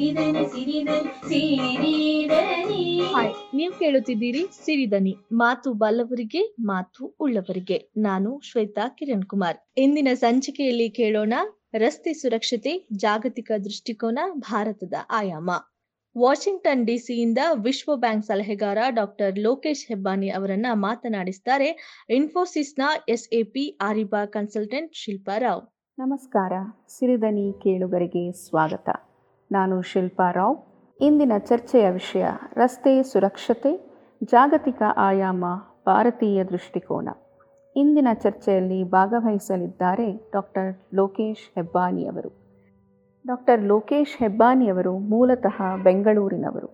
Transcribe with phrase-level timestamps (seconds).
[0.00, 3.00] ಸಿರಿದನಿ ಸಿರಿದನಿ ಸಿರಿದನಿ.
[3.00, 7.78] Hi ನೀವು ಕೇಳುತ್ತಿದ್ದೀರಿ ಸಿರಿದನಿ ಮಾತು ಬಲ್ಲವರಿಗೆ ಮಾತು ಉಳ್ಳವರಿಗೆ.
[7.96, 11.34] ನಾನು ಶ್ವೇತಾ ಕಿರಣ್ ಕುಮಾರ್ ಇಂದಿನ ಸಂಚಿಕೆಯಲ್ಲಿ ಕೇಳೋಣ
[11.74, 15.50] ರಸ್ತೆ ಸುರಕ್ಷತೆ ಜಾಗತಿಕ ದೃಷ್ಟಿಕೋನ ಭಾರತದ ಆಯಾಮ.
[16.18, 21.70] ವಾಷಿಂಗ್ಟನ್ ಡಿಸಿಯಿಂದ ವಿಶ್ವ ಬ್ಯಾಂಕ್ ಸಲಹೆಗಾರ ಡಾಕ್ಟರ್ ಲೋಕೇಶ್ ಹೆಬ್ಬಾನಿ ಅವರನ್ನ ಮಾತನಾಡಿಸ್ತಾರೆ
[22.10, 25.62] ಇನ್ಫೋಸಿಸ್ನ SAP Ariba consultant Shilpa Rao.
[25.98, 26.52] ನಮಸ್ಕಾರ
[26.88, 28.88] ಸಿರಿದನಿ ಕೇಳುಗರಿಗೆ ಸ್ವಾಗತ.
[29.52, 30.56] ನಾನು ಶಿಲ್ಪಾ ರಾವ್.
[31.00, 33.90] ಇಂದಿನ ಚರ್ಚೆಯ ವಿಷಯ ರಸ್ತೆ ಸುರಕ್ಷತೆ,
[34.24, 35.44] ಜಾಗತಿಕ ಆಯಾಮ,
[35.86, 37.08] ಭಾರತೀಯ ದೃಷ್ಟಿಕೋನ.
[37.76, 42.30] ಇಂದಿನ ಚರ್ಚೆಯಲ್ಲಿ ಭಾಗವಹಿಸಲಿದ್ದಾರೆ ಡಾಕ್ಟರ್ ಲೋಕೇಶ್ ಹೆಬ್ಬಾನಿಯವರು
[43.26, 46.70] ಡಾಕ್ಟರ್ ಲೋಕೇಶ್ ಹೆಬ್ಬಾನಿಯವರು ಮೂಲತಃ ಬೆಂಗಳೂರಿನವರು.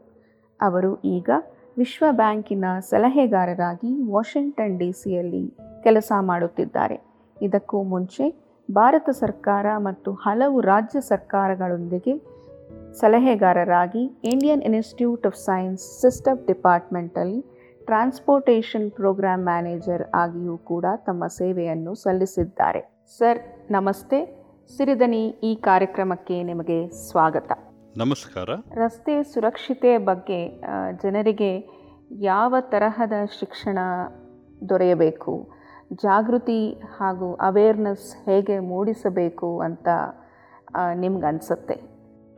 [0.61, 1.31] ಅವರು ಈಗ
[1.77, 7.01] ವಿಶ್ವ ಬ್ಯಾಂಕಿನ ಸಲಹೆಗಾರರಾಗಿ ವಾಷಿಂಗ್ಟನ್ ಡಿ ಸಿಯಲ್ಲಿ ಕೆಲಸ ಮಾಡುತ್ತಿದ್ದಾರೆ.
[7.43, 12.36] ಇದಕ್ಕೂ ಮುಂಚೆ ಭಾರತ ಸರ್ಕಾರ ಮತ್ತು ಹಲವು ರಾಜ್ಯ ಸರ್ಕಾರಗಳೊಂದಿಗೆ
[13.01, 14.03] ಸಲಹೆಗಾರರಾಗಿ
[14.33, 17.41] Indian Institute of Science system ಡಿಪಾರ್ಟ್ಮೆಂಟಲ್ಲಿ
[17.87, 22.81] transportation program manager ಆಗಿಯೂ ಕೂಡ ತಮ್ಮ ಸೇವೆಯನ್ನು ಸಲ್ಲಿಸಿದ್ದಾರೆ.
[23.19, 23.39] ಸರ್
[23.71, 24.19] ನಮಸ್ತೆ.
[24.77, 27.51] ಸಿರಿದನಿ ಈ ಕಾರ್ಯಕ್ರಮಕ್ಕೆ ನಿಮಗೆ ಸ್ವಾಗತ.
[27.97, 28.49] ನಮಸ್ಕಾರ.
[28.83, 30.41] ರಸ್ತೆ ಸುರಕ್ಷತೆ ಬಗ್ಗೆ
[31.03, 31.53] ಜನರಿಗೆ
[32.31, 33.79] ಯಾವ ತರಹದ ಶಿಕ್ಷಣ
[34.69, 35.35] ದೊರೆಯಬೇಕು?
[36.03, 36.61] ಜಾಗೃತಿ
[36.99, 39.89] ಹಾಗೂ ಅವೇರ್ನೆಸ್ ಹೇಗೆ ಮೂಡಿಸಬೇಕು ಅಂತ
[40.95, 41.77] ನಿಮ್ಗೆ ಅನಿಸುತ್ತೆ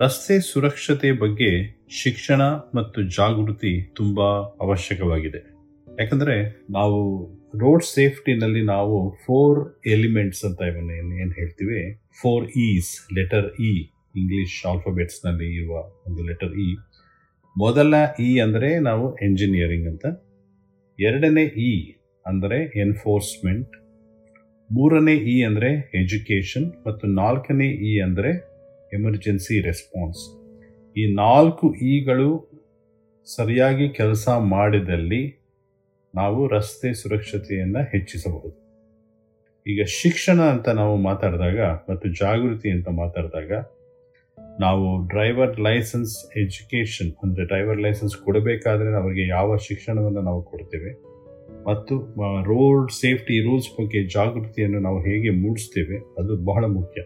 [0.00, 1.48] ರಸ್ತೆ ಸುರಕ್ಷತೆ ಬಗ್ಗೆ
[1.91, 2.42] ಶಿಕ್ಷಣ
[2.74, 4.28] ಮತ್ತು ಜಾಗೃತಿ ತುಂಬಾ
[4.60, 5.40] ಅವಶ್ಯಕವಾಗಿದೆ.
[6.00, 6.36] ಯಾಕಂದ್ರೆ
[6.70, 6.98] ನಾವು
[7.58, 8.96] ರೋಡ್ ಸೇಫ್ಟಿನಲ್ಲಿ ನಾವು
[9.27, 10.90] ಫೋರ್ ಎಲಿಮೆಂಟ್ಸ್ ಅಂತ ಇವನ್ನ
[11.22, 11.80] ಏನ್ ಹೇಳ್ತೀವಿ?
[12.22, 13.72] Four is letter E
[14.16, 15.74] English ಆಲ್ಫಾಬೆಟ್ಸ್ನಲ್ಲಿ ಇರುವ
[16.06, 16.68] ಒಂದು ಲೆಟರ್ ಇ
[17.56, 20.05] ಮೊದಲ ಇ ಅಂದರೆ ನಾವು ಎಂಜಿನಿಯರಿಂಗ್ ಅಂತ.
[20.98, 21.72] ಎರಡನೇ ಇ
[22.27, 23.74] ಅಂದರೆ ಎನ್ಫೋರ್ಸ್ಮೆಂಟ್
[24.70, 28.30] ಮೂರನೇ ಇ ಅಂದರೆ ಎಜುಕೇಷನ್ ಮತ್ತು ನಾಲ್ಕನೇ ಇ ಅಂದರೆ
[28.92, 30.23] ಎಮರ್ಜೆನ್ಸಿ ರೆಸ್ಪಾನ್ಸ್.
[30.96, 32.30] ಈ ನಾಲ್ಕು ಇಗಳು
[33.27, 35.23] ಸರಿಯಾಗಿ ಕೆಲಸ ಮಾಡಿದಲ್ಲಿ
[36.14, 38.57] ನಾವು ರಸ್ತೆ ಸುರಕ್ಷತೆಯನ್ನು ಹೆಚ್ಚಿಸಬಹುದು.
[39.67, 43.52] ಈಗ ಶಿಕ್ಷಣ ಅಂತ ನಾವು ಮಾತಾಡಿದಾಗ ಮತ್ತು ಜಾಗೃತಿ ಅಂತ ಮಾತಾಡಿದಾಗ
[44.61, 50.92] ನಾವು ಡ್ರೈವರ್ ಲೈಸೆನ್ಸ್ ಎಜುಕೇಷನ್ ಅಂದರೆ ಡ್ರೈವರ್ ಲೈಸೆನ್ಸ್ ಕೊಡಬೇಕಾದ್ರೆ ಅವರಿಗೆ ಯಾವ ಶಿಕ್ಷಣವನ್ನು ನಾವು ಕೊಡ್ತೇವೆ
[51.68, 51.95] ಮತ್ತು
[52.42, 57.02] ರೋಡ್ ಸೇಫ್ಟಿ ರೂಲ್ಸ್ ಬಗ್ಗೆ ಜಾಗೃತಿಯನ್ನು ನಾವು ಹೇಗೆ ಮೂಡಿಸ್ತೇವೆ ಅದು ಬಹಳ ಮುಖ್ಯ.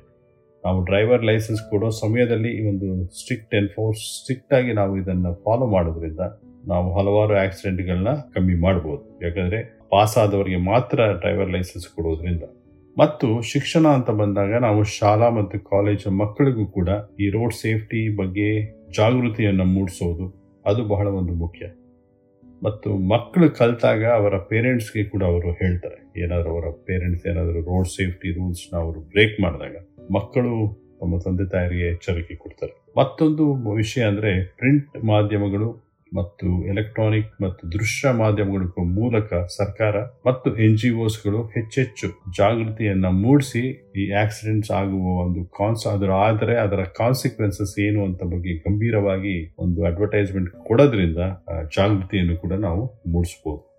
[0.64, 2.88] ನಾವು ಡ್ರೈವರ್ ಲೈಸೆನ್ಸ್ ಕೊಡೋ ಸಮಯದಲ್ಲಿ ಈ ಒಂದು
[3.20, 6.24] ಸ್ಟ್ರಿಕ್ಟ್ ಎನ್ಫೋರ್ಸ್ ಸ್ಟ್ರಿಕ್ಟ್ ಆಗಿ ನಾವು ಇದನ್ನು ಫಾಲೋ ಮಾಡೋದ್ರಿಂದ
[6.72, 9.24] ನಾವು ಹಲವಾರು ಆಕ್ಸಿಡೆಂಟ್ಗಳನ್ನ ಕಮ್ಮಿ ಮಾಡ್ಬೋದು.
[9.24, 9.60] ಯಾಕಂದ್ರೆ
[9.92, 12.44] ಪಾಸ್ ಆದವರಿಗೆ ಮಾತ್ರ ಡ್ರೈವರ್ ಲೈಸೆನ್ಸ್ ಕೊಡೋದ್ರಿಂದ.
[12.98, 16.88] ಮತ್ತು ಶಿಕ್ಷಣ ಅಂತ ಬಂದಾಗ ನಾವು ಶಾಲಾ ಮತ್ತು ಕಾಲೇಜ್ ಮಕ್ಕಳಿಗೂ ಕೂಡ
[17.20, 18.48] ಈ ರೋಡ್ ಸೇಫ್ಟಿ ಬಗ್ಗೆ
[18.98, 20.26] ಜಾಗೃತಿಯನ್ನು ಮೂಡಿಸೋದು,
[20.66, 21.66] ಅದು ಬಹಳ ಒಂದು ಮುಖ್ಯ.
[22.62, 25.98] ಮತ್ತು ಮಕ್ಕಳು ಕಲಿತಾಗ ಅವರ ಪೇರೆಂಟ್ಸ್ಗೆ ಕೂಡ ಅವರು ಹೇಳ್ತಾರೆ.
[26.22, 29.74] ಏನಾದರೂ ಅವರ ಪೇರೆಂಟ್ಸ್ ಏನಾದರೂ ರೋಡ್ ಸೇಫ್ಟಿ ರೂಲ್ಸ್ನ ಅವರು ಬ್ರೇಕ್ ಮಾಡಿದಾಗ.
[30.10, 32.72] ಮಕ್ಕಳು ತಮ್ಮ ತಂದೆ ತಾಯರಿಗೆ ಎಚ್ಚರಿಕೆ ಕೊಡ್ತಾರೆ.
[32.96, 39.96] ಮತ್ತೊಂದು ವಿಷಯ ಅಂದ್ರೆ ಪ್ರಿಂಟ್ ಮಾಧ್ಯಮಗಳು ಮತ್ತು ಎಲೆಕ್ಟ್ರಾನಿಕ್ ಮತ್ತು ದೃಶ್ಯ ಮಾಧ್ಯಮಗಳ ಮೂಲಕ ಸರ್ಕಾರ
[40.26, 42.08] ಮತ್ತು ಎನ್ ಜಿ ಒಸ್ಗಳು ಹೆಚ್ಚೆಚ್ಚು
[42.38, 49.54] ಜಾಗೃತಿಯನ್ನ ಮೂಡಿಸಿ ಈ ಆಕ್ಸಿಡೆಂಟ್ಸ್ ಆಗುವ ಒಂದು ಕಾನ್ಸ್ ಅದರ ಆದರೆ ಅದರ ಕಾನ್ಸಿಕ್ವೆನ್ಸಸ್ ಏನು ಅಂತ ಬಗ್ಗೆ ಗಂಭೀರವಾಗಿ
[49.58, 51.18] ಒಂದು ಅಡ್ವರ್ಟೈಸ್ಮೆಂಟ್ ಕೊಡೋದ್ರಿಂದ
[51.76, 53.71] ಜಾಗೃತಿಯನ್ನು ಕೂಡ ನಾವು ಮೂಡಿಸಬಹುದು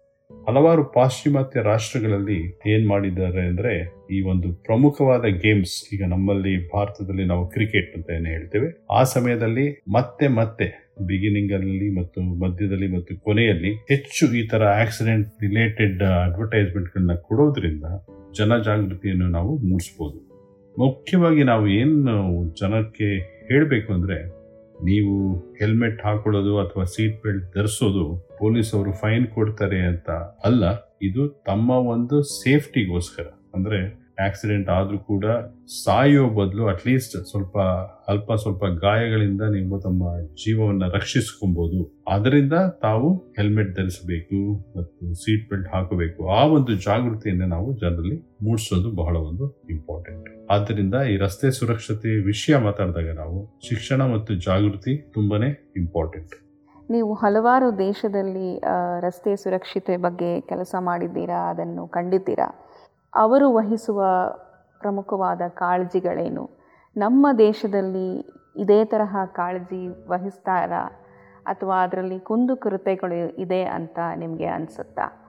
[0.48, 7.98] ಹಲವಾರು ಪಾಶ್ಚಿಮಾತ್ಯ ರಾಷ್ಟ್ರಗಳಲ್ಲಿ ಏನ್ ಮಾಡಿದ್ದಾರೆ ಅಂದ್ರೆ ಈ ಒಂದು ಪ್ರಮುಖವಾದ ಗೇಮ್ಸ್ ಈಗ ನಮ್ಮಲ್ಲಿ ಭಾರತದಲ್ಲಿ ನಾವು ಕ್ರಿಕೆಟ್
[7.98, 8.86] ಅಂತ ಏನು ಹೇಳ್ತೇವೆ.
[8.92, 16.04] ಆ ಸಮಯದಲ್ಲಿ ಮತ್ತೆ ಮತ್ತೆ ಬಿಗಿನಿಂಗ್ ಅಲ್ಲಿ ಮತ್ತು ಮಧ್ಯದಲ್ಲಿ ಮತ್ತು ಕೊನೆಯಲ್ಲಿ ಹೆಚ್ಚು ಈ ತರ ಆಕ್ಸಿಡೆಂಟ್ ರಿಲೇಟೆಡ್
[16.04, 17.84] ಅಡ್ವರ್ಟೈಸ್ಮೆಂಟ್ ಗಳನ್ನ ಕೊಡೋದ್ರಿಂದ
[18.38, 20.20] ಜನಜಾಗೃತಿಯನ್ನು ನಾವು ಮೂಡಿಸಬಹುದು
[20.80, 23.10] ಮುಖ್ಯವಾಗಿ ನಾವು ಏನು ಜನಕ್ಕೆ
[23.48, 24.43] ಹೇಳಬೇಕು ಅಂದ್ರೆ
[24.84, 30.10] ನೀವು ಹೆಲ್ಮೆಟ್ ಹಾಕೊಳ್ಳೋದು ಅಥವಾ ಸೀಟ್ ಬೆಲ್ಟ್ ಧರಿಸೋದು ಪೊಲೀಸ್ ಅವರು ಫೈನ್ ಕೊಡ್ತಾರೆ ಅಂತ
[30.44, 30.64] ಅಲ್ಲ,
[31.02, 33.26] ಇದು ತಮ್ಮ ಒಂದು ಸೇಫ್ಟಿಗೋಸ್ಕರ.
[33.54, 35.26] ಅಂದ್ರೆ ಆಕ್ಸಿಡೆಂಟ್ ಆದರೂ ಕೂಡ
[35.84, 37.58] ಸಾಯೋ ಬದಲು ಅಟ್ಲೀಸ್ಟ್ ಸ್ವಲ್ಪ,
[38.08, 40.04] ಅಲ್ಪ ಸ್ವಲ್ಪ ಗಾಯಗಳಿಂದ ನೀವು ತಮ್ಮ
[40.44, 44.40] ಜೀವವನ್ನ ರಕ್ಷಿಸ್ಕೊಬಹುದು ಅದರಿಂದ ತಾವು ಹೆಲ್ಮೆಟ್ ಧರಿಸಬೇಕು
[44.78, 46.30] ಮತ್ತು ಸೀಟ್ ಬೆಲ್ಟ್ ಹಾಕಬೇಕು.
[46.30, 53.16] ಆ ಒಂದು ಜಾಗೃತಿಯನ್ನ ನಾವು ಜನರಲ್ಲಿ ಮೂಡಿಸೋದು ಬಹಳ ಒಂದು ಇಂಪಾರ್ಟೆಂಟ್ ಆದ್ದರಿಂದ ಈ ರಸ್ತೆ ಸುರಕ್ಷತೆ ವಿಷಯ ಮಾತಾಡಿದಾಗ
[53.16, 56.34] ನಾವು ಶಿಕ್ಷಣ ಮತ್ತು ಜಾಗೃತಿ ತುಂಬಾನೇ ಇಂಪಾರ್ಟೆಂಟ್
[56.92, 58.60] ನೀವು ಹಲವಾರು ದೇಶದಲ್ಲಿ
[59.00, 61.50] ರಸ್ತೆ ಸುರಕ್ಷತೆ ಬಗ್ಗೆ ಕೆಲಸ ಮಾಡಿದ್ದೀರಾ?
[61.50, 62.48] ಅದನ್ನು ಕಂಡಿದ್ದೀರಾ?
[63.16, 64.04] ಅವರು ವಹಿಸುವ
[64.80, 66.50] ಪ್ರಮುಖವಾದ ಕಾಳಜಿಗಳೇನು?
[66.98, 68.20] ನಮ್ಮ ದೇಶದಲ್ಲಿ
[68.56, 70.86] ಇದೇ ತರಹ ಕಾಳಜಿ ವಹಿಸ್ತಾರಾ?
[71.46, 75.20] ಅಥವಾ ಅದರಲ್ಲಿ ಕುಂದುಕೊರತೆಗಳು ಇದೆ ಅಂತ ನಿಮಗೆ ಅನಿಸುತ್ತಾ?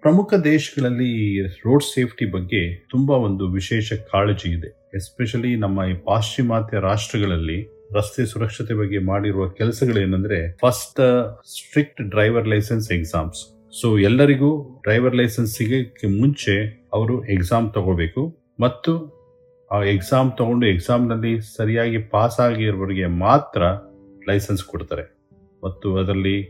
[0.00, 4.90] ಪ್ರಮುಖ ದೇಶಗಳಲ್ಲಿ ರೋಡ್ ಸೇಫ್ಟಿ ಬಗ್ಗೆ ತುಂಬಾ ಒಂದು ವಿಶೇಷ ಕಾಳಜಿ ಇದೆ.
[4.94, 11.00] ಎಸ್ಪೆಷಲಿ ನಮ್ಮ ಈ ಪಾಶ್ಚಿಮಾತ್ಯ ರಾಷ್ಟ್ರಗಳಲ್ಲಿ ರಸ್ತೆ ಸುರಕ್ಷತೆ ಬಗ್ಗೆ ಮಾಡಿರುವ ಕೆಲಸಗಳೇನೆಂದ್ರೆ first
[11.46, 13.51] strict driver licence exams.
[13.80, 18.46] So ಎಲ್ಲರಿಗೂ ಡ್ರೈವರ್ ಲೈಸೆನ್ಸ್ ಸಿಗೋಕ್ಕೆ ಮುಂಚೆ ಅವರು ಎಕ್ಸಾಮ್ ತಗೋಬೇಕು.
[18.60, 18.92] ಮತ್ತು
[19.72, 23.62] ಆ ಎಕ್ಸಾಮ್ ತಗೊಂಡು ಎಕ್ಸಾಮ್ನಲ್ಲಿ ಸರಿಯಾಗಿ ಪಾಸ್ ಆಗಿರೋರಿಗೆ ಮಾತ್ರ
[24.28, 25.02] ಲೈಸೆನ್ಸ್ ಕೊಡ್ತಾರೆ.
[25.64, 26.42] ಮತ್ತು ಅದರಲ್ಲಿ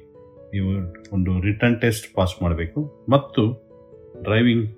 [0.54, 3.06] ನೀವು ಒಂದು ರಿಟರ್ನ್ ಟೆಸ್ಟ್ ಪಾಸ್ ಮಾಡಬೇಕು.
[3.08, 3.42] ಮತ್ತು
[4.22, 4.76] ಡ್ರೈವಿಂಗ್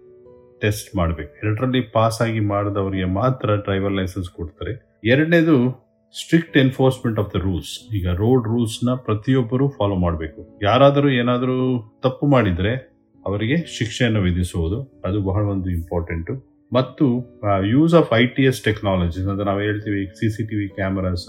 [0.61, 1.47] ಟೆಸ್ಟ್ ಮಾಡಬೇಕು.
[1.47, 5.01] ಎರಡರಲ್ಲಿ ಪಾಸ್ ಆಗಿ ಮಾಡಿದವರಿಗೆ ಮಾತ್ರ ಡ್ರೈವರ್ ಲೈಸೆನ್ಸ್ ಕೊಡ್ತಾರೆ.
[5.05, 5.84] ಎರಡನೇದು
[6.21, 10.41] strict enforcement of the rules ಈಗ ರೋಡ್ ರೂಲ್ಸ್ನ ಪ್ರತಿಯೊಬ್ಬರು ಫಾಲೋ ಮಾಡಬೇಕು.
[10.67, 11.57] ಯಾರಾದರೂ ಏನಾದರೂ
[12.05, 12.73] ತಪ್ಪು ಮಾಡಿದರೆ
[13.25, 16.35] ಅವರಿಗೆ ಶಿಕ್ಷೆಯನ್ನು ವಿಧಿಸುವುದು, ಅದು ಬಹಳ ಒಂದು ಇಂಪಾರ್ಟೆಂಟು
[16.73, 17.07] ಮತ್ತು
[17.73, 21.27] use of I T S technologies ಅಂದ್ರೆ ನಾವು ಹೇಳ್ತೀವಿ C C T V cameras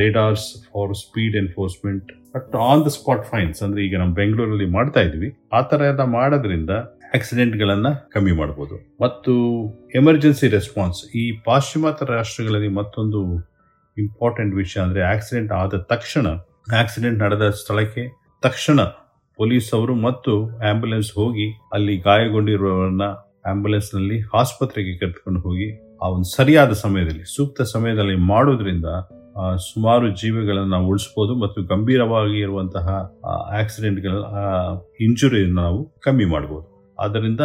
[0.00, 5.28] radars for speed enforcement but on the spot fines ಅಂದ್ರೆ ಈಗ ನಾವು ಬೆಂಗಳೂರಲ್ಲಿ ಮಾಡ್ತಾ ಇದ್ವಿ.
[5.58, 6.72] ಆ ತರ ಎಲ್ಲ ಮಾಡೋದ್ರಿಂದ
[7.16, 9.32] ಆಕ್ಸಿಡೆಂಟ್ಗಳನ್ನು ಕಮ್ಮಿ ಮಾಡಬಹುದು ಮತ್ತು
[10.00, 13.20] ಎಮರ್ಜೆನ್ಸಿ ರೆಸ್ಪಾನ್ಸ್ ಈ ಪಾಶ್ಚಿಮಾತ್ಯ ರಾಷ್ಟ್ರಗಳಲ್ಲಿ ಮತ್ತೊಂದು
[13.98, 16.26] ಇಂಪಾರ್ಟೆಂಟ್ ವಿಷಯ ಅಂದ್ರೆ ಆಕ್ಸಿಡೆಂಟ್ ಆದ ತಕ್ಷಣ,
[16.80, 18.02] ಆಕ್ಸಿಡೆಂಟ್ ನಡೆದ ಸ್ಥಳಕ್ಕೆ
[18.42, 18.80] ತಕ್ಷಣ
[19.38, 20.32] ಪೊಲೀಸ್ ಅವರು ಮತ್ತು
[20.70, 23.06] ಆಂಬ್ಯುಲೆನ್ಸ್ ಹೋಗಿ ಅಲ್ಲಿ ಗಾಯಗೊಂಡಿರುವವರನ್ನ
[23.46, 25.68] ಆಂಬ್ಯುಲೆನ್ಸ್ನಲ್ಲಿ ಆಸ್ಪತ್ರೆಗೆ ಕರೆದುಕೊಂಡು ಹೋಗಿ
[26.02, 28.88] ಆ ಒಂದು ಸರಿಯಾದ ಸಮಯದಲ್ಲಿ, ಸೂಕ್ತ ಸಮಯದಲ್ಲಿ ಮಾಡೋದ್ರಿಂದ
[29.70, 32.86] ಸುಮಾರು ಜೀವಿಗಳನ್ನು ನಾವು ಉಳಿಸಬಹುದು ಮತ್ತು ಗಂಭೀರವಾಗಿ ಇರುವಂತಹ
[33.60, 34.14] ಆಕ್ಸಿಡೆಂಟ್ಗಳ
[35.00, 36.66] ಇಂಜುರಿಯನ್ನು ನಾವು ಕಮ್ಮಿ ಮಾಡಬಹುದು
[36.98, 37.44] ಆದ್ದರಿಂದ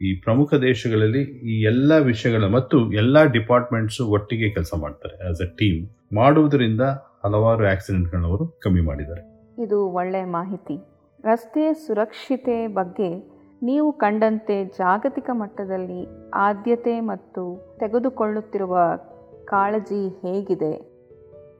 [0.00, 5.80] ಈ ಪ್ರಮುಖ ದೇಶಗಳಲ್ಲಿ ಈ ಎಲ್ಲ ವಿಷಯಗಳ ಮತ್ತು ಎಲ್ಲ ಡಿಪಾರ್ಟ್ಮೆಂಟ್ಸ್ ಒಟ್ಟಿಗೆ ಕೆಲಸ ಮಾಡ್ತಾರೆ ಆಸ್ ಅ ಟೀಮ್
[6.14, 6.80] ಮಾಡುವುದರಿಂದ
[7.24, 9.22] ಹಲವಾರು ಆಕ್ಸಿಡೆಂಟ್ಗಳನ್ನು ಅವರು ಕಮ್ಮಿ ಮಾಡಿದ್ದಾರೆ.
[9.62, 10.76] ಇದು ಒಳ್ಳೆಯ ಮಾಹಿತಿ.
[11.24, 13.10] ರಸ್ತೆ ಸುರಕ್ಷತೆ ಬಗ್ಗೆ
[13.62, 18.74] ನೀವು ಕಂಡಂತೆ ಜಾಗತಿಕ ಮಟ್ಟದಲ್ಲಿ ಆದ್ಯತೆ ಮತ್ತು ತೆಗೆದುಕೊಳ್ಳುತ್ತಿರುವ
[19.44, 20.95] ಕಾಳಜಿ ಹೇಗಿದೆ?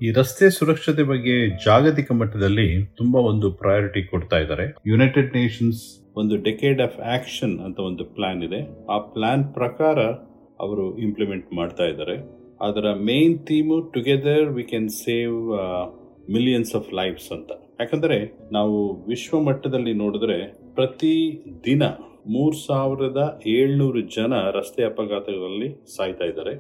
[0.05, 1.35] ಈ ರಸ್ತೆ ಸುರಕ್ಷತೆ ಬಗ್ಗೆ
[1.65, 2.67] ಜಾಗತಿಕ ಮಟ್ಟದಲ್ಲಿ
[2.97, 4.65] ತುಂಬಾ ಒಂದು ಪ್ರಯಾರಿಟಿ ಕೊಡ್ತಾ ಇದ್ದಾರೆ.
[4.87, 5.81] ಯುನೈಟೆಡ್ ನೇಷನ್ಸ್
[6.21, 8.61] ಒಂದು ಡೆಕೇಡ್ ಆಫ್ ಆಕ್ಷನ್ ಅಂತ ಒಂದು ಪ್ಲಾನ್ ಇದೆ.
[8.95, 9.99] ಆ ಪ್ಲಾನ್ ಪ್ರಕಾರ
[10.65, 12.17] ಅವರು ಇಂಪ್ಲಿಮೆಂಟ್ ಮಾಡ್ತಾ ಇದ್ದಾರೆ.
[12.61, 15.39] ಅದರ main theme together we can save
[16.37, 17.51] millions of lives ಅಂತ.
[17.81, 18.19] ಯಾಕಂದ್ರೆ
[18.53, 18.77] ನಾವು
[19.09, 20.39] ವಿಶ್ವ ಮಟ್ಟದಲ್ಲಿ ನೋಡಿದ್ರೆ
[20.75, 21.17] ಪ್ರತಿ
[21.67, 21.83] ದಿನ
[22.37, 26.55] ಮೂರ್ ಸಾವಿರದ ಏಳ್ನೂರು ಜನ ರಸ್ತೆ ಅಪಘಾತಗಳಲ್ಲಿ ಸಾಯ್ತಾ ಇದ್ದಾರೆ.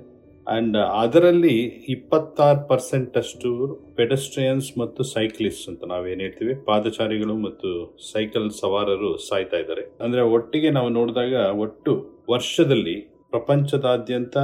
[0.54, 1.54] ಅಂಡ್ ಅದರಲ್ಲಿ
[1.88, 3.50] ಇಪ್ಪತ್ತಾರು ಪರ್ಸೆಂಟ್ ಅಷ್ಟು
[3.96, 7.70] ಪೆಡಸ್ಟ್ರಿಯನ್ಸ್ ಮತ್ತು ಸೈಕ್ಲಿಸ್ಟ್ ಅಂತ ನಾವೇನು ಹೇಳ್ತೀವಿ, ಪಾದಚಾರಿಗಳು ಮತ್ತು
[8.12, 9.82] ಸೈಕಲ್ ಸವಾರರು ಸಾಯ್ತಾ ಇದ್ದಾರೆ.
[10.00, 12.96] ಅಂದ್ರೆ ಒಟ್ಟಿಗೆ ನಾವು ನೋಡಿದಾಗ ಒಟ್ಟು ವರ್ಷದಲ್ಲಿ
[13.30, 14.36] ಪ್ರಪಂಚದಾದ್ಯಂತ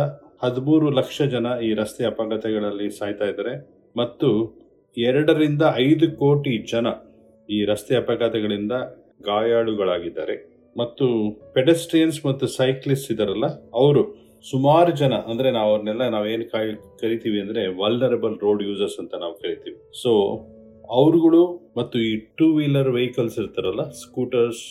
[0.45, 3.55] ಹದಿಮೂರು ಲಕ್ಷ ಜನ ಈ ರಸ್ತೆ ಅಪಘಾತಗಳಲ್ಲಿ ಸಾಯ್ತಾ ಇದ್ದಾರೆ.
[3.97, 4.29] ಮತ್ತು
[4.97, 6.87] ಎರಡರಿಂದ ಐದು ಕೋಟಿ ಜನ
[7.51, 8.73] ಈ ರಸ್ತೆ ಅಪಘಾತಗಳಿಂದ
[9.29, 10.35] ಗಾಯಾಳುಗಳಾಗಿದ್ದಾರೆ.
[10.77, 11.07] ಮತ್ತು
[11.55, 16.47] ಪೆಡೆಸ್ಟ್ರಿಯನ್ಸ್ ಮತ್ತು ಸೈಕ್ಲಿಸ್ಟ್ ಇದಾರಲ್ಲ, ಅವರು ಸುಮಾರು ಜನ, ಅಂದ್ರೆ ನಾವು ಅವ್ರನ್ನೆಲ್ಲ ನಾವೇನು
[17.03, 19.79] ಕರಿತೀವಿ ಅಂದ್ರೆ ವಲ್ನರಬಲ್ ರೋಡ್ ಯೂಸರ್ಸ್ ಅಂತ ನಾವು ಕರಿತೀವಿ.
[20.03, 20.13] ಸೊ
[20.99, 21.43] ಅವ್ರುಗಳು
[21.79, 24.65] ಮತ್ತು ಈ ಟೂ ವೀಲರ್ ವೆಹಿಕಲ್ಸ್ ಇರ್ತಾರಲ್ಲ ಸ್ಕೂಟರ್ಸ್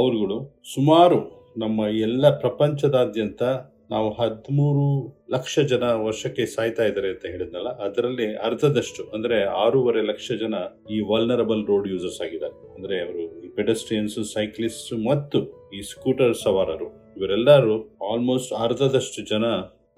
[0.00, 0.38] ಅವ್ರುಗಳು
[0.74, 1.18] ಸುಮಾರು
[1.62, 3.42] ನಮ್ಮ ಎಲ್ಲ ಪ್ರಪಂಚದಾದ್ಯಂತ
[3.92, 4.84] ನಾವು ಹದಿಮೂರು
[5.34, 10.54] ಲಕ್ಷ ಜನ ವರ್ಷಕ್ಕೆ ಸಾಯ್ತಾ ಇದ್ದಾರೆ ಅಂತ ಹೇಳಿದ್ನಲ್ಲ, ಅದರಲ್ಲಿ ಅರ್ಧದಷ್ಟು, ಅಂದ್ರೆ ಆರೂವರೆ ಲಕ್ಷ ಜನ
[10.94, 12.56] ಈ ವಲ್ನರಬಲ್ ರೋಡ್ ಯೂಸರ್ಸ್ ಆಗಿದ್ದಾರೆ.
[12.76, 15.40] ಅಂದ್ರೆ ಅವರು ಈ ಪೆಡಸ್ಟ್ರಿಯನ್ಸ್ ಸೈಕ್ಲಿಸ್ಟ್ ಮತ್ತು
[15.78, 16.88] ಈ ಸ್ಕೂಟರ್ ಸವಾರರು.
[17.16, 17.74] ಇವರೆಲ್ಲರೂ
[18.12, 19.44] ಆಲ್ಮೋಸ್ಟ್ ಅರ್ಧದಷ್ಟು ಜನ,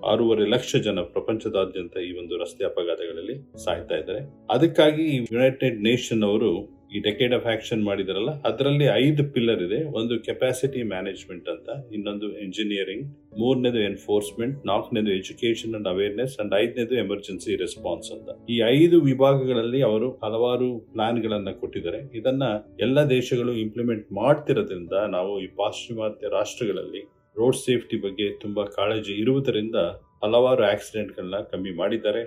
[0.05, 4.21] ಆರೂವರೆ ಲಕ್ಷ ಜನ ಪ್ರಪಂಚದಾದ್ಯಂತ ಈ ಒಂದು ರಸ್ತೆ ಅಪಘಾತಗಳಲ್ಲಿ ಸಾಯ್ತಾ ಇದ್ದಾರೆ.
[4.51, 9.79] ಅದಕ್ಕಾಗಿ ಯುನೈಟೆಡ್ ನೇಷನ್ ಅವರು ಈ ಡೆಕೇಡ್ ಆಫ್ ಆಕ್ಷನ್ ಮಾಡಿದಾರಲ್ಲ, ಅದರಲ್ಲಿ ಐದು ಪಿಲ್ಲರ್ ಇದೆ.
[9.99, 13.07] ಒಂದು ಕೆಪಾಸಿಟಿ ಮ್ಯಾನೇಜ್ಮೆಂಟ್ ಅಂತ, ಇನ್ನೊಂದು ಇಂಜಿನಿಯರಿಂಗ್
[13.41, 18.29] ಮೂರನೇದು ಎನ್ಫೋರ್ಸ್ಮೆಂಟ್ ನಾಲ್ಕನೇದು ಎಜುಕೇಶನ್ ಅಂಡ್ ಅವೇರ್ನೆಸ್ ಅಂಡ್ ಐದನೇದು ಎಮರ್ಜೆನ್ಸಿ ರೆಸ್ಪಾನ್ಸ್ ಅಂತ.
[18.55, 21.21] ಈ ಐದು ವಿಭಾಗಗಳಲ್ಲಿ ಅವರು ಹಲವಾರು ಪ್ಲಾನ್
[21.63, 22.01] ಕೊಟ್ಟಿದ್ದಾರೆ.
[22.21, 22.45] ಇದನ್ನ
[22.87, 27.03] ಎಲ್ಲ ದೇಶಗಳು ಇಂಪ್ಲಿಮೆಂಟ್ ಮಾಡ್ತಿರೋದ್ರಿಂದ, ನಾವು ಈ ಪಾಶ್ಚಿಮಾತ್ಯ ರಾಷ್ಟ್ರಗಳಲ್ಲಿ
[27.37, 29.79] ರೋಡ್ ಸೇಫ್ಟಿ ಬಗ್ಗೆ ತುಂಬಾ ಕಾಳಜಿ ಇರುವುದರಿಂದ
[30.25, 32.23] ಹಲವಾರು ಆಕ್ಸಿಡೆಂಟ್ಗಳನ್ನ ಕಮ್ಮಿ ಮಾಡಿದ್ದಾರೆ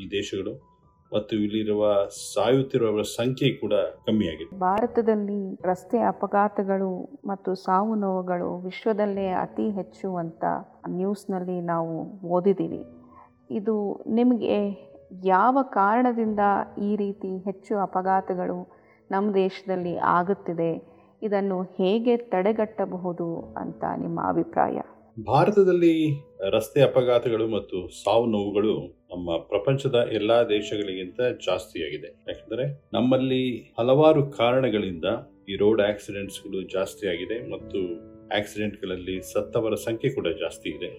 [0.00, 0.52] ಈ ದೇಶಗಳು.
[1.14, 1.84] ಮತ್ತು ಇಲ್ಲಿರುವ
[2.34, 3.74] ಸಾಯುತ್ತಿರುವವರ ಸಂಖ್ಯೆ ಕೂಡ
[4.06, 4.50] ಕಮ್ಮಿಯಾಗಿದೆ.
[4.66, 5.40] ಭಾರತದಲ್ಲಿ
[5.70, 6.90] ರಸ್ತೆ ಅಪಘಾತಗಳು
[7.30, 10.44] ಮತ್ತು ಸಾವು ನೋವುಗಳು ವಿಶ್ವದಲ್ಲೇ ಅತಿ ಹೆಚ್ಚು ಅಂತ
[10.98, 11.96] ನ್ಯೂಸ್ನಲ್ಲಿ ನಾವು
[12.36, 12.82] ಓದಿದ್ದೀವಿ.
[13.58, 13.76] ಇದು
[14.18, 14.56] ನಿಮಗೆ
[15.26, 16.42] ಯಾವ ಕಾರಣದಿಂದ
[16.88, 18.58] ಈ ರೀತಿ ಹೆಚ್ಚು ಅಪಘಾತಗಳು
[19.10, 20.72] ನಮ್ಮ ದೇಶದಲ್ಲಿ ಆಗುತ್ತಿದೆ,
[21.26, 23.26] ಇದನ್ನು ಹೇಗೆ ತಡೆಗಟ್ಟಬಹುದು
[23.62, 24.78] ಅಂತ ನಿಮ್ಮ ಅಭಿಪ್ರಾಯ?
[25.26, 32.06] ಭಾರತದಲ್ಲಿ ರಸ್ತೆ ಅಪಘಾತಗಳು ಮತ್ತು ಸಾವು ನೋವುಗಳು ನಮ್ಮ ಪ್ರಪಂಚದ ಎಲ್ಲಾ ದೇಶಗಳಿಗಿಂತ ಜಾಸ್ತಿಯಾಗಿದೆ.
[32.06, 35.04] ಯಾಕಂದ್ರೆ ನಮ್ಮಲ್ಲಿ ಹಲವಾರು ಕಾರಣಗಳಿಂದ
[35.48, 40.90] ಈ ರೋಡ್ ಆಕ್ಸಿಡೆಂಟ್ಸ್ಗಳು ಜಾಸ್ತಿಯಾಗಿದೆ ಮತ್ತು ಆಕ್ಸಿಡೆಂಟ್ಗಳಲ್ಲಿ ಸತ್ತವರ ಸಂಖ್ಯೆ ಕೂಡ ಜಾಸ್ತಿ ಇದೆ.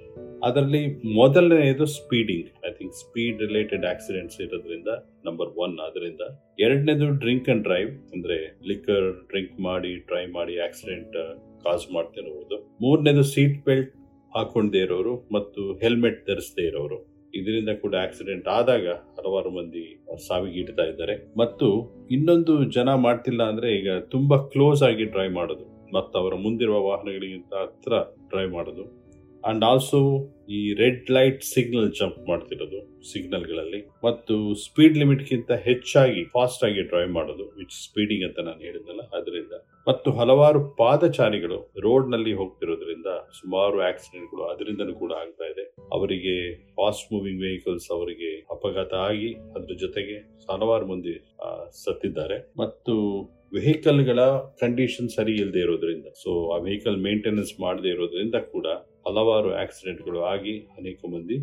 [0.43, 2.47] ಅದರಲ್ಲಿ ಮೊದಲನೆಯದು speeding.
[2.67, 4.87] I think speed related accidents ಇರೋದ್ರಿಂದ
[5.25, 6.21] ನಂಬರ್ ಒನ್ ಅದರಿಂದ
[6.59, 11.13] ಎರಡನೇದು ಡ್ರಿಂಕ್ ಅಂಡ್ ಡ್ರೈವ್ ಅಂದ್ರೆ ಲಿಕ್ಕರ್ ಡ್ರಿಂಕ್ ಮಾಡಿ ಡ್ರೈವ್ ಮಾಡಿ ಆಕ್ಸಿಡೆಂಟ್
[11.63, 14.00] ಕಾಸ್ ಮಾಡ್ತಿರುವುದು ಮೂರನೇದು ಸೀಟ್ ಬೆಲ್ಟ್
[14.35, 17.11] ಹಾಕೊಂಡೇ ಇರೋರು ಮತ್ತು ಹೆಲ್ಮೆಟ್ ಧರಿಸದೇ ಇರೋರು.
[17.35, 21.37] ಇದರಿಂದ ಕೂಡ ಆಕ್ಸಿಡೆಂಟ್ ಆದಾಗ ಹಲವಾರು ಮಂದಿ ಸಾವಿಗೀಡ್ತಾ ಇದ್ದಾರೆ.
[21.37, 21.67] ಮತ್ತು
[22.11, 25.95] ಇನ್ನೊಂದು ಜನ ಮಾಡ್ತಿಲ್ಲ ಅಂದ್ರೆ ಈಗ ತುಂಬಾ ಕ್ಲೋಸ್ ಆಗಿ ಡ್ರೈವ್ ಮಾಡೋದು.
[25.95, 27.93] ಮತ್ತು ಅವರ ಮುಂದಿರುವ ವಾಹನಗಳಿಗಿಂತ ಹತ್ರ
[28.29, 29.01] ಡ್ರೈವ್ ಮಾಡೋದು.
[29.45, 29.99] ಅಂಡ್ ಆಲ್ಸೋ
[30.55, 32.79] ಈ ರೆಡ್ ಲೈಟ್ ಸಿಗ್ನಲ್ ಜಂಪ್ ಮಾಡ್ತಿರೋದು
[33.09, 33.79] ಸಿಗ್ನಲ್ಗಳಲ್ಲಿ.
[34.05, 39.53] ಮತ್ತು ಸ್ಪೀಡ್ ಲಿಮಿಟ್ ಗಿಂತ ಹೆಚ್ಚಾಗಿ ಫಾಸ್ಟ್ ಆಗಿ ಡ್ರೈವ್ ಮಾಡೋದು ವಿಚ್ ಸ್ಪೀಡಿಂಗ್ ಅಂತ ನಾನು ಹೇಳಿದ್ನಲ್ಲ, ಅದರಿಂದ.
[39.89, 45.65] ಮತ್ತು ಹಲವಾರು ಪಾದಚಾರಿಗಳು ರೋಡ್ನಲ್ಲಿ ಹೋಗ್ತಿರೋದ್ರಿಂದ ಸುಮಾರು ಆಕ್ಸಿಡೆಂಟ್ಗಳು ಅದರಿಂದನೂ ಕೂಡ ಆಗ್ತಾ ಇದೆ.
[45.97, 46.35] ಅವರಿಗೆ
[46.79, 50.17] ಫಾಸ್ಟ್ ಮೂವಿಂಗ್ ವೆಹಿಕಲ್ಸ್ ಅವರಿಗೆ ಅಪಘಾತ ಆಗಿ ಅದ್ರ ಜೊತೆಗೆ
[50.51, 51.15] ಹಲವಾರು ಮಂದಿ
[51.83, 52.39] ಸತ್ತಿದ್ದಾರೆ.
[52.63, 52.95] ಮತ್ತು
[53.55, 54.19] ವೆಹಿಕಲ್ಗಳ
[54.61, 58.67] ಕಂಡೀಷನ್ ಸರಿ ಇಲ್ಲದೆ ಇರೋದ್ರಿಂದ ಸೊ ಆ ವೆಹಿಕಲ್ ಮೇಂಟೆನೆನ್ಸ್ ಮಾಡದೇ ಇರೋದ್ರಿಂದ ಕೂಡ
[59.07, 61.37] ಹಲವಾರು ಆಕ್ಸಿಡೆಂಟ್ಗಳು ಆಗಿ ಅನೇಕ ಮಂದಿ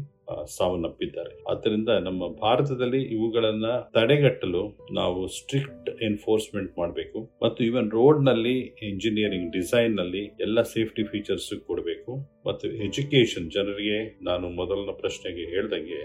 [0.57, 1.43] ಸಾವನ್ನಪ್ಪಿದ್ದಾರೆ.
[1.51, 4.63] ಆದ್ದರಿಂದ ನಮ್ಮ ಭಾರತದಲ್ಲಿ ಇವುಗಳನ್ನ ತಡೆಗಟ್ಟಲು
[4.93, 12.15] ನಾವು ಸ್ಟ್ರಿಕ್ಟ್ ಎನ್ಫೋರ್ಸ್ಮೆಂಟ್ ಮಾಡಬೇಕು ಮತ್ತು ಇವನ್ ರೋಡ್ನಲ್ಲಿ ಇಂಜಿನಿಯರಿಂಗ್ ಡಿಸೈನ್ನಲ್ಲಿ ಎಲ್ಲ ಸೇಫ್ಟಿ ಫೀಚರ್ಸ್ ಕೊಡಬೇಕು
[12.47, 16.03] ಮತ್ತು ಎಜುಕೇಶನ್ ಜನರಿಗೆ ನಾನು ಮೊದಲನ ಪ್ರಶ್ನೆಗೆ ಹೇಳ್ದಂಗೆ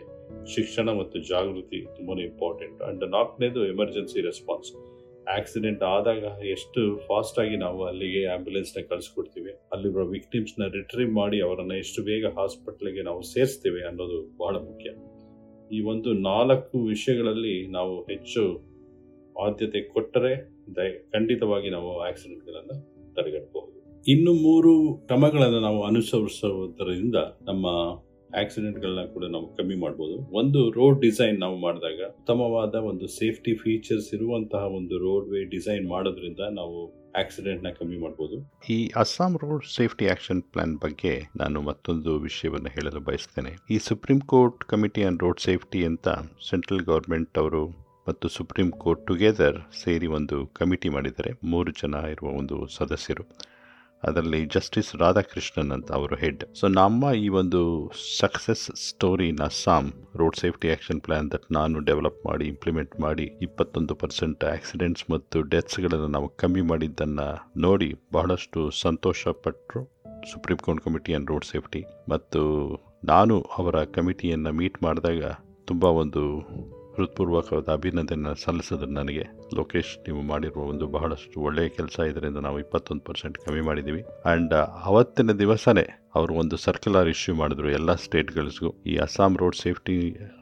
[0.55, 2.81] ಶಿಕ್ಷಣ ಮತ್ತು ಜಾಗೃತಿ ತುಂಬಾನೇ ಇಂಪಾರ್ಟೆಂಟ್.
[2.83, 4.92] ಅಂಡ್ ನಾಲ್ಕನೇದು ಎಮರ್ಜೆನ್ಸಿ ರೆಸ್ಪಾನ್ಸ್.
[5.29, 9.51] ಆಕ್ಸಿಡೆಂಟ್ ಆದಾಗ ಎಷ್ಟು ಫಾಸ್ಟ್ ಆಗಿ ನಾವು ಅಲ್ಲಿಗೆ ಆಂಬ್ಯುಲೆನ್ಸ್ನ ಕಳಿಸ್ಕೊಡ್ತೀವಿ.
[9.71, 14.89] ಅಲ್ಲಿರುವ ವಿಕ್ಟಿಮ್ಸ್ನ ರಿಟ್ರೀವ್ ಮಾಡಿ ಅವರನ್ನು ಎಷ್ಟು ಬೇಗ ಹಾಸ್ಪಿಟ್ಲಿಗೆ ನಾವು ಸೇರಿಸ್ತೇವೆ ಅನ್ನೋದು ಬಹಳ ಮುಖ್ಯ.
[15.77, 18.73] ಈ ಒಂದು ನಾಲ್ಕು ವಿಷಯಗಳಲ್ಲಿ ನಾವು ಹೆಚ್ಚು
[19.41, 20.53] ಆದ್ಯತೆ ಕೊಟ್ಟರೆ
[21.11, 27.67] ಖಂಡಿತವಾಗಿ ನಾವು ಆಕ್ಸಿಡೆಂಟ್ಗಳನ್ನು ತಡೆಗಟ್ಟಬಹುದು ಇನ್ನು ಮೂರು ಕ್ರಮಗಳನ್ನು ನಾವು ಅನುಸರಿಸುವುದರಿಂದ ನಮ್ಮ
[28.41, 30.15] ಆಕ್ಸಿಡೆಂಟ್ಗಳನ್ನ ಕೂಡ ನಾವು ಕಮ್ಮಿ ಮಾಡ್ಬೋದು.
[30.39, 36.41] ಒಂದು ರೋಡ್ ಡಿಸೈನ್ ನಾವು ಮಾಡಿದಾಗ ಉತ್ತಮವಾದ ಒಂದು ಸೇಫ್ಟಿ ಫೀಚರ್ಸ್ ಇರುವಂತಹ ಒಂದು ರೋಡ್ ವೇ ಡಿಸೈನ್ ಮಾಡೋದ್ರಿಂದ
[36.59, 36.77] ನಾವು
[37.21, 38.35] ಆಕ್ಸಿಡೆಂಟ್ನ ಕಮ್ಮಿ ಮಾಡ್ಬೋದು.
[38.75, 43.51] ಈ Assam road safety action plan ಬಗ್ಗೆ ನಾನು ಮತ್ತೊಂದು ವಿಷಯವನ್ನು ಹೇಳಲು ಬಯಸ್ತೇನೆ.
[43.73, 46.07] ಈ Supreme Court committee on road safety ಅಂತ
[46.49, 47.63] ಸೆಂಟ್ರಲ್ ಗೌರ್ಮೆಂಟ್ ಅವರು
[48.07, 51.33] ಮತ್ತು ಸುಪ್ರೀಂ ಕೋರ್ಟ್ ಟುಗೆದರ್ ಸೇರಿ ಒಂದು ಕಮಿಟಿ ಮಾಡಿದ್ದಾರೆ.
[51.51, 53.25] ಮೂರು ಜನ ಇರುವ ಒಂದು ಸದಸ್ಯರು.
[54.07, 56.43] ಅದರಲ್ಲಿ ಜಸ್ಟಿಸ್ ರಾಧಾಕೃಷ್ಣನ್ ಅಂತ ಅವರು ಹೆಡ್.
[56.59, 57.61] ಸೊ ನಮ್ಮ ಈ ಒಂದು
[58.19, 59.85] ಸಕ್ಸಸ್ ಸ್ಟೋರಿ ನ Assam
[60.21, 66.07] road safety action plan that ನಾನು ಡೆವಲಪ್ ಮಾಡಿ ಇಂಪ್ಲಿಮೆಂಟ್ ಮಾಡಿ, ಇಪ್ಪತ್ತೊಂದು ಪರ್ಸೆಂಟ್ ಆಕ್ಸಿಡೆಂಟ್ಸ್ ಮತ್ತು ಡೆತ್ಸ್ಗಳನ್ನು
[66.07, 69.81] ನಾವು ಕಮ್ಮಿ ಮಾಡಿದ್ದನ್ನು ನೋಡಿ ಬಹಳಷ್ಟು ಸಂತೋಷ ಪಟ್ಟರು
[70.31, 72.41] Supreme Court committee on road safety ಮತ್ತು
[73.05, 75.23] ನಾನು ಅವರ ಕಮಿಟಿಯನ್ನು ಮೀಟ್ ಮಾಡಿದಾಗ
[75.65, 76.23] ತುಂಬ ಒಂದು
[76.97, 79.25] ಹೃತ್ಪೂರ್ವಕವಾದ ಅಭಿನಂದನೆ ಸಲ್ಲಿಸಿದ್ರೆ ನನಗೆ.
[79.59, 84.01] ಲೋಕೇಶ್, ನೀವು ಮಾಡಿರುವ ಒಂದು ಬಹಳಷ್ಟು ಒಳ್ಳೆಯ ಕೆಲಸ ಇದರಿಂದ ನಾವು ಇಪ್ಪತ್ತೊಂದು ಪರ್ಸೆಂಟ್ ಕಮ್ಮಿ ಮಾಡಿದ್ದೀವಿ.
[84.25, 84.53] ಆ್ಯಂಡ್
[84.91, 85.85] ಅವತ್ತಿನ ದಿವಸನೇ
[86.15, 88.69] ಅವರು ಒಂದು ಸರ್ಕ್ಯುಲರ್ ಇಶ್ಯೂ ಮಾಡಿದ್ರು ಎಲ್ಲ ಸ್ಟೇಟ್ಗಳಿಗೂ.
[88.85, 89.95] ಈ Assam road safety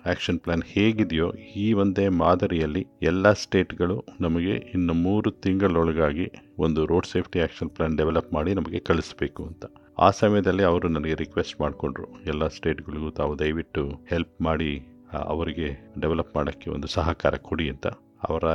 [0.05, 6.27] action plan ಹೇಗಿದೆಯೋ ಈ ಒಂದೇ ಮಾದರಿಯಲ್ಲಿ ಎಲ್ಲ ಸ್ಟೇಟ್ಗಳು ನಮಗೆ ಇನ್ನು ಮೂರು ತಿಂಗಳೊಳಗಾಗಿ
[6.60, 9.65] ಒಂದು road safety action plan develop ಮಾಡಿ ನಮಗೆ ಕಳಿಸ್ಬೇಕು ಅಂತ.
[10.00, 12.05] ಆ ಸಮಯದಲ್ಲಿ ಅವರು ನನಗೆ ರಿಕ್ವೆಸ್ಟ್ ಮಾಡಿಕೊಂಡ್ರು.
[12.25, 14.72] ಎಲ್ಲ ಸ್ಟೇಟ್ಗಳಿಗೂ ತಾವು ದಯವಿಟ್ಟು ಹೆಲ್ಪ್ ಮಾಡಿ
[15.13, 15.68] ಅವರಿಗೆ
[16.01, 17.88] ಡೆವಲಪ್ ಮಾಡೋಕ್ಕೆ ಒಂದು ಸಹಕಾರ ಕೊಡಿ ಅಂತ.
[18.30, 18.46] ಅವರ,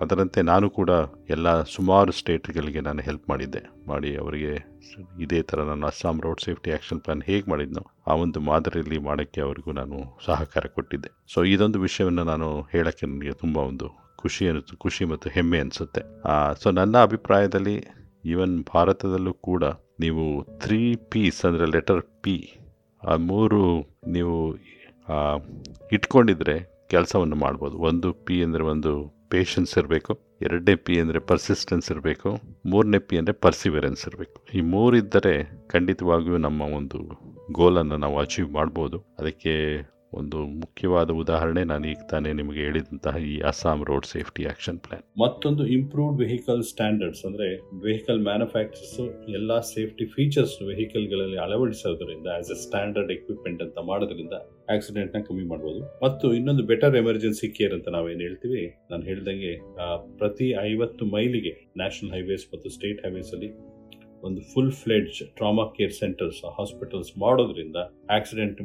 [0.00, 0.90] ಅದರಂತೆ ನಾನು ಕೂಡ
[1.30, 3.62] ಎಲ್ಲ ಸುಮಾರು ಸ್ಟೇಟ್ಗಳಿಗೆ ನಾನು ಹೆಲ್ಪ್ ಮಾಡಿದ್ದೆ.
[3.88, 4.52] ಮಾಡಿ ಅವರಿಗೆ
[5.20, 9.72] ಇದೇ ಥರ ನಾನು Assam road safety action plan ಹೇಗೆ ಮಾಡಿದ್ನೋ ಆ ಒಂದು ಮಾದರಿಯಲ್ಲಿ ಮಾಡೋಕ್ಕೆ ಅವರಿಗೂ
[9.72, 11.10] ನಾನು ಸಹಕಾರ ಕೊಟ್ಟಿದ್ದೆ.
[11.34, 13.88] ಸೊ ಇದೊಂದು ವಿಷಯವನ್ನು ನಾನು ಹೇಳೋಕ್ಕೆ ನನಗೆ ತುಂಬ ಒಂದು
[14.18, 16.02] ಖುಷಿ ಅನಿಸ್ತು ಖುಷಿ ಮತ್ತು ಹೆಮ್ಮೆ ಅನಿಸುತ್ತೆ.
[16.62, 17.76] ಸೊ ನನ್ನ ಅಭಿಪ್ರಾಯದಲ್ಲಿ
[18.24, 19.64] ಈವನ್ ಭಾರತದಲ್ಲೂ ಕೂಡ
[20.00, 20.24] ನೀವು
[20.58, 22.36] ತ್ರೀ ಪೀಸ್ ಅಂದರೆ ಲೆಟರ್ ಪಿ
[23.02, 23.62] ಆ ಮೂರು
[24.06, 24.36] ನೀವು
[25.96, 26.56] ಇಟ್ಕೊಂಡಿದ್ರೆ
[26.92, 27.76] ಕೆಲಸವನ್ನು ಮಾಡ್ಬೋದು.
[27.88, 28.92] ಒಂದು ಪಿ ಅಂದರೆ ಒಂದು
[29.32, 30.12] ಪೇಷನ್ಸ್ ಇರಬೇಕು,
[30.46, 32.30] ಎರಡನೇ ಪಿ ಅಂದರೆ ಪರ್ಸಿಸ್ಟೆನ್ಸ್ ಇರಬೇಕು,
[32.72, 34.36] ಮೂರನೇ ಪಿ ಅಂದರೆ ಪರ್ಸಿವೆರೆನ್ಸ್ ಇರಬೇಕು.
[34.58, 35.34] ಈ ಮೂರಿದ್ದರೆ
[35.74, 36.98] ಖಂಡಿತವಾಗಿಯೂ ನಮ್ಮ ಒಂದು
[37.58, 38.98] ಗೋಲನ್ನು ನಾವು ಅಚೀವ್ ಮಾಡ್ಬೋದು.
[39.20, 39.54] ಅದಕ್ಕೆ
[40.14, 45.04] ಒಂದು ಮುಖ್ಯವಾದ ಉದಾಹರಣೆ ನಾನು ಈಗ ತಾನೇ ನಿಮಗೆ ಹೇಳಿದಂತಹ ಈ Assam road safety action plan.
[45.20, 47.48] ಮತ್ತೊಂದು ಇಂಪ್ರೂವ್ಡ್ ವೆಹಿಕಲ್ ಸ್ಟ್ಯಾಂಡರ್ಡ್ಸ್ ಅಂದ್ರೆ
[47.84, 49.00] ವೆಹಿಕಲ್ ಮ್ಯಾನುಫ್ಯಾಕ್ಚರ್ಸ್
[49.34, 54.34] ಎಲ್ಲಾ ಸೇಫ್ಟಿ ಫೀಚರ್ಸ್ ವೆಹಿಕಲ್ಗಳಲ್ಲಿ ಅಳವಡಿಸೋದ್ರಿಂದ ಆಸ್ ಎ ಸ್ಟ್ಯಾಂಡರ್ಡ್ ಎಕ್ವಿಪ್ಮೆಂಟ್ ಅಂತ ಮಾಡೋದ್ರಿಂದ
[54.70, 58.62] ಆಕ್ಸಿಡೆಂಟ್ನ ಕಮ್ಮಿ ಮಾಡಬಹುದು ಮತ್ತು ಇನ್ನೊಂದು ಬೆಟರ್ ಎಮರ್ಜೆನ್ಸಿ ಕೇರ್ ಅಂತ ನಾವೇನ್ ಹೇಳ್ತೀವಿ?
[58.90, 59.52] ನಾನು ಹೇಳ್ದಂಗೆ
[60.18, 63.50] ಪ್ರತಿ ಐವತ್ತು ಮೈಲಿಗೆ ನ್ಯಾಷನಲ್ ಹೈವೇಸ್ ಮತ್ತು ಸ್ಟೇಟ್ ಹೈವೇಸ್ ಅಲ್ಲಿ
[64.24, 67.76] ಒಂದು full fledged trauma care centres hospitals ಮಾಡೋದ್ರಿಂದ
[68.10, 68.62] ಆಕ್ಸಿಡೆಂಟ್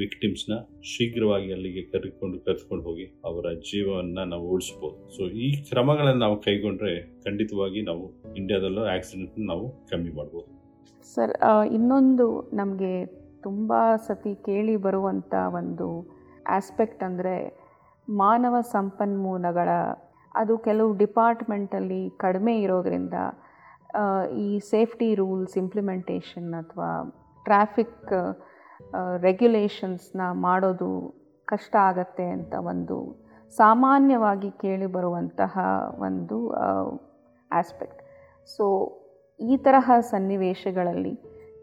[0.00, 7.22] ವಿಕ್ಟಿಮ್ಸ್ನ ಶೀಘ್ರವಾಗಿ ಅಲ್ಲಿಗೆ ಕರೆದುಕೊಂಡು ಕರೆದುಕೊಂಡು ಹೋಗಿ ಅವರ ಜೀವವನ್ನ ನಾವು ಉಳಿಸಬಹುದು ಸೊ ಈ ಕ್ರಮಗಳನ್ನು ನಾವು ಕೈಗೊಂಡ್ರೆ
[7.22, 10.60] ಖಂಡಿತವಾಗಿ ನಾವು ಇಂಡಿಯಾದಲ್ಲೂ ಆಕ್ಸಿಡೆಂಟ್ ನಾವು ಕಮ್ಮಿ ಮಾಡಬಹುದು
[11.14, 11.36] ಸರ್
[11.72, 13.06] ಇನ್ನೊಂದು ನಮಗೆ
[13.42, 16.08] ತುಂಬ ಸತಿ ಕೇಳಿ ಬರುವಂಥ ಒಂದು
[16.48, 17.34] ಆಸ್ಪೆಕ್ಟ್ ಅಂದರೆ
[18.08, 19.68] ಮಾನವ ಸಂಪನ್ಮೂಲಗಳ,
[20.34, 23.14] ಅದು ಕೆಲವು ಡಿಪಾರ್ಟ್ಮೆಂಟಲ್ಲಿ ಕಡಿಮೆ ಇರೋದ್ರಿಂದ
[24.36, 26.90] ಈ ಸೇಫ್ಟಿ ರೂಲ್ಸ್ ಇಂಪ್ಲಿಮೆಂಟೇಷನ್ ಅಥವಾ
[27.44, 28.12] ಟ್ರಾಫಿಕ್
[29.22, 32.96] ರೆಗ್ಯುಲೇಷನ್ಸ್ನ ಮಾಡೋದು ಕಷ್ಟ ಆಗತ್ತೆ ಅಂತ ಒಂದು
[33.56, 35.58] ಸಾಮಾನ್ಯವಾಗಿ ಕೇಳಿ ಬರುವಂತಹ
[35.98, 36.50] ಒಂದು
[37.50, 38.02] ಆಸ್ಪೆಕ್ಟ್
[38.56, 38.66] ಸೊ
[39.40, 41.14] ಈ ತರಹ ಸನ್ನಿವೇಶಗಳಲ್ಲಿ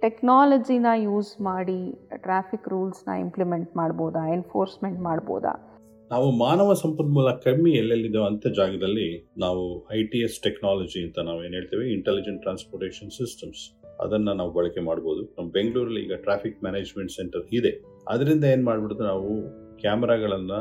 [0.02, 5.77] ಟೆಕ್ನಾಲಜಿನ ಯೂಸ್ ಮಾಡಿ ಟ್ರಾಫಿಕ್ ರೂಲ್ಸ್ನ ಇಂಪ್ಲಿಮೆಂಟ್ ಮಾಡ್ಬೋದಾ ಎನ್ಫೋರ್ಸ್ಮೆಂಟ್ ಮಾಡ್ಬೋದಾ?
[6.12, 11.54] ನಾವು ಮಾನವ ಸಂಪನ್ಮೂಲ ಕಮ್ಮಿ ಎಲ್ಲೆಲ್ಲಿದೋ ಅಂತ ಜಾಗದಲ್ಲಿ ನಾವು ಐ ಟಿ ಎಸ್ ಟೆಕ್ನಾಲಜಿ ಅಂತ ನಾವು ಏನ್
[11.54, 11.94] ಹೇಳ್ತೇವೆ?
[11.94, 15.36] ಇಂಟೆಲಿಜೆಂಟ್ ಟ್ರಾನ್ಸ್ಪೋರ್ಟೇಷನ್ ಸಿಸ್ಟಮ್ಸ್ ಅದನ್ನ ನಾವು ಬಳಕೆ ಮಾಡ್ಬೋದು.
[15.38, 17.84] ನಮ್ಮ ಬೆಂಗಳೂರಲ್ಲಿ ಈಗ ಟ್ರಾಫಿಕ್ ಮ್ಯಾನೇಜ್ಮೆಂಟ್ ಸೆಂಟರ್ ಇದೆ.
[18.08, 19.42] ಅದರಿಂದ ಏನ್ ಮಾಡ್ಬಿಡುತ್ತೆ ನಾವು
[19.78, 20.52] ಕ್ಯಾಮ್ರಾಗಳನ್ನ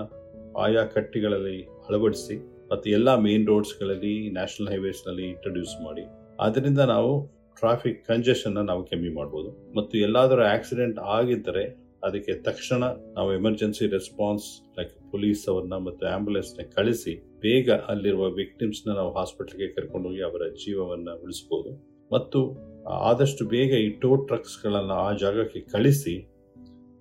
[0.59, 2.37] ಆಯಾ ಕಟ್ಟಿಗಳಲ್ಲಿ ಅಳವಡಿಸಿ
[2.73, 6.03] ಮತ್ತು ಎಲ್ಲ ಮೇನ್ ರೋಡ್ಸ್ಗಳಲ್ಲಿ ನ್ಯಾಷನಲ್ ಹೈವೇಸ್ನಲ್ಲಿ ಇಂಟ್ರೊಡ್ಯೂಸ್ ಮಾಡಿ.
[6.41, 7.27] ಅದರಿಂದ ನಾವು
[7.61, 9.73] ಟ್ರಾಫಿಕ್ ಕಂಜೆಷನ್ ನಾವು ಕಮ್ಮಿ ಮಾಡ್ಬೋದು.
[9.77, 12.85] ಮತ್ತು ಎಲ್ಲಾದರೂ ಆಕ್ಸಿಡೆಂಟ್ ಆಗಿದ್ದರೆ ಅದಕ್ಕೆ ತಕ್ಷಣ
[13.15, 20.09] ನಾವು ಎಮರ್ಜೆನ್ಸಿ ರೆಸ್ಪಾನ್ಸ್ ಲೈಕ್ ಪೊಲೀಸ್ ಅವ್ರನ್ನ ಮತ್ತು ಆಂಬ್ಯುಲೆನ್ಸ್ನ ಕಳಿಸಿ ಬೇಗ ಅಲ್ಲಿರುವ ವಿಕ್ಟಿಮ್ಸ್ನ ನಾವು ಹಾಸ್ಪಿಟಲ್ಗೆ ಕರ್ಕೊಂಡು
[20.09, 21.71] ಹೋಗಿ ಅವರ ಜೀವವನ್ನ ಉಳಿಸಬಹುದು
[22.13, 22.57] ಮತ್ತು
[22.89, 26.29] ಆದಷ್ಟು ಬೇಗ ಈ ಟೋ ಟ್ರಕ್ಸ್ ಗಳನ್ನ ಆ ಜಾಗಕ್ಕೆ ಕಳಿಸಿ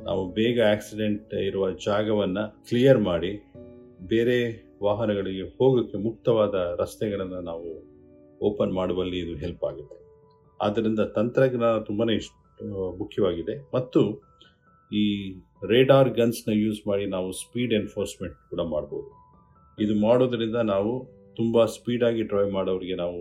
[0.02, 3.52] ನಾವು ಬೇಗ ಆಕ್ಸಿಡೆಂಟ್ ಇರುವ ಜಾಗವನ್ನು ಕ್ಲಿಯರ್ ಮಾಡಿ
[4.08, 7.96] ಬೇರೆ ವಾಹನಗಳಿಗೆ ಹೋಗೋಕ್ಕೆ ಮುಕ್ತವಾದ ರಸ್ತೆಗಳನ್ನು ನಾವು
[8.40, 10.06] ಓಪನ್ ಮಾಡುವಲ್ಲಿ ಇದು ಹೆಲ್ಪ್ ಆಗುತ್ತೆ.
[10.62, 12.34] ಆದ್ದರಿಂದ ತಂತ್ರಜ್ಞಾನ ತುಂಬಾ ಇಷ್ಟ,
[12.98, 13.70] ಮುಖ್ಯವಾಗಿದೆ.
[13.74, 14.25] ಮತ್ತು
[15.02, 15.06] ಈ
[15.72, 19.10] ರೇಡಾರ್ ಗನ್ಸ್ನ ಯೂಸ್ ಮಾಡಿ ನಾವು ಸ್ಪೀಡ್ ಎನ್ಫೋರ್ಸ್ಮೆಂಟ್ ಕೂಡ ಮಾಡ್ಬೋದು.
[19.78, 20.92] ಇದು ಮಾಡೋದ್ರಿಂದ ನಾವು
[21.40, 23.20] ತುಂಬ ಸ್ಪೀಡಾಗಿ ಡ್ರೈವ್ ಮಾಡೋರಿಗೆ ನಾವು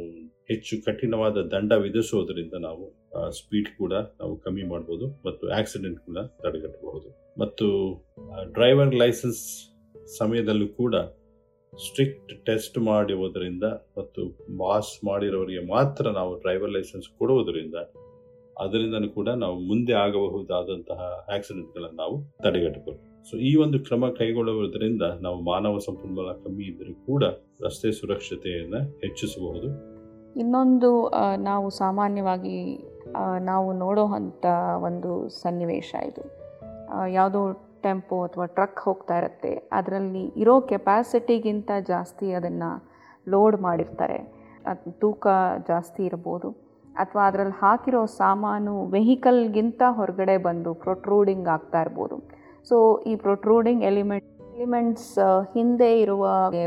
[0.50, 2.84] ಹೆಚ್ಚು ಕಠಿಣವಾದ ದಂಡ ವಿಧಿಸೋದ್ರಿಂದ ನಾವು
[3.38, 7.08] ಸ್ಪೀಡ್ ಕೂಡ ನಾವು ಕಮ್ಮಿ ಮಾಡ್ಬೋದು ಮತ್ತು ಆಕ್ಸಿಡೆಂಟ್ ಕೂಡ ತಡೆಗಟ್ಟಬಹುದು.
[7.42, 7.66] ಮತ್ತು
[8.56, 9.42] ಡ್ರೈವರ್ ಲೈಸೆನ್ಸ್
[10.18, 10.96] ಸಮಯದಲ್ಲೂ ಕೂಡ
[11.72, 13.66] ಸ್ಟ್ರಿಕ್ಟ್ ಟೆಸ್ಟ್ ಮಾಡುವುದರಿಂದ
[13.98, 14.22] ಮತ್ತು
[14.60, 17.76] ಪಾಸ್ ಮಾಡಿರೋರಿಗೆ ಮಾತ್ರ ನಾವು ಡ್ರೈವರ್ ಲೈಸೆನ್ಸ್ ಕೊಡುವುದರಿಂದ
[18.60, 25.78] ಅದರಿಂದನೂ ಕೂಡ ನಾವು ಮುಂದೆ ಆಗಬಹುದಾದಂತಹ ಆಕ್ಸಿಡೆಂಟ್ಗಳನ್ನು ನಾವು ತಡೆಗಟ್ಟಬಹುದು ಸೊ ಈ ಒಂದು ಕ್ರಮ ಕೈಗೊಳ್ಳುವುದರಿಂದ ನಾವು ಮಾನವ
[25.78, 27.24] ಸಂಪನ್ಮೂಲ ಕಮ್ಮಿ ಇದ್ದರೂ ಕೂಡ
[27.64, 29.94] ರಸ್ತೆ ಸುರಕ್ಷತೆಯನ್ನು ಹೆಚ್ಚಿಸಬಹುದು.
[30.40, 32.78] ಇನ್ನೊಂದು ನಾವು ಸಾಮಾನ್ಯವಾಗಿ
[33.40, 34.46] ನಾವು ನಾವು ನೋಡೋವಂಥ
[34.76, 36.22] ಒಂದು ಸನ್ನಿವೇಶ ಇದು.
[37.08, 39.68] ಯಾವುದೋ ಟೆಂಪೋ ಅಥವಾ ಟ್ರಕ್ ಹೋಗ್ತಾ ಇರುತ್ತೆ.
[39.72, 42.70] ಅದರಲ್ಲಿ ಇರೋ ಕೆಪಾಸಿಟಿಗಿಂತ ಜಾಸ್ತಿ ಅದನ್ನು
[43.28, 44.18] ಲೋಡ್ ಮಾಡಿರ್ತಾರೆ.
[44.90, 45.26] ತೂಕ
[45.68, 46.63] ಜಾಸ್ತಿ ಇರ್ಬೋದು.
[47.02, 52.16] ಅಥವಾ ಅದರಲ್ಲಿ ಹಾಕಿರೋ ಸಾಮಾನು ವೆಹಿಕಲ್ಗಿಂತ ಹೊರಗಡೆ ಬಂದು ಪ್ರೊಟ್ರೂಡಿಂಗ್ ಆಗ್ತಾ ಇರ್ಬೋದು.
[52.68, 52.76] ಸೊ
[53.10, 55.12] ಈ ಪ್ರೊಟ್ರೂಡಿಂಗ್ ಎಲಿಮೆಂಟ್ ಎಲಿಮೆಂಟ್ಸ್
[55.54, 56.24] ಹಿಂದೆ ಇರುವ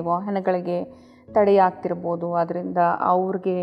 [0.07, 0.79] ವಾಹನಗಳಿಗೆ
[1.35, 2.27] ತಡೆಯಾಗ್ತಿರ್ಬೋದು.
[2.41, 2.79] ಅದರಿಂದ
[3.13, 3.59] ಅವ್ರಿಗೆ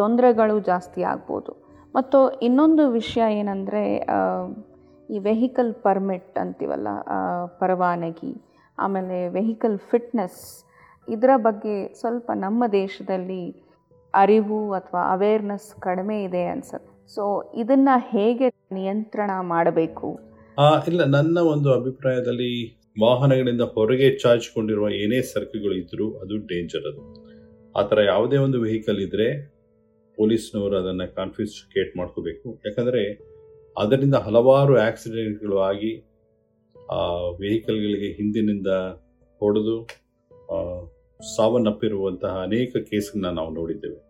[0.00, 1.52] ತೊಂದರೆಗಳು ಜಾಸ್ತಿ ಆಗ್ಬೋದು.
[1.94, 3.82] ಮತ್ತು ಇನ್ನೊಂದು ವಿಷಯ ಏನಂದರೆ
[5.14, 6.88] ಈ ವೆಹಿಕಲ್ ಪರ್ಮಿಟ್ ಅಂತೀವಲ್ಲ
[7.60, 8.32] ಪರವಾನಗಿ,
[8.78, 10.42] ಆಮೇಲೆ ವೆಹಿಕಲ್ ಫಿಟ್ನೆಸ್,
[11.08, 13.42] ಇದರ ಬಗ್ಗೆ ಸ್ವಲ್ಪ ನಮ್ಮ ದೇಶದಲ್ಲಿ
[14.14, 16.90] ಅರಿವು ಅಥವಾ ಅವೇರ್ನೆಸ್ ಕಡಿಮೆ ಇದೆ ಅನ್ಸುತ್ತೆ.
[17.14, 17.24] ಸೊ
[17.62, 20.08] ಇದನ್ನ ಹೇಗೆ ನಿಯಂತ್ರಣ ಮಾಡಬೇಕು?
[20.88, 22.50] ಇಲ್ಲ, ನನ್ನ ಒಂದು ಅಭಿಪ್ರಾಯದಲ್ಲಿ
[23.04, 27.02] ವಾಹನಗಳಿಂದ ಹೊರಗೆ ಚಾಚಿಕೊಂಡಿರುವ ಏನೇ ಸರಕುಗಳು ಇದ್ದರೂ ಅದು ಡೇಂಜರ್ ಅದು.
[27.78, 29.28] ಆ ಥರ ಯಾವುದೇ ಒಂದು ವೆಹಿಕಲ್ ಇದ್ದರೆ
[30.18, 32.48] ಪೊಲೀಸ್ನವರು ಅದನ್ನು ಕಾನ್ಫಿಸ್ಕೇಟ್ ಮಾಡ್ಕೋಬೇಕು.
[32.66, 33.02] ಯಾಕಂದರೆ
[33.76, 35.92] ಅದರಿಂದ ಹಲವಾರು ಆಕ್ಸಿಡೆಂಟ್ಗಳು ಆಗಿ
[37.40, 38.70] ವೆಹಿಕಲ್ಗಳಿಗೆ ಹಿಂದಿನಿಂದ
[39.40, 39.76] ಹೊಡೆದು
[41.22, 44.08] ಸಾವನ್ನಪ್ಪಿರುವಂತಹ ಅನೇಕ ಕೇಸನ್ನ ನಾವು ನೋಡಿದ್ದೇವೆ.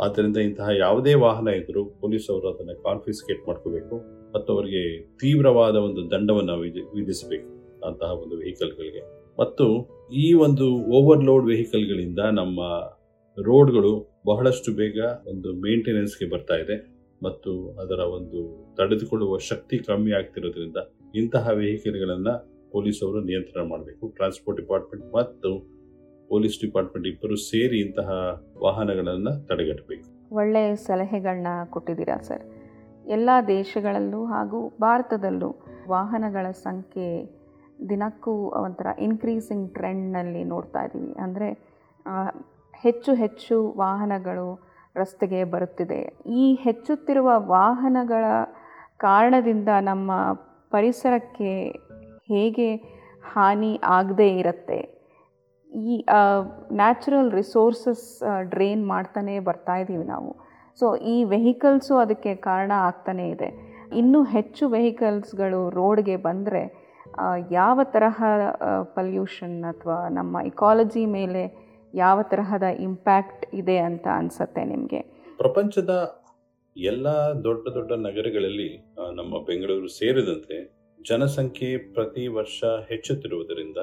[0.00, 3.96] ಆದ್ದರಿಂದ ಇಂತಹ ಯಾವುದೇ ವಾಹನ ಇದ್ದರೂ ಪೊಲೀಸ್ ಅವರು ಅದನ್ನು ಕಾನ್ಫಿಸ್ಕೇಟ್ ಮಾಡ್ಕೋಬೇಕು.
[4.34, 9.02] ಮತ್ತು ಅವರಿಗೆ ತೀವ್ರವಾದ ಒಂದು ದಂಡವನ್ನು ವಿಧಿ- ವಿಧಿಸಬೇಕು ಅಂತಹ ಒಂದು ವೆಹಿಕಲ್ಗಳಿಗೆ.
[9.40, 12.60] ಮತ್ತು ಈ ಒಂದು ಓವರ್ಲೋಡ್ ವೆಹಿಕಲ್ಗಳಿಂದ ನಮ್ಮ
[13.42, 16.86] ರೋಡ್ಗಳು ಬಹಳಷ್ಟು ಬೇಗ ಒಂದು ಮೇಂಟೆನೆನ್ಸ್ಗೆ ಬರ್ತಾ ಇದೆ.
[17.22, 20.76] ಮತ್ತು ಅದರ ಒಂದು ತಡೆದುಕೊಳ್ಳುವ ಶಕ್ತಿ ಕಮ್ಮಿ ಆಗ್ತಿರೋದ್ರಿಂದ
[21.14, 24.08] ಇಂತಹ ವೆಹಿಕಲ್ಗಳನ್ನು ಪೊಲೀಸ್ ಅವರು ನಿಯಂತ್ರಣ ಮಾಡಬೇಕು.
[24.08, 25.73] ಟ್ರಾನ್ಸ್ಪೋರ್ಟ್ ಡಿಪಾರ್ಟ್ಮೆಂಟ್ ಮತ್ತು
[26.28, 28.10] ಪೊಲೀಸ್ ಡಿಪಾರ್ಟ್ಮೆಂಟ್ ಇಬ್ಬರು ಸೇರಿ ಇಂತಹ
[28.62, 30.34] ವಾಹನಗಳನ್ನು ತಡೆಗಟ್ಟಬೇಕು.
[30.34, 32.44] ಒಳ್ಳೆಯ ಸಲಹೆಗಳನ್ನ ಕೊಟ್ಟಿದ್ದೀರಾ ಸರ್?
[33.06, 35.56] ಎಲ್ಲ ದೇಶಗಳಲ್ಲೂ ಹಾಗೂ ಭಾರತದಲ್ಲೂ
[35.88, 37.24] ವಾಹನಗಳ ಸಂಖ್ಯೆ
[37.88, 41.12] ದಿನಕ್ಕೂ ಒಂಥರ ಇನ್ಕ್ರೀಸಿಂಗ್ ಟ್ರೆಂಡ್ನಲ್ಲಿ ನೋಡ್ತಾ ಇದ್ದೀವಿ.
[41.12, 41.48] ಅಂದರೆ
[42.82, 46.00] ಹೆಚ್ಚು ಹೆಚ್ಚು ವಾಹನಗಳು ರಸ್ತೆಗೆ ಬರುತ್ತಿದೆ.
[46.26, 48.24] ಈ ಹೆಚ್ಚುತ್ತಿರುವ ವಾಹನಗಳ
[48.96, 50.10] ಕಾರಣದಿಂದ ನಮ್ಮ
[50.70, 51.68] ಪರಿಸರಕ್ಕೆ
[52.28, 52.74] ಹೇಗೆ
[53.32, 54.93] ಹಾನಿ ಆಗದೇ ಇರುತ್ತೆ?
[55.74, 55.94] ಈ
[56.72, 58.06] ನ್ಯಾಚುರಲ್ ರಿಸೋರ್ಸಸ್
[58.50, 60.30] ಡ್ರೈನ್ ಮಾಡ್ತಾನೆ ಬರ್ತಾ ಇದ್ದೀವಿ ನಾವು.
[60.80, 63.48] ಸೊ ಈ ವೆಹಿಕಲ್ಸು ಅದಕ್ಕೆ ಕಾರಣ ಆಗ್ತಾನೇ ಇದೆ.
[63.96, 66.62] ಇನ್ನೂ ಹೆಚ್ಚು ವೆಹಿಕಲ್ಸ್ಗಳು ರೋಡ್ಗೆ ಬಂದರೆ
[67.50, 68.18] ಯಾವ ತರಹ
[68.96, 71.42] ಪಲ್ಯೂಷನ್ ಅಥವಾ ನಮ್ಮ ಇಕಾಲಜಿ ಮೇಲೆ
[71.94, 75.00] ಯಾವ ತರಹದ ಇಂಪ್ಯಾಕ್ಟ್ ಇದೆ ಅಂತ ಅನಿಸುತ್ತೆ ನಿಮಗೆ?
[75.38, 75.92] ಪ್ರಪಂಚದ
[76.76, 77.06] ಎಲ್ಲ
[77.44, 78.70] ದೊಡ್ಡ ದೊಡ್ಡ ನಗರಗಳಲ್ಲಿ
[79.14, 80.56] ನಮ್ಮ ಬೆಂಗಳೂರು ಸೇರಿದಂತೆ
[81.00, 83.80] ಜನಸಂಖ್ಯೆ ಪ್ರತಿ ವರ್ಷ ಹೆಚ್ಚುತ್ತಿರುವುದರಿಂದ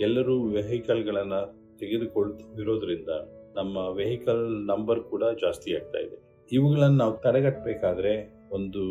[0.00, 1.40] ಎಲ್ಲರೂ ವೆಹಿಕಲ್ಗಳನ್ನು
[1.78, 3.08] ತೆಗೆದುಕೊಳ್ಳುತ್ತಿರೋದ್ರಿಂದ
[3.56, 6.16] ನಮ್ಮ ವೆಹಿಕಲ್ ನಂಬರ್ ಕೂಡ ಜಾಸ್ತಿ ಆಗ್ತಾ ಇದೆ.
[6.52, 8.12] ಇವುಗಳನ್ನು ನಾವು ತಡೆಗಟ್ಟಬೇಕಾದ್ರೆ
[8.50, 8.82] ಒಂದು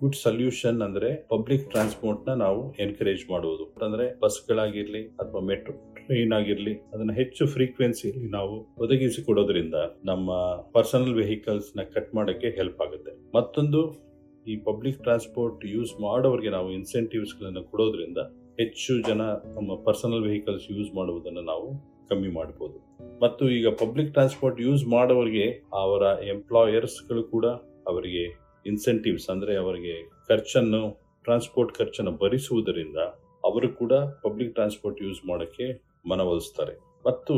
[0.00, 7.12] ಗುಡ್ ಸೊಲ್ಯೂಷನ್ ಅಂದ್ರೆ ಪಬ್ಲಿಕ್ ಟ್ರಾನ್ಸ್ಪೋರ್ಟ್ನ ನಾವು ಎನ್ಕರೇಜ್ ಮಾಡುವುದು ಅಂದ್ರೆ ಬಸ್ಗಳಾಗಿರಲಿ ಅಥವಾ ಮೆಟ್ರೋ ಟ್ರೈನ್ ಆಗಿರಲಿ ಅದನ್ನ
[7.12, 10.30] ಹೆಚ್ಚು ಫ್ರೀಕ್ವೆನ್ಸಿಯಲ್ಲಿ ನಾವು ಒದಗಿಸಿಕೊಡೋದ್ರಿಂದ ನಮ್ಮ
[10.72, 13.30] ಪರ್ಸನಲ್ ವೆಹಿಕಲ್ಸ್ನ ಕಟ್ ಮಾಡಕ್ಕೆ ಹೆಲ್ಪ್ ಆಗುತ್ತೆ.
[13.34, 14.10] ಮತ್ತೊಂದು
[14.46, 18.18] ಈ ಪಬ್ಲಿಕ್ ಟ್ರಾನ್ಸ್ಪೋರ್ಟ್ ಯೂಸ್ ಮಾಡೋರಿಗೆ ನಾವು ಇನ್ಸೆಂಟಿವ್ಸ್ಗಳನ್ನು ಕೊಡೋದ್ರಿಂದ
[18.60, 19.22] ಹೆಚ್ಚು ಜನ
[19.56, 21.68] ನಮ್ಮ ಪರ್ಸನಲ್ ವೆಹಿಕಲ್ಸ್ ಯೂಸ್ ಮಾಡುವುದನ್ನು ನಾವು
[22.08, 22.78] ಕಮ್ಮಿ ಮಾಡ್ಬೋದು.
[23.22, 27.46] ಮತ್ತು ಈಗ ಪಬ್ಲಿಕ್ ಟ್ರಾನ್ಸ್ಪೋರ್ಟ್ ಯೂಸ್ ಮಾಡೋರಿಗೆ ಅವರ ಎಂಪ್ಲಾಯರ್ಸ್ಗಳು ಕೂಡ
[27.90, 28.24] ಅವರಿಗೆ
[28.66, 29.94] ಇನ್ಸೆಂಟಿವ್ಸ್ ಅಂದರೆ ಅವರಿಗೆ
[30.28, 30.82] ಖರ್ಚನ್ನು
[31.24, 32.96] ಟ್ರಾನ್ಸ್ಪೋರ್ಟ್ ಖರ್ಚನ್ನು ಭರಿಸುವುದರಿಂದ
[33.44, 33.92] ಅವರು ಕೂಡ
[34.22, 35.66] ಪಬ್ಲಿಕ್ ಟ್ರಾನ್ಸ್ಪೋರ್ಟ್ ಯೂಸ್ ಮಾಡೋಕ್ಕೆ
[36.10, 36.74] ಮನವೊಲಿಸ್ತಾರೆ.
[37.06, 37.34] ಮತ್ತು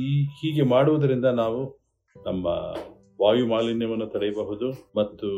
[0.00, 1.62] ಈ ಹೀಗೆ ಮಾಡುವುದರಿಂದ ನಾವು
[2.26, 2.48] ನಮ್ಮ
[3.20, 5.28] ವಾಯು ಮಾಲಿನ್ಯವನ್ನು ತಡೆಯಬಹುದು ಮತ್ತು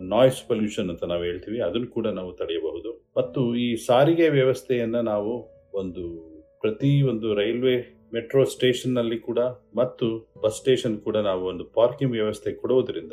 [0.00, 2.90] ನಾಯ್ಸ್ ಪೊಲ್ಯೂಷನ್ ಅಂತ ನಾವು ಹೇಳ್ತೀವಿ, ಅದನ್ನು ಕೂಡ ನಾವು ತಡೆಯಬಹುದು.
[3.16, 5.32] ಮತ್ತು ಈ ಸಾರಿಗೆ ವ್ಯವಸ್ಥೆಯನ್ನು ನಾವು
[5.74, 6.04] ಒಂದು
[6.60, 7.76] ಪ್ರತಿ ಒಂದು ರೈಲ್ವೆ
[8.14, 9.38] ಮೆಟ್ರೋ ಸ್ಟೇಷನ್ನಲ್ಲಿ ಕೂಡ
[9.76, 10.06] ಮತ್ತು
[10.42, 13.12] ಬಸ್ ಸ್ಟೇಷನ್ ಕೂಡ ನಾವು ಒಂದು ಪಾರ್ಕಿಂಗ್ ವ್ಯವಸ್ಥೆ ಕೊಡುವುದರಿಂದ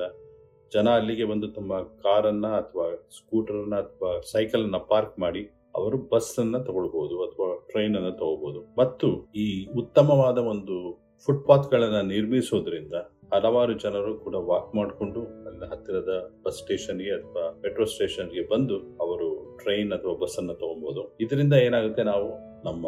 [0.73, 2.85] ಜನ ಅಲ್ಲಿಗೆ ಬಂದು ತಮ್ಮ ಕಾರನ್ನು ಅಥವಾ
[3.17, 5.43] ಸ್ಕೂಟರನ್ನು ಅಥವಾ ಸೈಕಲ್ ಅನ್ನ ಪಾರ್ಕ್ ಮಾಡಿ
[5.75, 8.61] ಅವರು ಬಸ್ ಅನ್ನ ತಗೊಳ್ಬಹುದು ಅಥವಾ ಟ್ರೈನ್ ಅನ್ನ ತಗೋಬಹುದು.
[8.77, 9.47] ಮತ್ತು ಈ
[9.79, 10.77] ಉತ್ತಮವಾದ ಒಂದು
[11.25, 12.93] ಫುಟ್ಪಾತ್ ಗಳನ್ನ ನಿರ್ಮಿಸೋದ್ರಿಂದ
[13.33, 19.91] ಹಲವಾರು ಜನರು ಕೂಡ ವಾಕ್ ಮಾಡಿಕೊಂಡು ಅಲ್ಲಿ ಹತ್ತಿರದ ಬಸ್ ಸ್ಟೇಷನ್ಗೆ ಅಥವಾ ಮೆಟ್ರೋ ಸ್ಟೇಷನ್ಗೆ ಬಂದು ಅವರು ಟ್ರೈನ್
[19.91, 22.29] ಅಥವಾ ಬಸ್ ಅನ್ನ ತಗೊಬಹುದು ಇದರಿಂದ ಏನಾಗುತ್ತೆ ನಾವು
[22.65, 22.87] ನಮ್ಮ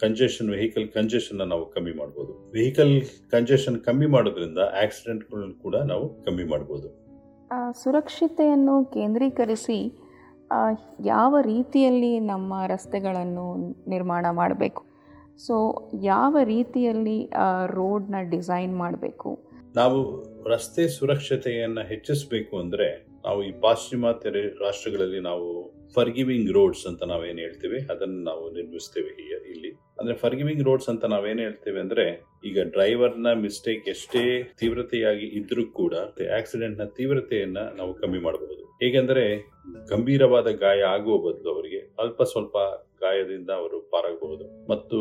[0.00, 5.24] ಕಂಜೆಷನ್ ವೆಹಿಕಲ್ ಕಂಜೆಷನ್ ನಾವು ಕಮ್ಮಿ ಮಾಡಬಹುದು ವೆಹಿಕಲ್ ಕಂಜೆಷನ್ ಕಮ್ಮಿ ಮಾಡೋದ್ರಿಂದ ಆಕ್ಸಿಡೆಂಟ್
[5.62, 7.02] ಕೂಡ ನಾವು ಕಮ್ಮಿ ಮಾಡಬಹುದು
[7.72, 9.98] ಸುರಕ್ಷತೆಯನ್ನು ಕೇಂದ್ರೀಕರಿಸಿ
[11.04, 13.44] ಯಾವ ರೀತಿಯಲ್ಲಿ ನಮ್ಮ ರಸ್ತೆಗಳನ್ನು
[13.88, 14.82] ನಿರ್ಮಾಣ ಮಾಡಬೇಕು?
[15.46, 15.54] ಸೊ
[16.02, 17.30] ಯಾವ ರೀತಿಯಲ್ಲಿ
[17.66, 19.51] ರೋಡ್ನ ಡಿಸೈನ್ ಮಾಡಬೇಕು?
[19.76, 19.98] ನಾವು
[20.44, 24.30] ರಸ್ತೆ ಸುರಕ್ಷತೆಯನ್ನು ಹೆಚ್ಚಿಸಬೇಕು ಅಂದ್ರೆ ನಾವು ಈ ಪಾಶ್ಚಿಮಾತ್ಯ
[24.60, 25.46] ರಾಷ್ಟ್ರಗಳಲ್ಲಿ ನಾವು
[25.94, 27.78] ಫರ್ಗಿವಿಂಗ್ ರೋಡ್ಸ್ ಅಂತ ನಾವೇನು ಹೇಳ್ತೇವೆ?
[27.92, 29.08] ಅದನ್ನು ನಾವು ನಿರ್ಮಿಸ್ತೇವೆ
[29.50, 29.70] ಇಲ್ಲಿ.
[29.70, 35.94] ಅಂದ್ರೆ ಫರ್ಗಿವಿಂಗ್ ರೋಡ್ಸ್ ಅಂತ ನಾವೇನು ಹೇಳ್ತೇವೆ ಅಂದ್ರೆ ಈಗ ಡ್ರೈವರ್ನ ಮಿಸ್ಟೇಕ್ ಎಷ್ಟೇ ತೀವ್ರತೆಯಾಗಿ ಇದ್ರೂ ಕೂಡ
[36.36, 39.38] ಆಕ್ಸಿಡೆಂಟ್ನ ತೀವ್ರತೆಯನ್ನ ನಾವು ಕಮ್ಮಿ ಮಾಡಬಹುದು ಹೇಗೆಂದ್ರೆ
[39.88, 42.56] ಗಂಭೀರವಾದ ಗಾಯ ಆಗುವ ಬದಲು ಅವರಿಗೆ ಅಲ್ಪ ಸ್ವಲ್ಪ
[43.00, 44.98] ಗಾಯದಿಂದ ಅವರು ಪಾರಾಗಬಹುದು ಮತ್ತು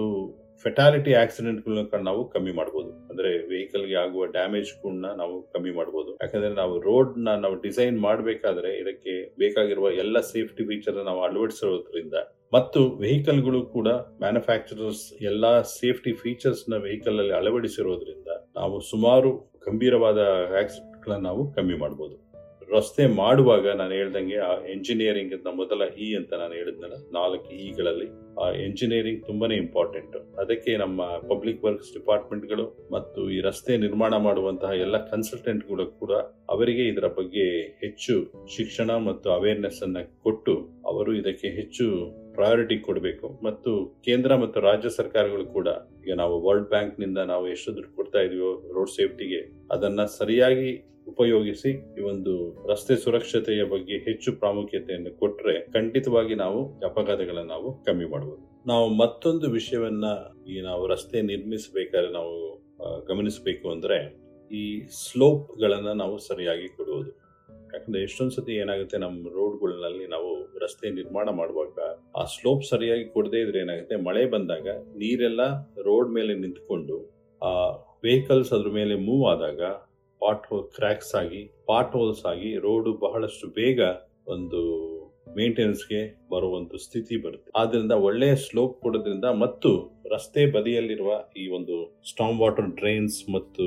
[0.64, 6.80] ಫೆಟಾಲಿಟಿ ಆಕ್ಸಿಡೆಂಟ್ ನಾವು ಕಮ್ಮಿ ಮಾಡಬಹುದು ಅಂದ್ರೆ ವೆಹಿಕಲ್ಗೆ ಆಗುವ ಡ್ಯಾಮೇಜ್ ಕೂಡ ನಾವು ಕಮ್ಮಿ ಮಾಡಬಹುದು ಯಾಕಂದ್ರೆ ನಾವು
[6.80, 12.14] ರೋಡ್ನ ನಾವು ಡಿಸೈನ್ ಮಾಡಬೇಕಾದ್ರೆ ಇದಕ್ಕೆ ಬೇಕಾಗಿರುವ ಎಲ್ಲ ಸೇಫ್ಟಿ ಫೀಚರ್ ನಾವು ಅಳವಡಿಸಿರೋದ್ರಿಂದ
[12.54, 19.32] ಮತ್ತು ವೆಹಿಕಲ್ಗಳು ಕೂಡ ಮ್ಯಾನುಫ್ಯಾಕ್ಚರರ್ಸ್ ಎಲ್ಲಾ ಸೇಫ್ಟಿ ಫೀಚರ್ಸ್ನ ವೆಹಿಕಲ್ ಅಲ್ಲಿ ಅಳವಡಿಸಿರೋದ್ರಿಂದ ನಾವು ಸುಮಾರು
[19.68, 20.20] ಗಂಭೀರವಾದ
[20.60, 22.31] ಆಕ್ಸಿಡೆಂಟ್ ಗಳನ್ನ ನಾವು ಕಮ್ಮಿ ಮಾಡಬಹುದು
[22.74, 28.08] ರಸ್ತೆ ಮಾಡುವಾಗ ನಾನು ಹೇಳ್ದಂಗೆ ಆ ಎಂಜಿನಿಯರಿಂಗ್ ಮೊದಲ ಇ ಅಂತ ನಾನು ಹೇಳಿದ್ನಲ್ಲ, ನಾಲ್ಕು ಇಗಳಲ್ಲಿ
[28.42, 34.98] ಆ ಎಂಜಿನಿಯರಿಂಗ್ ತುಂಬಾನೇ ಇಂಪಾರ್ಟೆಂಟ್ ಅದಕ್ಕೆ ನಮ್ಮ ಪಬ್ಲಿಕ್ ವರ್ಕ್ಸ್ ಡಿಪಾರ್ಟ್ಮೆಂಟ್ಗಳು ಮತ್ತು ಈ ರಸ್ತೆ ನಿರ್ಮಾಣ ಮಾಡುವಂತಹ ಎಲ್ಲ
[35.06, 36.12] ಕನ್ಸಲ್ಟೆಂಟ್ಗಳು ಕೂಡ
[36.50, 40.56] ಅವರಿಗೆ ಇದರ ಬಗ್ಗೆ ಹೆಚ್ಚು ಶಿಕ್ಷಣ ಮತ್ತು ಅವೇರ್ನೆಸ್ ಅನ್ನ ಕೊಟ್ಟು
[40.86, 41.86] ಅವರು ಇದಕ್ಕೆ ಹೆಚ್ಚು
[42.34, 43.40] ಪ್ರಯಾರಿಟಿ ಕೊಡಬೇಕು.
[43.44, 45.68] ಮತ್ತು ಕೇಂದ್ರ ಮತ್ತು ರಾಜ್ಯ ಸರ್ಕಾರಗಳು ಕೂಡ
[46.08, 52.02] ಈಗ ನಾವು ವರ್ಲ್ಡ್ ಬ್ಯಾಂಕ್ನಿಂದ ನಾವು ಎಷ್ಟು ದುಡ್ಡು ಕೊಡ್ತಾ ಇದೀವೋ ರೋಡ್ ಸೇಫ್ಟಿಗೆ ಅದನ್ನ ಸರಿಯಾಗಿ ಉಪಯೋಗಿಸಿ ಈ
[52.02, 52.34] ಒಂದು
[52.70, 56.60] ರಸ್ತೆ ಸುರಕ್ಷತೆಯ ಬಗ್ಗೆ ಹೆಚ್ಚು ಪ್ರಾಮುಖ್ಯತೆಯನ್ನು ಕೊಟ್ಟರೆ ಖಂಡಿತವಾಗಿ ನಾವು
[56.90, 60.06] ಅಪಘಾತಗಳನ್ನು ನಾವು ಕಮ್ಮಿ ಮಾಡಬಹುದು ನಾವು ಮತ್ತೊಂದು ವಿಷಯವನ್ನ
[60.48, 62.36] ಈ ನಾವು ರಸ್ತೆ ನಿರ್ಮಿಸಬೇಕಾದ್ರೆ ನಾವು
[63.08, 63.98] ಗಮನಿಸಬೇಕು ಅಂದ್ರೆ
[64.52, 67.12] ಈ ಸ್ಲೋಪ್ ಗಳನ್ನ ನಾವು ಸರಿಯಾಗಿ ಕೊಡುವುದು.
[67.74, 71.80] ಯಾಕಂದ್ರೆ ಎಷ್ಟೊಂದು ಸತಿ ಏನಾಗುತ್ತೆ ನಮ್ಮ ರೋಡ್ಗಳಲ್ಲಿ ನಾವು ರಸ್ತೆ ನಿರ್ಮಾಣ ಮಾಡುವಾಗ
[72.16, 74.68] ಆ ಸ್ಲೋಪ್ ಸರಿಯಾಗಿ ಕೊಡದೇ ಇದ್ರೆ ಏನಾಗುತ್ತೆ, ಮಳೆ ಬಂದಾಗ
[75.02, 75.42] ನೀರೆಲ್ಲ
[75.88, 76.98] ರೋಡ್ ಮೇಲೆ ನಿಂತ್ಕೊಂಡು
[77.42, 77.52] ಆ
[78.04, 79.62] ವೆಹಿಕಲ್ಸ್ ಅದ್ರ ಮೇಲೆ ಮೂವ್ ಆದಾಗ
[80.22, 83.80] ಪಾಟ್ ಹೋಲ್ ಕ್ರ್ಯಾಕ್ಸ್ ಆಗಿ, ಪಾಟ್ ಹೋಲ್ಸ್ ಆಗಿ ರೋಡ್ ಬಹಳಷ್ಟು ಬೇಗ
[84.36, 84.62] ಒಂದು
[85.38, 86.00] ಮೇಂಟೆನೆನ್ಸ್ಗೆ
[86.32, 87.50] ಬರುವಂತ ಸ್ಥಿತಿ ಬರುತ್ತೆ.
[87.60, 89.70] ಆದ್ರಿಂದ ಒಳ್ಳೆಯ ಸ್ಲೋಪ್ ಕೊಡೋದ್ರಿಂದ ಮತ್ತು
[90.14, 91.76] ರಸ್ತೆ ಬದಿಯಲ್ಲಿರುವ ಈ ಒಂದು
[92.10, 93.66] ಸ್ಟಾಮ್ ವಾಟರ್ ಡ್ರೈನ್ಸ್ ಮತ್ತು,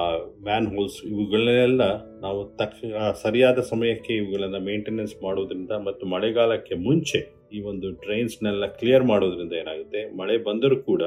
[0.00, 0.02] ಆ
[0.48, 1.84] ಮ್ಯಾನ್ ಹೋಲ್ಸ್ ಇವುಗಳನ್ನೆಲ್ಲ
[2.24, 7.20] ನಾವು ತಕ್ಕ ಸರಿಯಾದ ಸಮಯಕ್ಕೆ ಇವುಗಳನ್ನ ಮೇಂಟೆನೆನ್ಸ್ ಮಾಡೋದ್ರಿಂದ ಮತ್ತು ಮಳೆಗಾಲಕ್ಕೆ ಮುಂಚೆ
[7.56, 10.02] ಈ ಒಂದು ಡ್ರೈನ್ಸ್ ನೆಲ್ಲ ಕ್ಲಿಯರ್ ಮಾಡೋದ್ರಿಂದ ಏನಾಗುತ್ತೆ?
[10.20, 11.02] ಮಳೆ ಬಂದರೂ ಕೂಡ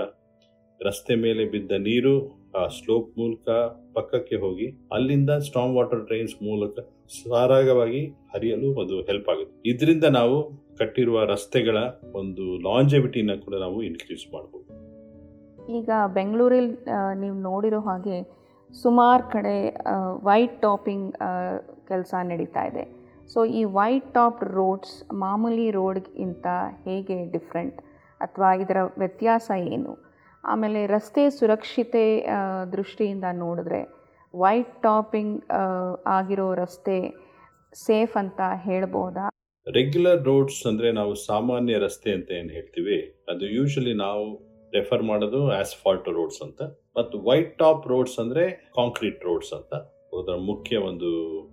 [0.81, 2.15] ರಸ್ತೆ ಮೇಲೆ ಬಿದ್ದ ನೀರು,
[2.59, 3.47] ಆ ಸ್ಲೋಪ್ ಮೂಲಕ
[3.97, 6.85] ಪಕ್ಕಕ್ಕೆ ಹೋಗಿ ಅಲ್ಲಿಂದ ಸ್ಟ್ರಾಂಗ್ ವಾಟರ್ ಡ್ರೈನ್ಸ್ ಮೂಲಕ
[7.17, 8.01] ಸರಾಗವಾಗಿ
[8.33, 9.55] ಹರಿಯಲು ಅದು ಹೆಲ್ಪ್ ಆಗುತ್ತೆ.
[9.71, 10.37] ಇದರಿಂದ ನಾವು
[10.79, 11.77] ಕಟ್ಟಿರುವ ರಸ್ತೆಗಳ
[12.21, 14.65] ಒಂದು ಲಾಂಜೆವಿಟಿನ ಕೂಡ ನಾವು ಇನ್ಕ್ರೀಸ್ ಮಾಡಬಹುದು
[15.77, 16.75] ಈಗ ಬೆಂಗಳೂರಲ್ಲಿ
[17.21, 18.17] ನೀವು ನೋಡಿರೋ ಹಾಗೆ
[18.83, 19.55] ಸುಮಾರು ಕಡೆ
[20.27, 21.09] ವೈಟ್ ಟಾಪಿಂಗ್
[21.89, 22.83] ಕೆಲಸ ನಡೀತಾ ಇದೆ.
[23.33, 26.47] ಸೊ ಈ ವೈಟ್ ಟಾಪ್ ರೋಡ್ಸ್ ಮಾಮೂಲಿ ರೋಡ್ಗಿಂತ
[26.85, 27.79] ಹೇಗೆ ಡಿಫ್ರೆಂಟ್
[28.21, 29.91] ಅಥವಾ ಇದರ ವ್ಯತ್ಯಾಸ ಏನು?
[30.51, 32.03] ಆಮೇಲೆ ರಸ್ತೆ ಸುರಕ್ಷತೆ
[32.75, 33.81] ದೃಷ್ಟಿಯಿಂದ ನೋಡಿದ್ರೆ
[34.33, 35.35] ವೈಟ್ ಟಾಪಿಂಗ್
[36.17, 36.97] ಆಗಿರೋ ರಸ್ತೆ
[37.85, 39.25] ಸೇಫ್ ಅಂತ ಹೇಳ್ಬೋದಾ?
[39.67, 42.97] ರೆಗ್ಯುಲರ್ ರೋಡ್ಸ್ ಅಂದರೆ ನಾವು ಸಾಮಾನ್ಯ ರಸ್ತೆ ಅಂತ ಏನು ಹೇಳ್ತೀವಿ?
[43.31, 44.25] ಅದು ಯೂಶಲಿ ನಾವು
[44.75, 46.61] ರೆಫರ್ ಮಾಡೋದು ಆಸ್ಫಾಲ್ಟ್ ರೋಡ್ಸ್ ಅಂತ.
[46.97, 48.43] ಮತ್ತು ವೈಟ್ ಟಾಪ್ ರೋಡ್ಸ್ ಅಂದರೆ
[48.79, 49.73] ಕಾಂಕ್ರೀಟ್ ರೋಡ್ಸ್ ಅಂತ.
[50.19, 51.09] ಅದರ ಮುಖ್ಯ ಒಂದು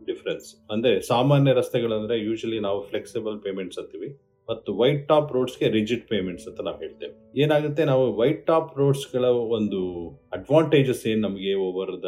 [0.08, 4.10] ಡಿಫ್ರೆನ್ಸ್ ಅಂದರೆ ಸಾಮಾನ್ಯ ರಸ್ತೆಗಳಂದರೆ ಯೂಶಲಿ ನಾವು ಫ್ಲೆಕ್ಸಿಬಲ್ ಪೇಮೆಂಟ್ಸ್ ಅಂತೀವಿ.
[4.48, 7.14] ಮತ್ತು ವೈಟ್ ಟಾಪ್ ರೋಡ್ಸ್ಗೆ ರಿಜಿಡ್ ಪೇಮೆಂಟ್ಸ್ ಅಂತ ನಾವು ಹೇಳ್ತೇವೆ.
[7.36, 7.84] ಏನಾಗುತ್ತೆ?
[7.84, 12.04] ನಾವು ವೈಟ್ ಟಾಪ್ ರೋಡ್ಸ್ಗಳ ಒಂದು ಅಡ್ವಾಂಟೇಜಸ್ ಏನು ನಮಗೆ ಓವರ್ ದ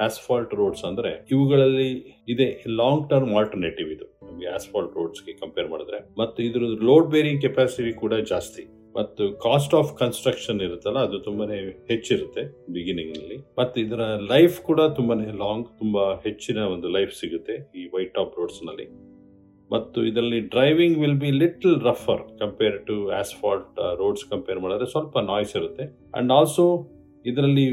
[0.00, 1.90] ಆಸ್ಫಾಲ್ಟ್ ರೋಡ್ಸ್ ಅಂದ್ರೆ, ಇವುಗಳಲ್ಲಿ
[2.28, 4.26] ಇದೆ ಲಾಂಗ್ ಟರ್ಮ್ ಆಲ್ಟರ್ನೇಟಿವ್ ಇದು.
[4.26, 6.14] ನಮಗೆ ಆಸ್ಫಾಲ್ಟ್ ರೋಡ್ಸ್ಗೆ ಕಂಪೇರ್ ಮಾಡಿದ್ರೆ.
[6.18, 8.64] ಮತ್ತು ಇದ್ರ ಲೋಡ್ ಬೇರಿಂಗ್ ಕೆಪಾಸಿಟಿ ಕೂಡ ಜಾಸ್ತಿ.
[8.96, 11.56] ಮತ್ತು ಕಾಸ್ಟ್ ಆಫ್ ಕನ್ಸ್ಟ್ರಕ್ಷನ್ ಇರುತ್ತಲ್ಲ, ಅದು ತುಂಬಾನೇ
[11.88, 18.14] ಹೆಚ್ಚಿರುತ್ತೆ ಬಿಗಿನಿಂಗ್ನಲ್ಲಿ ಮತ್ತು ಇದರ ಲೈಫ್ ಕೂಡ ತುಂಬಾನೇ ಲಾಂಗ್ ತುಂಬಾ ಹೆಚ್ಚಿನ ಒಂದು ಲೈಫ್ ಸಿಗುತ್ತೆ ಈ ವೈಟ್
[18.14, 19.07] ಟಾಪ್ ರೋಡ್ಸ್ನಲ್ಲಿ.
[19.74, 25.54] ಮತ್ತು ಇದರಲ್ಲಿ driving will be little ರಫರ್ compare to asphalt roads compare ಮಾಡಿದ್ರೆ ಸ್ವಲ್ಪ ನಾಯ್ಸ್
[25.60, 25.86] ಇರುತ್ತೆ.
[26.18, 26.64] ಅಂಡ್ ಆಲ್ಸೋ
[27.32, 27.66] ಇದರಲ್ಲಿ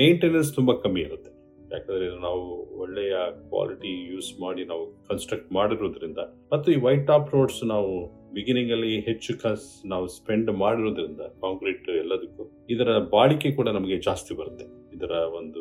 [0.00, 1.30] ಮೇಂಟೆನೆನ್ಸ್ ತುಂಬ ಕಮ್ಮಿ ಇರುತ್ತೆ.
[1.74, 2.42] ಯಾಕಂದ್ರೆ ನಾವು
[2.82, 3.14] ಒಳ್ಳೆಯ
[3.50, 6.20] ಕ್ವಾಲಿಟಿ ಯೂಸ್ ಮಾಡಿ ನಾವು ಕನ್ಸ್ಟ್ರಕ್ಟ್ ಮಾಡಿರೋದ್ರಿಂದ,
[6.52, 7.92] ಮತ್ತು ಈ ವೈಟ್ ಟಾಪ್ ರೋಡ್ಸ್ ನಾವು
[8.36, 14.66] ಬಿಗಿನಿಂಗ್ ಅಲ್ಲಿ ಹೆಚ್ಚು ಕಸ್, ನಾವು ಸ್ಪೆಂಡ್ ಮಾಡಿರೋದ್ರಿಂದ ಕಾಂಕ್ರೀಟ್ ಎಲ್ಲದಕ್ಕೂ, ಇದರ ಬಾಳಿಕೆ ಕೂಡ ನಮಗೆ ಜಾಸ್ತಿ ಬರುತ್ತೆ.
[14.96, 15.60] ಇದರ ಒಂದು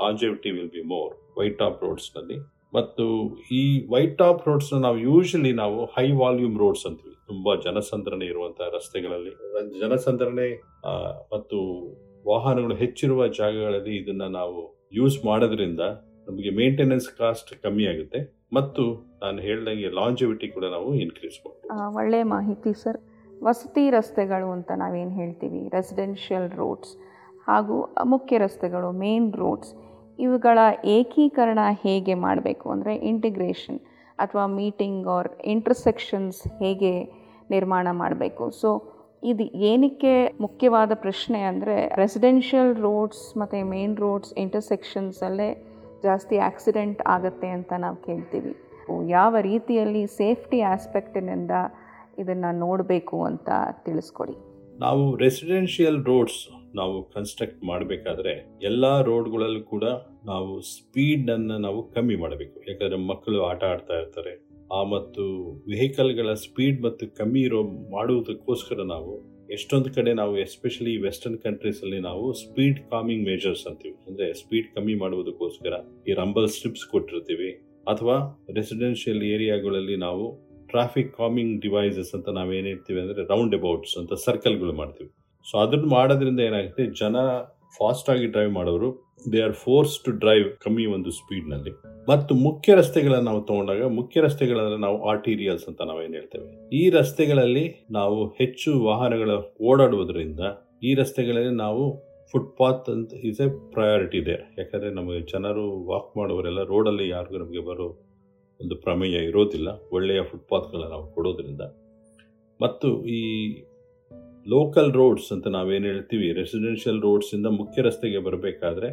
[0.00, 2.38] longevity will be more white top ರೋಡ್ಸ್ನಲ್ಲಿ.
[2.76, 3.04] ಮತ್ತು
[3.60, 3.62] ಈ
[3.94, 7.16] ವೈಟ್ ಟಾಪ್ ರೋಡ್ಸ್ ನಾವು ಯೂಶಲಿ ನಾವು ಹೈ ವಾಲ್ಯೂಮ್ ರೋಡ್ಸ್ ಅಂತೀವಿ.
[7.30, 9.32] ತುಂಬಾ ಜನಸಂದ್ರಣೆ ಇರುವಂತಹ ರಸ್ತೆಗಳಲ್ಲಿ.
[9.82, 10.48] ಜನಸಂದ್ರಣೆ
[11.34, 11.58] ಮತ್ತು
[12.30, 14.58] ವಾಹನಗಳು ಹೆಚ್ಚಿರುವ ಜಾಗಗಳಲ್ಲಿ ಇದನ್ನ ನಾವು
[14.98, 15.82] ಯೂಸ್ ಮಾಡೋದ್ರಿಂದ
[16.28, 18.20] ನಮಗೆ ಮೇಂಟೆನೆನ್ಸ್ ಕಾಸ್ಟ್ ಕಮ್ಮಿ ಆಗುತ್ತೆ.
[18.56, 18.82] ಮತ್ತು
[19.22, 22.98] ನಾನು ಹೇಳ್ದಂಗೆ ಲಾಂಜಿವಿಟಿ ಕೂಡ ನಾವು ಇನ್ಕ್ರೀಸ್ ಮಾಡ್ತೀವಿ ಒಳ್ಳೆ ಒಳ್ಳೆಯ ಮಾಹಿತಿ ಸರ್.
[23.46, 25.60] ವಸತಿ ರಸ್ತೆಗಳು ಅಂತ ನಾವೇನು ಹೇಳ್ತೀವಿ?
[25.76, 26.92] ರೆಸಿಡೆನ್ಷಿಯಲ್ ರೋಡ್ಸ್
[27.48, 27.76] ಹಾಗೂ
[28.12, 29.72] ಮುಖ್ಯ ರಸ್ತೆಗಳು ಮೇನ್ ರೋಡ್ಸ್
[30.18, 33.80] ಇವುಗಳ ಏಕೀಕರಣ ಹೇಗೆ ಮಾಡಬೇಕು ಅಂದರೆ ಇಂಟಿಗ್ರೇಷನ್
[34.18, 36.92] ಅಥವಾ ಮೀಟಿಂಗ್ ಆರ್ ಇಂಟರ್ಸೆಕ್ಷನ್ಸ್ ಹೇಗೆ
[37.50, 38.50] ನಿರ್ಮಾಣ ಮಾಡಬೇಕು?
[38.50, 38.70] ಸೊ
[39.22, 45.50] ಇದು ಏನಕ್ಕೆ ಮುಖ್ಯವಾದ ಪ್ರಶ್ನೆ ಅಂದರೆ ರೆಸಿಡೆನ್ಷಿಯಲ್ ರೋಡ್ಸ್ ಮತ್ತು ಮೇನ್ ರೋಡ್ಸ್ ಇಂಟರ್ಸೆಕ್ಷನ್ಸಲ್ಲೇ
[46.02, 48.54] ಜಾಸ್ತಿ ಆಕ್ಸಿಡೆಂಟ್ ಆಗುತ್ತೆ ಅಂತ ನಾವು ಕೇಳ್ತೀವಿ.
[49.08, 51.50] ಯಾವ ರೀತಿಯಲ್ಲಿ ಸೇಫ್ಟಿ ಆಸ್ಪೆಕ್ಟಿನಿಂದ
[52.18, 53.48] ಇದನ್ನು ನೋಡಬೇಕು ಅಂತ
[53.84, 54.34] ತಿಳಿಸ್ಕೊಡಿ.
[54.78, 59.84] ನಾವು ರೆಸಿಡೆನ್ಷಿಯಲ್ ರೋಡ್ಸ್ ನಾವು ಕನ್ಸ್ಟ್ರಕ್ಟ್ ಮಾಡಬೇಕಾದ್ರೆ ಎಲ್ಲ ರೋಡ್ಗಳಲ್ಲೂ ಕೂಡ
[60.24, 62.62] ನಾವು ಸ್ಪೀಡ್ ಅನ್ನು ನಾವು ಕಮ್ಮಿ ಮಾಡಬೇಕು.
[62.68, 64.52] ಯಾಕಂದ್ರೆ ಮಕ್ಕಳು ಆಟ ಆಡ್ತಾ ಇರ್ತಾರೆ.
[64.72, 65.24] ಆ ಮತ್ತು
[65.68, 72.32] ವೆಹಿಕಲ್ಗಳ ಸ್ಪೀಡ್ ಮತ್ತು ಕಮ್ಮಿ ಇರೋ ಮಾಡುವುದಕ್ಕೋಸ್ಕರ ನಾವು ಎಷ್ಟೊಂದು ಕಡೆ ನಾವು ಎಸ್ಪೆಷಲಿ ವೆಸ್ಟರ್ನ್ ಕಂಟ್ರೀಸ್ ಅಲ್ಲಿ ನಾವು
[72.32, 73.96] ಸ್ಪೀಡ್ ಕಾಮಿಂಗ್ ಮೇಜರ್ಸ್ ಅಂತೀವಿ.
[74.08, 75.72] ಅಂದ್ರೆ ಸ್ಪೀಡ್ ಕಮ್ಮಿ ಮಾಡುವುದಕ್ಕೋಸ್ಕರ
[76.08, 77.50] ಈ ರಂಬಲ್ ಸ್ಟ್ರಿಪ್ಸ್ ಕೊಟ್ಟಿರ್ತೀವಿ.
[77.88, 84.72] ಅಥವಾ ರೆಸಿಡೆನ್ಷಿಯಲ್ ಏರಿಯಾಗಳಲ್ಲಿ ನಾವು ಟ್ರಾಫಿಕ್ ಕಾಮಿಂಗ್ ಡಿವೈಸಸ್ ಅಂತ ನಾವೇನಿರ್ತೀವಿ ಅಂದರೆ ಅಂದ್ರೆ ರೌಂಡ್ ಅಬೌಟ್ಸ್ ಅಂತ ಸರ್ಕಲ್ಗಳು
[84.72, 85.10] ಮಾಡ್ತೀವಿ.
[85.50, 86.86] ಸೊ ಅದನ್ನ ಮಾಡೋದ್ರಿಂದ ಏನಾಗುತ್ತೆ?
[86.86, 87.16] ಜನ
[87.78, 88.88] ಫಾಸ್ಟ್ ಆಗಿ ಡ್ರೈವ್ ಮಾಡೋರು
[89.32, 91.72] they are forced to drive ಕಮ್ಮಿ ಒಂದು ಸ್ಪೀಡ್ನಲ್ಲಿ
[92.08, 96.68] ಮತ್ತು ಮುಖ್ಯ ರಸ್ತೆಗಳನ್ನು ನಾವು ತಗೊಂಡಾಗ, ಮುಖ್ಯ ರಸ್ತೆಗಳನ್ನ ನಾವು ಆರ್ಟೀರಿಯಲ್ಸ್ ಅಂತ ನಾವೇನ್ ಹೇಳ್ತೇವೆ?
[96.76, 99.30] ಈ ರಸ್ತೆಗಳಲ್ಲಿ ನಾವು ಹೆಚ್ಚು ವಾಹನಗಳ
[99.62, 100.40] ಓಡಾಡುವುದರಿಂದ,
[100.82, 101.84] ಈ ರಸ್ತೆಗಳಲ್ಲಿ ನಾವು
[102.32, 107.88] ಫುಟ್ಪಾತ್ ಅಂತ ಇಸ್ ಎ ಪ್ರಯಾರಿಟಿ ಇದೆ ಯಾಕಂದ್ರೆ ನಮಗೆ ಜನರು ವಾಕ್ ಮಾಡುವವರೆಲ್ಲ ರೋಡಲ್ಲಿ ಯಾರಿಗೂ ನಮಗೆ ಬರೋ
[108.60, 109.68] ಒಂದು ಪ್ರಮೇಯ ಇರೋದಿಲ್ಲ.
[109.92, 111.60] ಒಳ್ಳೆಯ ಫುಟ್ಪಾತ್ಗಳನ್ನು ನಾವು ಕೊಡೋದ್ರಿಂದ.
[112.60, 113.20] ಮತ್ತು ಈ
[114.46, 116.28] ಲೋಕಲ್ ರೋಡ್ಸ್ ಅಂತ ನಾವೇನು ಹೇಳ್ತೀವಿ?
[116.32, 118.88] ರೆಸಿಡೆನ್ಷಿಯಲ್ ರೋಡ್ಸಿಂದ ಮುಖ್ಯ ರಸ್ತೆಗೆ ಬರಬೇಕಾದ್ರೆ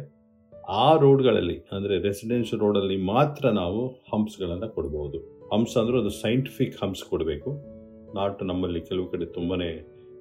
[0.80, 3.80] ಆ ರೋಡ್ಗಳಲ್ಲಿ ಅಂದರೆ ರೆಸಿಡೆನ್ಷಿಯಲ್ ರೋಡಲ್ಲಿ ಮಾತ್ರ ನಾವು
[4.12, 5.18] ಹಂಪ್ಸ್ಗಳನ್ನು ಕೊಡಬಹುದು
[5.52, 7.50] ಹಂಪ್ಸ್ ಅಂದರೆ ಅದು ಸೈಂಟಿಫಿಕ್ ಹಂಪ್ಸ್ ಕೊಡಬೇಕು.
[8.14, 9.56] ನಾಟ್ ನಮ್ಮಲ್ಲಿ ಕೆಲವು ಕಡೆ ತುಂಬಾ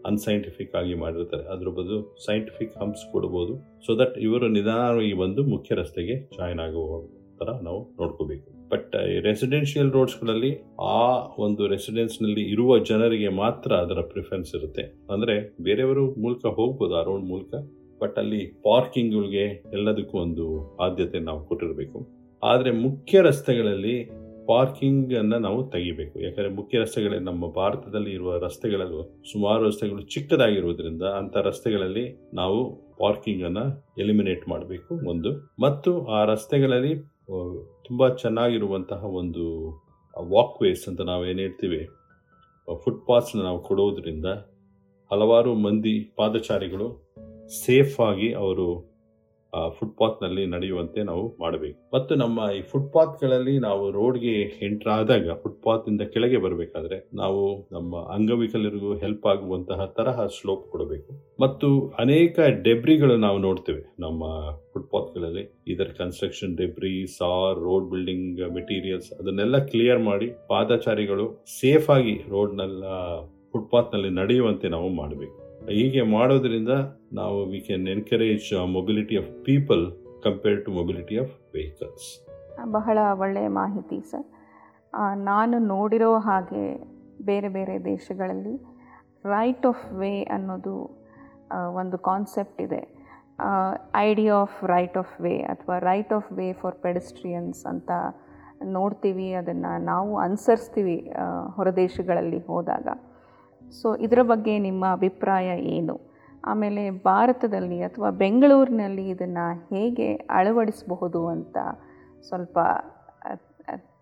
[0.09, 1.45] ಅನ್ಸೈಂಟಿಫಿಕ್ ಆಗಿ ಮಾಡಿರ್ತಾರೆ.
[1.53, 7.01] ಅದ್ರ ಬದಲು ಸೈಂಟಿಫಿಕ್ ಹಂಪ್ಸ್ ಕೊಡಬಹುದು ಸೊ ದಟ್ ಇವರು ನಿಧಾನವಾಗಿ ಬಂದು ಮುಖ್ಯ ರಸ್ತೆಗೆ ಜಾಯ್ನ್ ಆಗುವ
[7.41, 8.58] ಥರ ನಾವು ನೋಡ್ಕೋಬೇಕು.
[8.71, 10.51] ಬಟ್ ರೆಸಿಡೆನ್ಷಿಯಲ್ ರೋಡ್ಸ್ಗಳಲ್ಲಿ
[10.81, 11.01] ಆ
[11.37, 14.83] ಒಂದು ರೆಸಿಡೆನ್ಸ್ನಲ್ಲಿ ಇರುವ ಜನರಿಗೆ ಮಾತ್ರ ಅದರ ಪ್ರಿಫರೆನ್ಸ್ ಇರುತ್ತೆ.
[15.11, 17.53] ಅಂದರೆ ಬೇರೆಯವರು ಮೂಲಕ ಹೋಗ್ಬೋದು ಆ ರೋಡ್ ಮೂಲಕ.
[18.01, 21.99] ಬಟ್ ಅಲ್ಲಿ ಪಾರ್ಕಿಂಗ್ಗಳಿಗೆ ಎಲ್ಲದಕ್ಕೂ ಒಂದು ಆದ್ಯತೆ ನಾವು ಕೊಟ್ಟಿರಬೇಕು.
[22.43, 23.95] ಆದರೆ ಮುಖ್ಯ ರಸ್ತೆಗಳಲ್ಲಿ
[24.47, 26.19] ಪಾರ್ಕಿಂಗನ್ನು ನಾವು ತೆಗಿಬೇಕು.
[26.19, 29.01] ಯಾಕಂದರೆ ಮುಖ್ಯ ರಸ್ತೆಗಳಲ್ಲಿ ನಮ್ಮ ಭಾರತದಲ್ಲಿ ಇರುವ ರಸ್ತೆಗಳಲ್ಲೂ
[29.31, 32.59] ಸುಮಾರು ರಸ್ತೆಗಳು ಚಿಕ್ಕದಾಗಿರುವುದರಿಂದ ಅಂಥ ರಸ್ತೆಗಳಲ್ಲಿ ನಾವು
[32.99, 33.65] ಪಾರ್ಕಿಂಗನ್ನು
[34.01, 35.31] ಎಲಿಮಿನೇಟ್ ಮಾಡಬೇಕು ಒಂದು.
[35.61, 36.93] ಮತ್ತು ಆ ರಸ್ತೆಗಳಲ್ಲಿ
[37.89, 39.43] ತುಂಬಾ ಚೆನ್ನಾಗಿರುವಂತಹ ಒಂದು
[40.29, 41.79] ವಾಕ್ವೇಸ್ ಅಂತ ನಾವು ಏನು ಹೇಳ್ತೀವಿ
[42.67, 44.25] ಫುಟ್ಪಾತ್ಸ್ನ ನಾವು ಕೊಡೋದ್ರಿಂದ
[45.11, 46.87] ಹಲವಾರು ಮಂದಿ ಪಾದಚಾರಿಗಳು
[47.65, 48.67] ಸೇಫಾಗಿ ಅವರು
[49.53, 51.89] ಫುಟ್ಪಾತ್ನಲ್ಲಿ ನಡೆಯುವಂತೆ ನಾವು ಮಾಡಬೇಕು.
[51.93, 58.95] ಮತ್ತು ನಮ್ಮ ಈ ಫುಟ್ಪಾತ್ಗಳಲ್ಲಿ ನಾವು ರೋಡ್ಗೆ ಎಂಟರ್ ಆದಾಗ ಫುಟ್ಪಾತ್ ಇಂದ ಕೆಳಗೆ ಬರಬೇಕಾದ್ರೆ ನಾವು ನಮ್ಮ ಅಂಗವಿಕಲರಿಗೂ
[58.95, 61.13] ಹೆಲ್ಪ್ ಆಗುವಂತಹ ತರಹ ಸ್ಲೋಪ್ ಕೊಡಬೇಕು.
[61.41, 64.23] ಮತ್ತು ಅನೇಕ ಡೆಬ್ರಿಗಳು ನಾವು ನೋಡ್ತೇವೆ ನಮ್ಮ
[64.73, 72.83] ಫುಟ್ಪಾತ್ಗಳಲ್ಲಿ ಇದರ construction debris sir road building materials ಅದನ್ನೆಲ್ಲ ಕ್ಲಿಯರ್ ಮಾಡಿ ಪಾದಚಾರಿಗಳು ಸೇಫ್ ಆಗಿ ರೋಡ್ನೆಲ್ಲ
[73.51, 75.48] ಫುಟ್ಪಾತ್ನಲ್ಲಿ ನಡೆಯುವಂತೆ ನಾವು ಮಾಡಬೇಕು.
[75.77, 76.73] ಹೀಗೆ ಮಾಡೋದ್ರಿಂದ
[77.13, 79.83] ನಾವು we can encourage mobility of people
[80.23, 82.07] compared to mobility of vehicles
[82.77, 84.25] ಬಹಳ ಒಳ್ಳೆಯ ಮಾಹಿತಿ, ಸರ್.
[85.31, 86.63] ನಾನು ನೋಡಿರೋ ಹಾಗೆ
[87.29, 88.55] ಬೇರೆ ಬೇರೆ ದೇಶಗಳಲ್ಲಿ
[89.25, 90.75] ರೈಟ್ ಆಫ್ ವೇ ಅನ್ನೋದು
[91.81, 92.81] ಒಂದು ಕಾನ್ಸೆಪ್ಟ್ ಇದೆ.
[94.07, 97.91] Idea of right of way ಅಥವಾ right of way for pedestrians ಅಂತ
[98.77, 100.97] ನೋಡ್ತೀವಿ, ಅದನ್ನು ನಾವು ಅನುಸರಿಸ್ತೀವಿ
[101.57, 102.87] ಹೊರದೇಶಗಳಲ್ಲಿ ಹೋದಾಗ.
[103.77, 105.95] ಸೊ ಇದರ ಬಗ್ಗೆ ನಿಮ್ಮ ಅಭಿಪ್ರಾಯ ಏನು?
[106.51, 110.07] ಆಮೇಲೆ ಭಾರತದಲ್ಲಿ ಅಥವಾ ಬೆಂಗಳೂರಿನಲ್ಲಿ ಇದನ್ನು ಹೇಗೆ
[110.39, 111.57] ಅಳವಡಿಸಬಹುದು ಅಂತ
[112.29, 112.57] ಸ್ವಲ್ಪ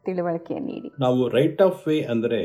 [0.08, 0.90] ತಿಳುವಳಿಕೆ ನೀಡಿ.
[1.04, 2.42] ನಾವು ರೈಟ್ ಆಫ್ ವೇ ಅಂದರೆ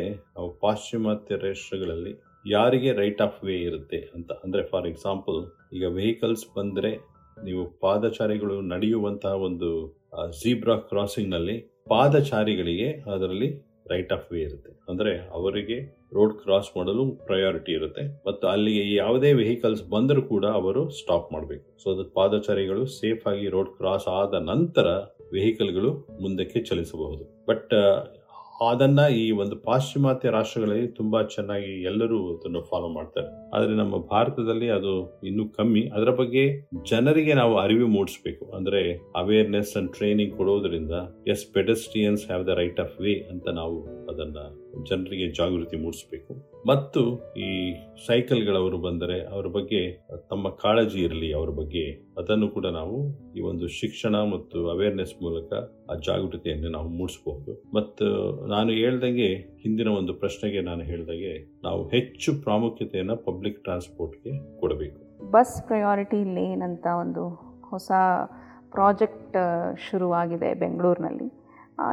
[0.63, 2.13] ಪಾಶ್ಚಿಮಾತ್ಯ ರಾಷ್ಟ್ರಗಳಲ್ಲಿ
[2.55, 5.39] ಯಾರಿಗೆ ರೈಟ್ ಆಫ್ ವೇ ಇರುತ್ತೆ ಅಂತ, ಅಂದರೆ ಫಾರ್ ಎಕ್ಸಾಂಪಲ್
[5.77, 6.93] ಈಗ ವೆಹಿಕಲ್ಸ್ ಬಂದರೆ
[7.37, 9.69] ನೀವು ಪಾದಚಾರಿಗಳು ನಡೆಯುವಂತಹ ಒಂದು
[10.41, 11.57] ಜೀಬ್ರಾ ಕ್ರಾಸಿಂಗ್ನಲ್ಲಿ
[11.93, 13.49] ಪಾದಚಾರಿಗಳಿಗೆ ಅದರಲ್ಲಿ
[13.91, 14.71] ರೈಟ್ ಆಫ್ ವೇ ಇರುತ್ತೆ.
[14.89, 15.79] ಅಂದರೆ ಅವರಿಗೆ
[16.15, 18.23] ರೋಡ್ ಕ್ರಾಸ್ ಮಾಡಲು ಪ್ರಯಾರಿಟಿ ಇರುತ್ತೆ.
[18.27, 21.83] ಮತ್ತು ಅಲ್ಲಿಗೆ ಯಾವುದೇ ವೆಹಿಕಲ್ಸ್ ಬಂದರೂ ಕೂಡ ಅವರು ಸ್ಟಾಪ್ ಮಾಡಬೇಕು.
[21.83, 24.87] ಸೊ ಅದು ಪಾದಚಾರಿಗಳು ಸೇಫ್ ಆಗಿ ರೋಡ್ ಕ್ರಾಸ್ ಆದ ನಂತರ
[25.33, 27.47] ವೆಹಿಕಲ್ಗಳು ಮುಂದಕ್ಕೆ ಚಲಿಸಬಹುದು.
[27.47, 27.73] ಬಟ್
[28.71, 33.57] ಅದನ್ನ ಈ ಒಂದು ಪಾಶ್ಚಿಮಾತ್ಯ ರಾಷ್ಟ್ರಗಳಲ್ಲಿ ತುಂಬಾ ಚೆನ್ನಾಗಿ ಎಲ್ಲರೂ ಅದನ್ನು ಫಾಲೋ ಮಾಡ್ತಾರೆ.
[33.57, 35.81] ಆದರೆ ನಮ್ಮ ಭಾರತದಲ್ಲಿ ಅದು ಇನ್ನೂ ಕಮ್ಮಿ.
[35.81, 38.51] ಅದರ ಬಗ್ಗೆ ಜನರಿಗೆ ನಾವು ಅರಿವು ಮೂಡಿಸ್ಬೇಕು.
[38.57, 40.93] ಅಂದ್ರೆ ಅವೇರ್ನೆಸ್ ಅಂಡ್ ಟ್ರೈನಿಂಗ್ ಕೊಡೋದ್ರಿಂದ
[41.29, 44.37] as pedestrians have the right of way ಅಂತ ನಾವು ಅದನ್ನ
[44.89, 46.52] ಜನರಿಗೆ ಜಾಗೃತಿ ಮೂಡಿಸಬೇಕು.
[46.67, 47.01] ಮತ್ತು
[47.37, 47.49] ಈ
[48.07, 49.81] ಸೈಕಲ್ಗಳವರು ಬಂದರೆ ಅವರ ಬಗ್ಗೆ,
[50.31, 51.85] ತಮ್ಮ ಕಾಳಜಿ ಇರಲಿ ಅವರ ಬಗ್ಗೆ,
[52.19, 52.97] ಅದನ್ನು ಕೂಡ ನಾವು
[53.37, 55.53] ಈ ಒಂದು ಶಿಕ್ಷಣ ಮತ್ತು ಅವೇರ್ನೆಸ್ ಮೂಲಕ
[55.91, 57.53] ಆ ಜಾಗೃತಿಯನ್ನು ನಾವು ಮೂಡಿಸಬಹುದು.
[57.75, 58.07] ಮತ್ತು
[58.47, 65.31] ನಾನು ಹೇಳ್ದಂಗೆ ಹಿಂದಿನ ಒಂದು ಪ್ರಶ್ನೆಗೆ ನಾನು ಹೇಳ್ದಂಗೆ ನಾವು ಹೆಚ್ಚು ಪ್ರಾಮುಖ್ಯತೆಯನ್ನು ಪಬ್ಲಿಕ್ ಟ್ರಾನ್ಸ್ಪೋರ್ಟ್ಗೆ ಕೊಡಬೇಕು.
[65.31, 67.29] ಬಸ್ ಪ್ರಯಾರಿಟಿ ಲೇನ್ ಅಂತ ಒಂದು
[67.71, 67.93] ಹೊಸ
[68.71, 69.37] ಪ್ರಾಜೆಕ್ಟ್
[69.91, 71.29] ಶುರುವಾಗಿದೆ ಬೆಂಗಳೂರಿನಲ್ಲಿ.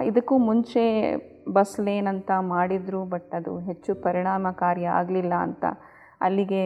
[0.06, 0.84] ಇದಕ್ಕೂ ಮುಂಚೆ
[1.54, 5.66] ಬಸ್ ಲೇನ್ ಅಂತ ಮಾಡಿದರು, ಬಟ್ ಅದು ಹೆಚ್ಚು ಪರಿಣಾಮಕಾರಿ ಆಗಲಿಲ್ಲ ಅಂತ
[6.22, 6.64] ಅಲ್ಲಿಗೆ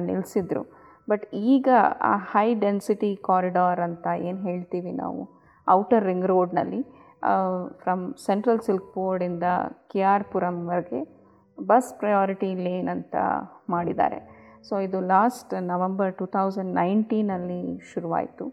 [0.00, 0.62] ನಿಲ್ಲಿಸಿದ್ರು
[1.08, 1.68] ಬಟ್ ಈಗ
[2.00, 5.22] ಆ ಹೈ ಡೆನ್ಸಿಟಿ ಕಾರಿಡಾರ್ ಅಂತ ಏನು ಹೇಳ್ತೀವಿ ನಾವು,
[5.66, 6.80] ಔಟರ್ ರಿಂಗ್ ರೋಡ್ನಲ್ಲಿ
[7.82, 9.48] ಫ್ರಮ್ ಸೆಂಟ್ರಲ್ ಸಿಲ್ಕ್ ಬೋರ್ಡಿಂದ
[9.90, 11.00] ಕೆ ಆರ್ ಪುರಂವರೆಗೆ
[11.58, 13.16] ಬಸ್ ಪ್ರಯಾರಿಟಿ ಲೇನ್ ಅಂತ
[13.68, 14.18] ಮಾಡಿದ್ದಾರೆ.
[14.68, 18.44] ಸೊ, ಇದು ಲಾಸ್ಟ್ ನವಂಬರ್ ಟು ತೌಸಂಡ್ ನೈನ್ಟೀನಲ್ಲಿ ಶುರುವಾಯಿತು.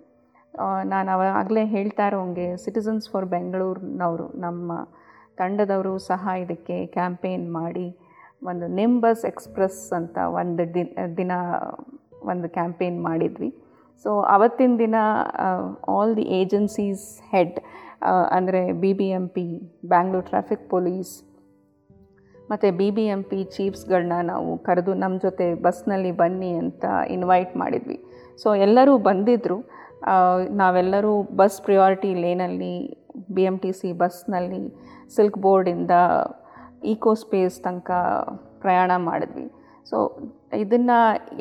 [0.84, 4.72] ನಾನು ಅವಾಗಲೇ ಹೇಳ್ತಾ ಇರೋಂಗೆ, ಸಿಟಿಸನ್ಸ್ ಫಾರ್ ಬೆಂಗಳೂರಿನವರು ನಮ್ಮ
[5.40, 7.88] ತಂಡದವರು ಸಹ ಇದಕ್ಕೆ ಕ್ಯಾಂಪೇನ್ ಮಾಡಿ
[8.50, 10.64] ಒಂದು ನಿಂಬಸ್ ಎಕ್ಸ್ಪ್ರೆಸ್ ಅಂತ ಒಂದು
[11.20, 11.32] ದಿನ
[12.32, 13.50] ಒಂದು ಕ್ಯಾಂಪೇನ್ ಮಾಡಿದ್ವಿ.
[14.06, 14.98] ಸೊ ಅವತ್ತಿನ ದಿನ
[15.96, 17.58] ಆಲ್ ದಿ ಏಜೆನ್ಸೀಸ್ ಹೆಡ್
[18.36, 19.46] ಅಂದರೆ B B M P
[19.94, 21.12] Bangalore traffic police
[22.52, 27.98] ಮತ್ತು ಬಿ ಬಿ ಎಂ ಪಿ ಚೀಫ್ಸ್ಗಳನ್ನ ನಾವು ಕರೆದು ನಮ್ಮ ಜೊತೆ ಬಸ್ನಲ್ಲಿ ಬನ್ನಿ ಅಂತ ಇನ್ವೈಟ್ ಮಾಡಿದ್ವಿ.
[28.44, 29.58] ಸೊ ಎಲ್ಲರೂ ಬಂದಿದ್ದರು
[30.62, 32.74] ನಾವೆಲ್ಲರೂ ಬಸ್ ಪ್ರಿಯಾರಿಟಿ ಲೇನಲ್ಲಿ
[33.36, 34.64] ಬಿ ಎಂ ಟಿ ಸಿ ಬಸ್ನಲ್ಲಿ
[35.16, 35.94] ಸಿಲ್ಕ್ ಬೋರ್ಡಿಂದ
[36.94, 37.92] ಈಕೋ ಸ್ಪೇಸ್ ತನಕ
[38.64, 39.48] ಪ್ರಯಾಣ ಮಾಡಿದ್ವಿ.
[39.90, 39.98] ಸೊ
[40.64, 40.98] ಇದನ್ನು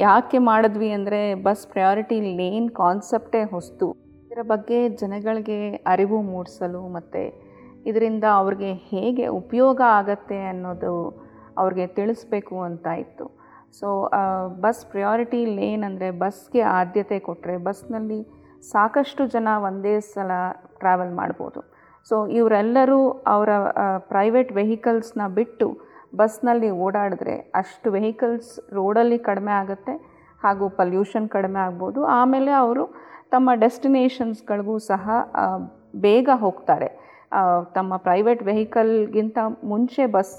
[0.06, 3.88] ಯಾಕೆ ಮಾಡಿದ್ವಿ ಅಂದರೆ ಬಸ್ ಪ್ರಯಾರಿಟಿ ಲೇನ್ ಕಾನ್ಸೆಪ್ಟೇ ಹೊಸ್ತು.
[4.26, 5.58] ಇದರ ಬಗ್ಗೆ ಜನಗಳಿಗೆ
[5.92, 7.22] ಅರಿವು ಮೂಡಿಸಲು ಮತ್ತು
[7.90, 10.94] ಇದರಿಂದ ಅವ್ರಿಗೆ ಹೇಗೆ ಉಪಯೋಗ ಆಗತ್ತೆ ಅನ್ನೋದು
[11.62, 13.26] ಅವ್ರಿಗೆ ತಿಳಿಸ್ಬೇಕು ಅಂತ ಇತ್ತು.
[13.78, 13.88] ಸೊ
[14.64, 18.20] ಬಸ್ ಪ್ರಿಯಾರಿಟಿ ಲೇನ್ ಅಂದರೆ ಬಸ್ಗೆ ಆದ್ಯತೆ ಕೊಟ್ಟರೆ ಬಸ್ನಲ್ಲಿ
[18.72, 20.30] ಸಾಕಷ್ಟು ಜನ ಒಂದೇ ಸಲ
[20.80, 21.60] ಟ್ರಾವೆಲ್ ಮಾಡ್ಬೋದು.
[22.06, 23.00] ಸೊ ಇವರೆಲ್ಲರೂ
[23.34, 23.50] ಅವರ
[24.12, 25.66] ಪ್ರೈವೇಟ್ ವೆಹಿಕಲ್ಸ್ನ ಬಿಟ್ಟು
[26.20, 29.94] ಬಸ್ನಲ್ಲಿ ಓಡಾಡಿದ್ರೆ ಅಷ್ಟು ವೆಹಿಕಲ್ಸ್ ರೋಡಲ್ಲಿ ಕಡಿಮೆ ಆಗುತ್ತೆ
[30.44, 32.00] ಹಾಗೂ ಪಲ್ಯೂಷನ್ ಕಡಿಮೆ ಆಗ್ಬೋದು.
[32.20, 32.84] ಆಮೇಲೆ ಅವರು
[33.34, 35.04] ತಮ್ಮ ಡೆಸ್ಟಿನೇಷನ್ಸ್ಗಳಿಗೂ ಸಹ
[36.06, 36.88] ಬೇಗ ಹೋಗ್ತಾರೆ.
[37.76, 39.38] ತಮ್ಮ ಪ್ರೈವೇಟ್ ವೆಹಿಕಲ್ಗಿಂತ
[39.72, 40.36] ಮುಂಚೆ ಬಸ್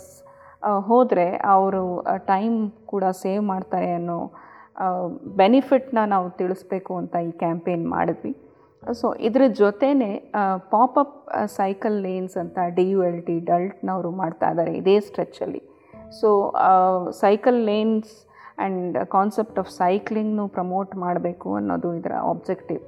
[0.89, 1.83] ಹೋದರೆ ಅವರು
[2.31, 2.57] ಟೈಮ್
[2.91, 4.19] ಕೂಡ ಸೇವ್ ಮಾಡ್ತಾರೆ ಅನ್ನೋ
[5.41, 8.33] ಬೆನಿಫಿಟ್ನ ನಾವು ತಿಳಿಸ್ಬೇಕು ಅಂತ ಈ ಕ್ಯಾಂಪೇನ್ ಮಾಡಿದ್ವಿ.
[8.83, 10.31] ಸೊ ಇದ್ರ ಜೊತೆನೇ
[10.69, 15.61] ಪಾಪಪ್ ಸೈಕಲ್ ಲೇನ್ಸ್ ಅಂತ ಡಿ ಯು ಎಲ್ ಟಿ ಡಲ್ಟ್ನವರು ಮಾಡ್ತಾ ಇದ್ದಾರೆ ಇದೇ ಸ್ಟ್ರೆಚ್ಚಲ್ಲಿ
[16.21, 16.53] so
[17.11, 22.79] cycle lanes and concept of ಸೈಕ್ಲಿಂಗ್ನು promote ಮಾಡಬೇಕು ಅನ್ನೋದು ಇದರ ಆಬ್ಜೆಕ್ಟಿವ್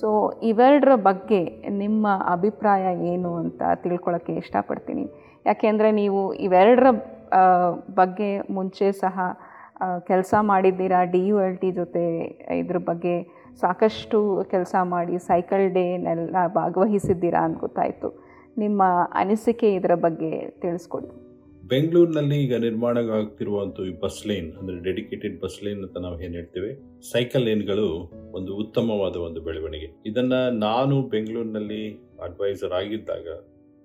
[0.00, 5.04] ಸೊ ಇವೆರಡರ ಬಗ್ಗೆ ನಿಮ್ಮ ಅಭಿಪ್ರಾಯ ಏನು ಅಂತ ತಿಳ್ಕೊಳ್ಳೋಕ್ಕೆ ಇಷ್ಟಪಡ್ತೀನಿ.
[5.46, 6.90] ಯಾಕೆಂದರೆ ನೀವು ಇವೆರಡರ
[7.94, 9.20] ಬಗ್ಗೆ ಮುಂಚೆ ಸಹ
[10.06, 12.18] ಕೆಲಸ ಮಾಡಿದ್ದೀರಾ ಡಿ ಯು ಎಲ್ ಟಿ ಜೊತೆ
[12.58, 14.18] ಇದ್ರ ಬಗ್ಗೆ ಸಾಕಷ್ಟು
[14.52, 18.08] ಕೆಲಸ ಮಾಡಿ ಸೈಕಲ್ ಡೇನೆಲ್ಲ ಭಾಗವಹಿಸಿದ್ದೀರಾ ಅಂತ ಗೊತ್ತಾಯಿತು.
[18.62, 18.82] ನಿಮ್ಮ
[19.20, 20.30] ಅನಿಸಿಕೆ ಇದರ ಬಗ್ಗೆ
[20.62, 21.10] ತಿಳಿಸ್ಕೊಡಿ.
[21.72, 26.70] ಬೆಂಗಳೂರಿನಲ್ಲಿ ಈಗ ನಿರ್ಮಾಣ ಆಗ್ತಿರುವಂಥ ಈ ಬಸ್ ಲೈನ್, ಅಂದರೆ ಡೆಡಿಕೇಟೆಡ್ ಬಸ್ ಲೈನ್ ಅಂತ ನಾವು ಏನು ಹೇಳ್ತೇವೆ?
[27.12, 27.86] ಸೈಕಲ್ ಲೈನ್ಗಳು
[28.38, 29.88] ಒಂದು ಉತ್ತಮವಾದ ಒಂದು ಬೆಳವಣಿಗೆ.
[30.10, 31.82] ಇದನ್ನು ನಾನು ಬೆಂಗಳೂರಿನಲ್ಲಿ
[32.26, 33.26] ಅಡ್ವೈಸರ್ ಆಗಿದ್ದಾಗ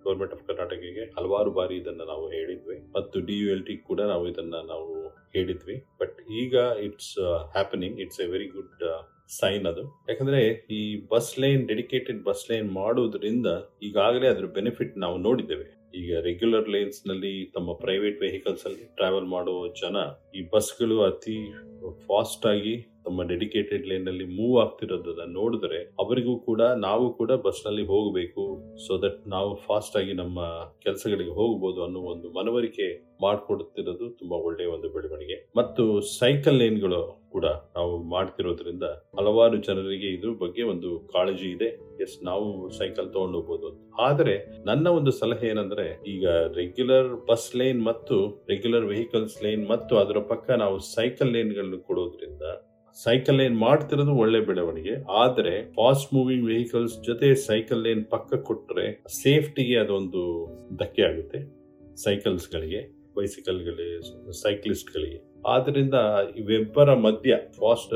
[0.05, 2.77] ಗೌರ್ಮೆಂಟ್ ಆಫ್ ಕರ್ನಾಟಕಕ್ಕೆ ಹಲವಾರು ಬಾರಿ ಇದನ್ನು ನಾವು ಹೇಳಿದ್ವಿ.
[2.97, 4.91] ಮತ್ತು ಡಿ ಯು ಎಲ್ ಟಿ ಕೂಡ ನಾವು ಇದನ್ನು ನಾವು
[5.35, 5.77] ಹೇಳಿದ್ವಿ.
[6.01, 6.55] ಬಟ್ ಈಗ
[6.87, 7.13] it's
[7.55, 8.85] happening it's a very good
[9.29, 10.05] sign ಅದು.
[10.09, 13.47] ಯಾಕಂದ್ರೆ ಈ bus line dedicated bus line ಮಾಡುವುದರಿಂದ
[13.83, 15.77] ಈಗಾಗಲೇ ಅದ್ರ ಬೆನಿಫಿಟ್ ನಾವು ನೋಡಿದ್ದೇವೆ.
[15.95, 19.97] ಈಗ ರೆಗ್ಯುಲರ್ ಲೈನ್ಸ್ನಲ್ಲಿ ತಮ್ಮ ಪ್ರೈವೇಟ್ ವೆಹಿಕಲ್ಸ್ ಅಲ್ಲಿ ಟ್ರಾವೆಲ್ ಮಾಡುವ ಜನ
[20.35, 21.37] ಈ ಬಸ್ಗಳು ಅತಿ
[22.07, 22.75] ಫಾಸ್ಟ್ ಆಗಿ
[23.07, 28.45] ತಮ್ಮ ಡೆಡಿಕೇಟೆಡ್ ಲೇನ್ ಅಲ್ಲಿ ಮೂವ್ ಆಗ್ತಿರೋದನ್ನ ನೋಡಿದ್ರೆ ಅವರಿಗೂ ಕೂಡ ನಾವು ಕೂಡ ಬಸ್ನಲ್ಲಿ ಹೋಗಬೇಕು
[28.87, 30.39] ಸೊ ದಟ್ ನಾವು ಫಾಸ್ಟ್ ಆಗಿ ನಮ್ಮ
[30.85, 32.87] ಕೆಲಸಗಳಿಗೆ ಹೋಗಬಹುದು ಅನ್ನೋ ಒಂದು ಮನವರಿಕೆ
[33.21, 35.37] ಮಾಡಿಕೊಡುತ್ತಿರೋದು ತುಂಬಾ ಒಳ್ಳೆಯ ಒಂದು ಬೆಳವಣಿಗೆ.
[35.57, 35.83] ಮತ್ತು
[36.19, 36.99] ಸೈಕಲ್ ಲೇನ್ಗಳು
[37.31, 38.85] ಕೂಡ ನಾವು ಮಾಡ್ತಿರೋದ್ರಿಂದ
[39.17, 41.69] ಹಲವಾರು ಜನರಿಗೆ ಇದ್ರ ಬಗ್ಗೆ ಒಂದು ಕಾಳಜಿ ಇದೆ.
[42.01, 42.47] ಎಸ್ ನಾವು
[42.79, 43.69] ಸೈಕಲ್ ತಗೊಂಡು ಹೋಗ್ಬೋದು
[44.01, 48.17] ಆದರೆ ನನ್ನ ಒಂದು ಸಲಹೆ ಏನಂದ್ರೆ ಈಗ ರೆಗ್ಯುಲರ್ ಬಸ್ ಲೈನ್ ಮತ್ತು
[48.49, 52.43] ರೆಗ್ಯುಲರ್ ವೆಹಿಕಲ್ಸ್ ಲೈನ್ ಮತ್ತು ಅದರ ಪಕ್ಕ ನಾವು ಸೈಕಲ್ ಲೈನ್ಗಳನ್ನು ಕೊಡೋದ್ರಿಂದ
[53.03, 54.93] ಸೈಕಲ್ ಲೇನ್ ಮಾಡ್ತಿರೋದು ಒಳ್ಳೆ ಬೆಳವಣಿಗೆ.
[55.09, 60.23] ಆದ್ರೆ ಫಾಸ್ಟ್ ಮೂವಿಂಗ್ ವೆಹಿಕಲ್ಸ್ ಜೊತೆ ಸೈಕಲ್ ಲೇನ್ ಪಕ್ಕ ಕೊಟ್ಟರೆ ಸೇಫ್ಟಿಗೆ ಅದೊಂದು
[60.75, 61.39] ಧಕ್ಕೆ ಆಗುತ್ತೆ
[61.95, 62.81] ಸೈಕಲ್ಸ್ಗಳಿಗೆ,
[63.17, 65.97] ಬೈಸಿಕಲ್ಗಳಿಗೆ ಸೈಕ್ಲಿಸ್ಟ್ಗಳಿಗೆ ಆದ್ರಿಂದ
[66.37, 67.93] ಇವೆಬ್ಬರ ಮಧ್ಯ ಫಾಸ್ಟ್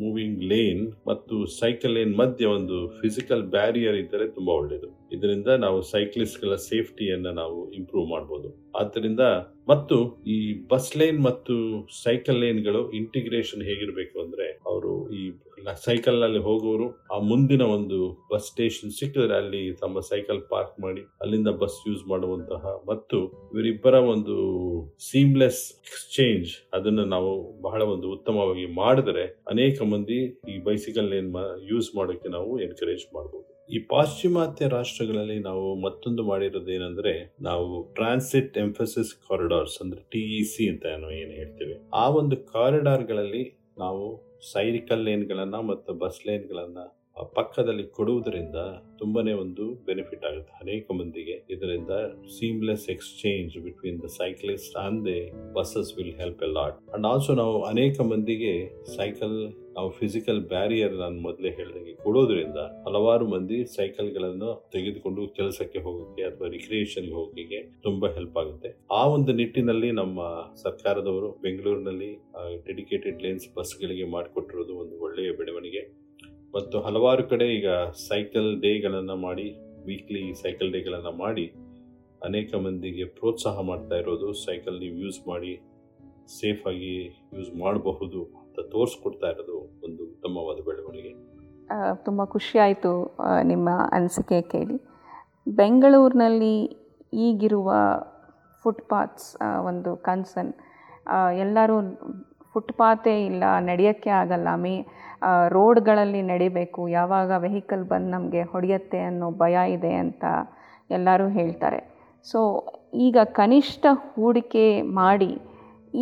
[0.00, 6.54] ಮೂವಿಂಗ್ ಲೇನ್ ಮತ್ತು ಸೈಕಲ್ ಲೇನ್ ಮಧ್ಯ ಒಂದು ಫಿಸಿಕಲ್ ಬ್ಯಾರಿಯರ್ ಇದ್ದರೆ ತುಂಬಾ ಒಳ್ಳೆಯದು ಇದರಿಂದ ನಾವು ಸೈಕ್ಲಿಸ್ಟ್ಗಳ
[6.68, 9.24] ಸೇಫ್ಟಿಯನ್ನ ನಾವು ಇಂಪ್ರೂವ್ ಮಾಡಬಹುದು ಆದ್ದರಿಂದ
[9.68, 9.96] ಮತ್ತು
[10.26, 11.54] ಈ ಬಸ್ ಲೈನ್ ಮತ್ತು
[12.02, 15.24] ಸೈಕಲ್ ಲೈನ್ಗಳು ಇಂಟಿಗ್ರೇಷನ್ ಹೇಗಿರಬೇಕು ಅಂದ್ರೆ ಅವರು ಈ
[15.84, 17.98] ಸೈಕಲ್ನಲ್ಲಿ ಹೋಗೋರು ಆ ಮುಂದಿನ ಒಂದು
[18.32, 23.18] ಬಸ್ ಸ್ಟೇಷನ್ ಸಿಕ್ಕಿದ್ರೆ ಅಲ್ಲಿ ತಮ್ಮ ಸೈಕಲ್ ಪಾರ್ಕ್ ಮಾಡಿ ಅಲ್ಲಿಂದ ಬಸ್ ಯೂಸ್ ಮಾಡುವಂತಹ ಮತ್ತು
[23.54, 24.36] ಇವರಿಬ್ಬರ ಒಂದು
[25.10, 31.32] ಸೀಮ್ಲೆಸ್ ಎಕ್ಸ್ಚೇಂಜ್ ಅದನ್ನ ನಾವು ಬಹಳ ಒಂದು ಉತ್ತಮವಾಗಿ ಮಾಡಿದ್ರೆ ಅನೇಕ ಮಂದಿ ಈ ಬೈಸಿಕಲ್ ಲೇನ್
[31.70, 39.14] ಯೂಸ್ ಮಾಡೋಕೆ ನಾವು ಎನ್ಕರೇಜ್ ಮಾಡಬಹುದು ಈ ಪಾಶ್ಚಿಮಾತ್ಯ ರಾಷ್ಟ್ರಗಳಲ್ಲಿ ನಾವು ಮತ್ತೊಂದು ಮಾಡಿರೋದು ಏನಂದ್ರೆ ನಾವು ಟ್ರಾನ್ಸಿಟ್ ಎಂಫಸಿಸ್
[39.14, 41.90] ಕಾರಿಡಾರ್ಸ್ ಅಂದ್ರೆ ಟಿಇಸಿ ಅಂತ ನಾವು ಏನು ಹೇಳ್ತೇವೆ.
[41.94, 44.02] ಆ ಒಂದು ಕಾರಿಡಾರ್ಗಳಲ್ಲಿ ನಾವು
[44.52, 47.04] ಸೈಕಲ್ ಲೇನ್ಗಳನ್ನು ಮತ್ತು ಬಸ್ ಲೇನ್ಗಳನ್ನು
[47.34, 48.56] ಪಕ್ಕದಲ್ಲಿ ಕೊಡುವುದರಿಂದ
[48.98, 51.46] ತುಂಬಾನೇ ಒಂದು ಬೆನಿಫಿಟ್ ಆಗುತ್ತೆ ಅನೇಕ ಮಂದಿಗೆ.
[51.50, 51.90] ಇದರಿಂದ
[52.38, 55.14] seamless exchange between the cyclist and the
[55.52, 61.20] buses will help a lot and also ನಾವು ಅನೇಕ ಮಂದಿಗೆ ಸೈಕಲ್ ನಾವು ಫಿಸಿಕಲ್ ಬ್ಯಾರಿಯರ್ ನಾನು
[61.20, 68.70] ಮೊದಲೇ ಹೇಳಿದಂಗೆ ಕೊಡೋದ್ರಿಂದ ಹಲವಾರು ಮಂದಿ ಸೈಕಲ್ಗಳನ್ನು ತೆಗೆದುಕೊಂಡು ಕೆಲಸಕ್ಕೆ ಹೋಗೋಕೆ ಅಥವಾ ರಿಕ್ರಿಯೇಷನ್ಗೆ ಹೋಗೋಕೆ ತುಂಬಾ ಹೆಲ್ಪ್ ಆಗುತ್ತೆ.
[68.92, 70.20] ಆ ಒಂದು ನಿಟ್ಟಿನಲ್ಲಿ ನಮ್ಮ
[70.62, 72.10] ಸರ್ಕಾರದವರು ಬೆಂಗಳೂರಿನಲ್ಲಿ
[72.66, 75.82] ಡೆಡಿಕೇಟೆಡ್ ಲೇನ್ಸ್ ಬಸ್ಗಳಿಗೆ ಮಾಡಿಕೊಟ್ಟಿರೋದು ಒಂದು ಒಳ್ಳೆಯ ಬೆಳವಣಿಗೆ.
[76.54, 77.68] ಮತ್ತು ಹಲವಾರು ಕಡೆ ಈಗ
[78.08, 79.48] ಸೈಕಲ್ ಡೇಗಳನ್ನು ಮಾಡಿ
[79.86, 81.46] ವೀಕ್ಲಿ ಸೈಕಲ್ ಡೇಗಳನ್ನು ಮಾಡಿ
[82.24, 84.32] ಅನೇಕ ಮಂದಿಗೆ ಪ್ರೋತ್ಸಾಹ ಮಾಡ್ತಾ ಇರೋದು.
[84.32, 85.52] ಸೈಕಲ್ ನೀವು ಯೂಸ್ ಮಾಡಿ
[86.40, 86.94] ಸೇಫಾಗಿ
[87.36, 91.12] ಯೂಸ್ ಮಾಡಬಹುದು ತೋರಿಸ್ಕೊಡ್ತಾ ಇರೋದು ಒಂದು ಉತ್ತಮವಾದ ಬೆಳವಣಿಗೆ.
[92.06, 92.92] ತುಂಬ ಖುಷಿಯಾಯಿತು
[93.50, 94.76] ನಿಮ್ಮ ಅನಿಸಿಕೆ ಕೇಳಿ.
[95.60, 96.56] ಬೆಂಗಳೂರಿನಲ್ಲಿ
[97.28, 97.70] ಈಗಿರುವ
[98.64, 99.30] ಫುಟ್ಪಾತ್ಸ್
[99.68, 100.52] ಒಂದು ಕನ್ಸರ್ನ್
[101.44, 101.76] ಎಲ್ಲರೂ
[102.52, 104.48] ಫುಟ್ಪಾತೇ ಇಲ್ಲ, ನಡೆಯೋಕ್ಕೆ ಆಗಲ್ಲ.
[104.64, 104.74] ಮೇ
[105.56, 110.24] ರೋಡ್ಗಳಲ್ಲಿ ನಡಿಬೇಕು, ಯಾವಾಗ ವೆಹಿಕಲ್ ಬಂದು ನಮಗೆ ಹೊಡೆಯತ್ತೆ ಅನ್ನೋ ಭಯ ಇದೆ ಅಂತ
[110.90, 111.80] ಎಲ್ಲರೂ ಹೇಳ್ತಾರೆ.
[112.30, 112.40] ಸೊ
[113.06, 115.32] ಈಗ ಕನಿಷ್ಠ ಹೂಡಿಕೆ ಮಾಡಿ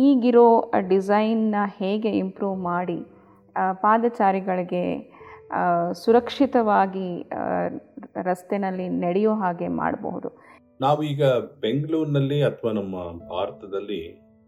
[0.07, 2.99] ಈಗಿರೋ ಡಿಸೈನ್ನ ಹೇಗೆ ಇಂಪ್ರೂವ್ ಮಾಡಿ
[3.81, 4.85] ಪಾದಚಾರಿಗಳಿಗೆ
[6.03, 7.09] ಸುರಕ್ಷಿತವಾಗಿ
[8.27, 10.29] ರಸ್ತೆನಲ್ಲಿ ನಡೆಯೋ ಹಾಗೆ ಮಾಡಬಹುದು?
[10.81, 11.23] ನಾವು ಈಗ
[11.65, 12.95] ಬೆಂಗಳೂರಿನಲ್ಲಿ ಅಥವಾ ನಮ್ಮ
[13.33, 14.01] ಭಾರತದಲ್ಲಿ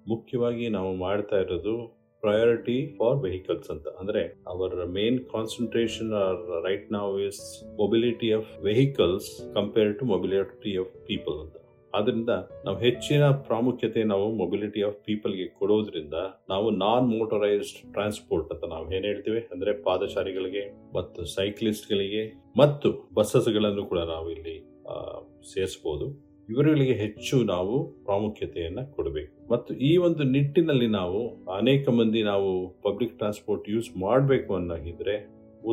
[0.08, 1.76] ಮುಖ್ಯವಾಗಿ ನಾವು ಮಾಡ್ತಾ ಇರೋದು
[2.24, 3.88] ಪ್ರಯಾರಿಟಿ ಫಾರ್ ವೆಹಿಕಲ್ಸ್ ಅಂತ.
[4.00, 7.42] ಅಂದ್ರೆ ಅವರ main concentration are right now is
[7.82, 11.56] mobility of vehicles compare to mobility of people ಅಂತ.
[11.96, 12.34] ಆದ್ರಿಂದ
[12.66, 16.18] ನಾವು ಹೆಚ್ಚಿನ ಪ್ರಾಮುಖ್ಯತೆ ನಾವು ಮೊಬಿಲಿಟಿ ಆಫ್ ಪೀಪಲ್ಗೆ ಕೊಡೋದ್ರಿಂದ
[16.54, 19.42] ನಾವು ನಾನ್ ಮೋಟರೈಸ್ಡ್ ಟ್ರಾನ್ಸ್ಪೋರ್ಟ್ ಅಂತ ನಾವು ಏನ್ ಹೇಳ್ತೀವಿ?
[19.54, 20.64] ಅಂದ್ರೆ ಪಾದಚಾರಿಗಳಿಗೆ
[20.98, 22.24] ಮತ್ತು ಸೈಕ್ಲಿಸ್ಟ್ಗಳಿಗೆ
[22.62, 24.56] ಮತ್ತು ಬಸ್ಸಸ್ಗಳನ್ನು ಕೂಡ ನಾವು ಇಲ್ಲಿ
[25.54, 26.08] ಸೇರಿಸಬಹುದು
[26.50, 27.76] ಇವರುಗಳಿಗೆ ಹೆಚ್ಚು ನಾವು
[28.08, 29.32] ಪ್ರಾಮುಖ್ಯತೆಯನ್ನು ಕೊಡಬೇಕು.
[29.54, 31.20] ಮತ್ತು ಈ ಒಂದು ನಿಟ್ಟಿನಲ್ಲಿ ನಾವು
[31.60, 32.50] ಅನೇಕ ಮಂದಿ ನಾವು
[32.86, 35.16] ಪಬ್ಲಿಕ್ ಟ್ರಾನ್ಸ್ಪೋರ್ಟ್ ಯೂಸ್ ಮಾಡಬೇಕು ಅನ್ನೋಗಿದ್ರೆ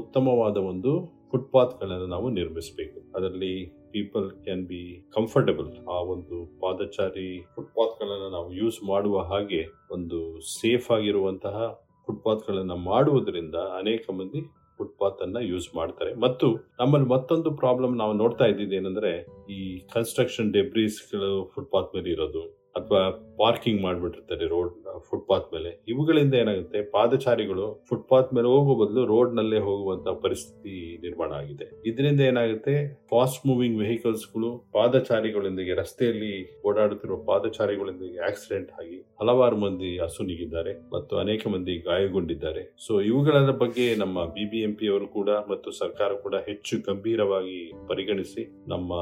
[0.00, 0.92] ಉತ್ತಮವಾದ ಒಂದು
[1.30, 2.98] ಫುಟ್ಪಾತ್ಗಳನ್ನು ನಾವು ನಿರ್ಮಿಸಬೇಕು.
[3.16, 3.54] ಅದರಲ್ಲಿ
[3.94, 4.80] ಪೀಪಲ್ ಕ್ಯಾನ್ ಬಿ
[5.14, 10.18] ಕಂಫರ್ಟಬಲ್ ಆ ಒಂದು ಪಾದಚಾರಿ ಫುಟ್ಪಾತ್ಗಳನ್ನು ನಾವು ಯೂಸ್ ಮಾಡುವ ಹಾಗೆ ಒಂದು
[10.60, 11.68] ಸೇಫ್ ಆಗಿರುವಂತಹ
[12.08, 14.42] ಫುಟ್ಪಾತ್ಗಳನ್ನು ಮಾಡುವುದರಿಂದ ಅನೇಕ ಮಂದಿ
[14.78, 16.12] ಫುಟ್ಪಾತ್ ಅನ್ನ ಯೂಸ್ ಮಾಡ್ತಾರೆ.
[16.24, 16.46] ಮತ್ತು
[16.80, 19.12] ನಮ್ಮಲ್ಲಿ ಮತ್ತೊಂದು ಪ್ರಾಬ್ಲಮ್ ನಾವು ನೋಡ್ತಾ ಇದ್ದಿದ್ದು ಏನಂದ್ರೆ
[19.56, 19.60] ಈ
[19.94, 22.42] ಕನ್ಸ್ಟ್ರಕ್ಷನ್ ಡೆಬ್ರೀಸ್ಗಳು ಫುಟ್ಪಾತ್ ಮೇಲೆ ಇರೋದು,
[22.76, 23.02] ಅಥವಾ
[23.38, 25.84] ಪಾರ್ಕಿಂಗ್ ಮಾಡ್ಬಿಟ್ಟಿರ್ತಾರೆ ರೋಡ್ ಫುಟ್ಪಾತ್ ಮೇಲೆ.
[25.88, 26.82] ಇವುಗಳಿಂದ ಏನಾಗುತ್ತೆ?
[26.82, 31.82] ಪಾದಚಾರಿಗಳು ಫುಟ್ಪಾತ್ ಮೇಲೆ ಹೋಗುವ ಬದಲು ರೋಡ್ ನಲ್ಲೇ ಹೋಗುವಂತ ಪರಿಸ್ಥಿತಿ ನಿರ್ಮಾಣ ಆಗಿದೆ.
[31.86, 32.98] ಇದರಿಂದ ಏನಾಗುತ್ತೆ?
[33.10, 41.74] ಫಾಸ್ಟ್ ಮೂವಿಂಗ್ ವೆಹಿಕಲ್ಸ್ಗಳು ಪಾದಚಾರಿಗಳೊಂದಿಗೆ, ರಸ್ತೆಯಲ್ಲಿ ಓಡಾಡುತ್ತಿರುವ ಪಾದಚಾರಿಗಳೊಂದಿಗೆ ಆಕ್ಸಿಡೆಂಟ್ ಆಗಿ ಹಲವಾರು ಮಂದಿ ಅಸುನೀಗಿದ್ದಾರೆ ಮತ್ತು ಅನೇಕ ಮಂದಿ
[41.78, 42.76] ಗಾಯಗೊಂಡಿದ್ದಾರೆ.
[42.86, 48.92] ಸೊ ಇವುಗಳ ಬಗ್ಗೆ ನಮ್ಮ ಬಿಬಿಎಂಪಿ ಅವರು ಕೂಡ ಮತ್ತು ಸರ್ಕಾರ ಕೂಡ ಹೆಚ್ಚು ಗಂಭೀರವಾಗಿ ಪರಿಗಣಿಸಿ ನಮ್ಮ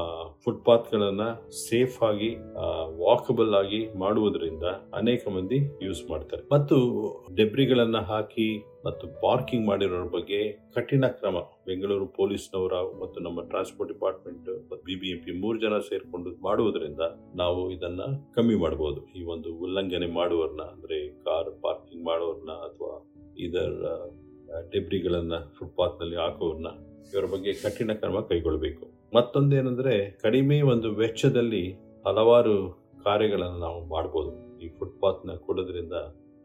[0.43, 1.21] ಫುಟ್ಪಾತ್ ಗಳನ್ನ
[1.69, 2.37] ಸೇಫ್ ಆಗಿ
[3.05, 4.63] ವಾಕಬಲ್ ಆಗಿ ಮಾಡುವುದರಿಂದ
[4.93, 6.43] ಅನೇಕ ಮಂದಿ ಯೂಸ್ ಮಾಡ್ತಾರೆ.
[6.51, 6.75] ಮತ್ತು
[7.35, 8.47] ಡೆಬ್ರಿಗಳನ್ನ ಹಾಕಿ
[8.85, 11.37] ಮತ್ತು ಪಾರ್ಕಿಂಗ್ ಮಾಡಿರೋರ ಬಗ್ಗೆ ಕಠಿಣ ಕ್ರಮ.
[11.65, 16.99] ಬೆಂಗಳೂರು ಪೊಲೀಸ್ನವರ ಮತ್ತು ನಮ್ಮ ಟ್ರಾನ್ಸ್ಪೋರ್ಟ್ ಡಿಪಾರ್ಟ್ಮೆಂಟ್ ಮತ್ತು ಬಿಬಿಎಂಪಿ ಮೂರು ಜನ ಸೇರ್ಕೊಂಡು ಮಾಡುವುದರಿಂದ
[17.35, 18.01] ನಾವು ಇದನ್ನ
[18.35, 23.85] ಕಮ್ಮಿ ಮಾಡಬಹುದು ಈ ಒಂದು ಉಲ್ಲಂಘನೆ ಮಾಡುವವ್ರನ್ನ ಅಂದ್ರೆ ಕಾರ್ ಪಾರ್ಕಿಂಗ್ ಮಾಡೋರ್ನ ಅಥವಾ ಇದರ
[24.71, 26.67] ಡೆಬ್ರಿಗಳನ್ನ ಫುಟ್ಪಾತ್ನಲ್ಲಿ ಹಾಕೋರ್ನ
[27.13, 31.71] ಇವರ ಬಗ್ಗೆ ಕಠಿಣ ಕ್ರಮ ಕೈಗೊಳ್ಳಬೇಕು ಮತ್ತೊಂದೇನೆಂದ್ರೆ ಕಡಿಮೆ ಒಂದು ವೆಚ್ಚದಲ್ಲಿ
[32.05, 32.55] ಹಲವಾರು
[33.03, 34.50] ಕಾರ್ಯಗಳನ್ನು ನಾವು ಮಾಡ್ಬೋದು.
[34.65, 35.95] ಈ ಫುಟ್ಪಾತ್ನ ಕೊಡೋದ್ರಿಂದ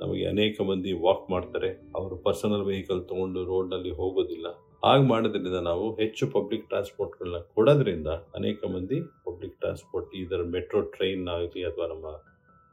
[0.00, 1.68] ನಮಗೆ ಅನೇಕ ಮಂದಿ ವಾಕ್ ಮಾಡ್ತಾರೆ.
[1.98, 4.46] ಅವರು ಪರ್ಸನಲ್ ವೆಹಿಕಲ್ ತಗೊಂಡು ರೋಡ್ನಲ್ಲಿ ಹೋಗೋದಿಲ್ಲ.
[4.84, 8.08] ಹಾಗೆ ಮಾಡೋದ್ರಿಂದ ನಾವು ಹೆಚ್ಚು ಪಬ್ಲಿಕ್ ಟ್ರಾನ್ಸ್ಪೋರ್ಟ್ಗಳನ್ನ ಕೊಡೋದ್ರಿಂದ
[8.38, 12.08] ಅನೇಕ ಮಂದಿ ಪಬ್ಲಿಕ್ ಟ್ರಾನ್ಸ್ಪೋರ್ಟ್ ಇದರ ಮೆಟ್ರೋ ಟ್ರೈನ್ ಆಗಲಿ ಅಥವಾ ನಮ್ಮ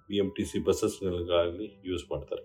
[0.09, 2.43] ಬಿ ಎಂ ಟಿ ಸಿ ಬಸ್ಸಸ್ಗಳಿಗಾಗಲಿ ಯೂಸ್ ಮಾಡ್ತಾರೆ.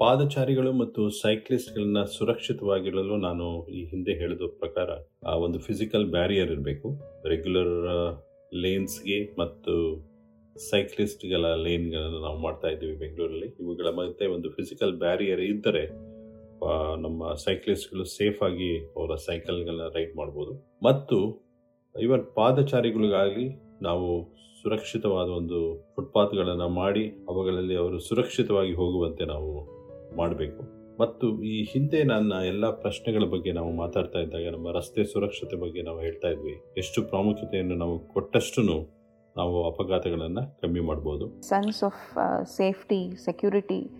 [0.00, 3.46] ಪಾದಚಾರಿಗಳು ಮತ್ತು ಸೈಕ್ಲಿಸ್ಟ್ಗಳನ್ನ ಸುರಕ್ಷಿತವಾಗಿರಲು ನಾನು
[3.78, 4.90] ಈ ಹಿಂದೆ ಹೇಳಿದ ಪ್ರಕಾರ
[5.30, 6.88] ಆ ಒಂದು ಫಿಸಿಕಲ್ ಬ್ಯಾರಿಯರ್ ಇರಬೇಕು.
[7.32, 7.74] ರೆಗ್ಯುಲರ್
[8.62, 9.74] ಲೇನ್ಸ್ಗೆ ಮತ್ತು
[10.56, 13.46] ಸೈಕ್ಲಿಸ್ಟ್ಗಳ ಲೇನ್ಗಳನ್ನು ನಾವು ಮಾಡ್ತಾ ಇದ್ದೀವಿ ಬೆಂಗಳೂರಲ್ಲಿ.
[13.60, 15.88] ಇವುಗಳ ಮಧ್ಯೆ ಒಂದು ಫಿಸಿಕಲ್ ಬ್ಯಾರಿಯರ್ ಇದ್ದರೆ
[17.02, 20.80] ನಮ್ಮ ಸೈಕ್ಲಿಸ್ಟ್ಗಳು ಸೇಫ್ ಆಗಿ ಅವರ ಸೈಕಲ್ಗಳನ್ನ ರೈಡ್ ಮಾಡ್ಬೋದು.
[20.84, 21.18] ಮತ್ತು
[22.00, 23.48] ಇವನ್ ಪಾದಚಾರಿಗಳಿಗಾಗಲಿ
[23.82, 29.52] ನಾವು ಸುರಕ್ಷಿತವಾದ ಒಂದು ಫುಟ್ಪಾತ್ಗಳನ್ನು ಮಾಡಿ, ಅವುಗಳಲ್ಲಿ ಅವರು ಸುರಕ್ಷಿತವಾಗಿ ಹೋಗುವಂತೆ ನಾವು
[30.16, 30.80] ಮಾಡಬೇಕು.
[31.00, 36.00] ಮತ್ತು ಈ ಹಿಂದೆ ನನ್ನ ಎಲ್ಲ ಪ್ರಶ್ನೆಗಳ ಬಗ್ಗೆ ನಾವು ಮಾತಾಡ್ತಾ ಇದ್ದಾಗ, ನಮ್ಮ ರಸ್ತೆ ಸುರಕ್ಷತೆ ಬಗ್ಗೆ ನಾವು
[36.00, 36.54] ಹೇಳ್ತಾ ಇದ್ವಿ.
[36.78, 38.62] ಎಷ್ಟು ಪ್ರಾಮುಖ್ಯತೆಯನ್ನು ನಾವು ಕೊಟ್ಟಷ್ಟು
[39.36, 41.42] ನಾವು ಅಪಘಾತಗಳನ್ನು ಕಮ್ಮಿ ಮಾಡ್ಬೋದು.
[41.42, 42.02] ಸೆನ್ಸ್ ಆಫ್
[42.58, 43.90] ಸೇಫ್ಟಿ ಸೆಕ್ಯೂರಿಟಿ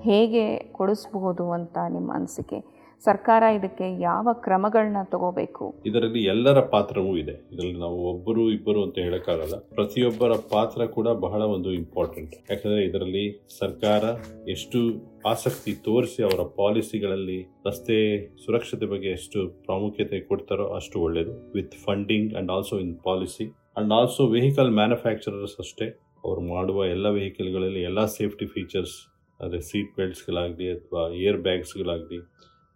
[0.00, 2.80] ಹೇಗೆ ಕೊಡಿಸಬಹುದು ಅಂತ ನಿಮ್ಮ ಅನಿಸಿಕೆ?
[3.02, 5.74] ಸರ್ಕಾರ ಇದಕ್ಕೆ ಯಾವ ಕ್ರಮಗಳನ್ನ ತಗೋಬೇಕು?
[5.86, 7.32] ಇದರಲ್ಲಿ ಎಲ್ಲರ ಪಾತ್ರವೂ ಇದೆ.
[7.52, 9.56] ಇದರಲ್ಲಿ ನಾವು ಒಬ್ಬರು ಇಬ್ಬರು ಅಂತ ಹೇಳಕ್ಕಾಗಲ್ಲ.
[9.56, 14.02] ಪ್ರತಿಯೊಬ್ಬರ ಪಾತ್ರ ಕೂಡ ಬಹಳ ಒಂದು ಇಂಪಾರ್ಟೆಂಟ್ ಯಾಕಂದ್ರೆ ಇದರಲ್ಲಿ ಸರ್ಕಾರ
[14.48, 14.80] ಎಷ್ಟು
[15.26, 22.50] ಆಸಕ್ತಿ ತೋರಿಸಿ ಅವರ ಪಾಲಿಸಿಗಳಲ್ಲಿ ರಸ್ತೆ ಸುರಕ್ಷತೆ ಬಗ್ಗೆ ಎಷ್ಟು ಪ್ರಾಮುಖ್ಯತೆ ಕೊಡ್ತಾರೋ ಅಷ್ಟು ಒಳ್ಳೆಯದು with funding and
[22.50, 23.46] also in policy
[23.76, 25.86] and also vehicle manufacturers ಅಷ್ಟೇ.
[26.24, 28.96] ಅವ್ರು ಮಾಡುವ ಎಲ್ಲ ವೆಹಿಕಲ್ಗಳಲ್ಲಿ ಎಲ್ಲ ಸೇಫ್ಟಿ ಫೀಚರ್ಸ್
[29.40, 32.18] ಅಂದರೆ ಸೀಟ್ ಬೆಲ್ಟ್ಸ್ಗಳಾಗಲಿ ಅಥವಾ ಏರ್ ಬ್ಯಾಗ್ಸ್ಗಳಾಗಲಿ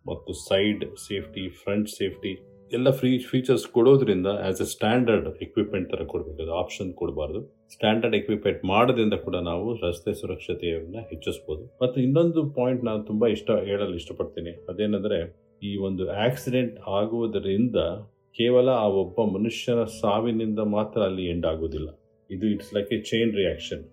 [0.07, 2.33] ಮತ್ತು ಸೈಡ್ ಸೇಫ್ಟಿ ಫ್ರಂಟ್ ಸೇಫ್ಟಿ
[2.73, 6.53] ಎಲ್ಲ ಫ್ರೀ ಫೀಚರ್ಸ್ ಕೊಡೋದ್ರಿಂದ ಆ್ಯಸ್ ಎ ಸ್ಟ್ಯಾಂಡರ್ಡ್ ಎಕ್ವಿಪ್ಮೆಂಟ್ ಥರ ಕೊಡಬೇಕು.
[6.63, 7.41] ಆಪ್ಷನ್ ಕೊಡಬಾರ್ದು.
[7.75, 11.65] ಸ್ಟ್ಯಾಂಡರ್ಡ್ ಎಕ್ವಿಪ್ಮೆಂಟ್ ಮಾಡೋದ್ರಿಂದ ಕೂಡ ನಾವು ರಸ್ತೆ ಸುರಕ್ಷತೆಯನ್ನು ಹೆಚ್ಚಿಸ್ಬೋದು.
[11.83, 14.55] ಮತ್ತು ಇನ್ನೊಂದು ಪಾಯಿಂಟ್ ನಾನು ತುಂಬ ಇಷ್ಟ, ಹೇಳಲು ಇಷ್ಟಪಡ್ತೀನಿ.
[14.69, 15.21] ಅದೇನೆಂದರೆ
[15.63, 17.77] ಈ ಒಂದು ಆಕ್ಸಿಡೆಂಟ್ ಆಗುವುದರಿಂದ
[18.37, 21.89] ಕೇವಲ ಆ ಒಬ್ಬ ಮನುಷ್ಯನ ಸಾವಿನಿಂದ ಮಾತ್ರ ಅಲ್ಲಿ ಎಂಡ್ ಆಗೋದಿಲ್ಲ
[22.31, 23.85] ಇದು it's like a chain reaction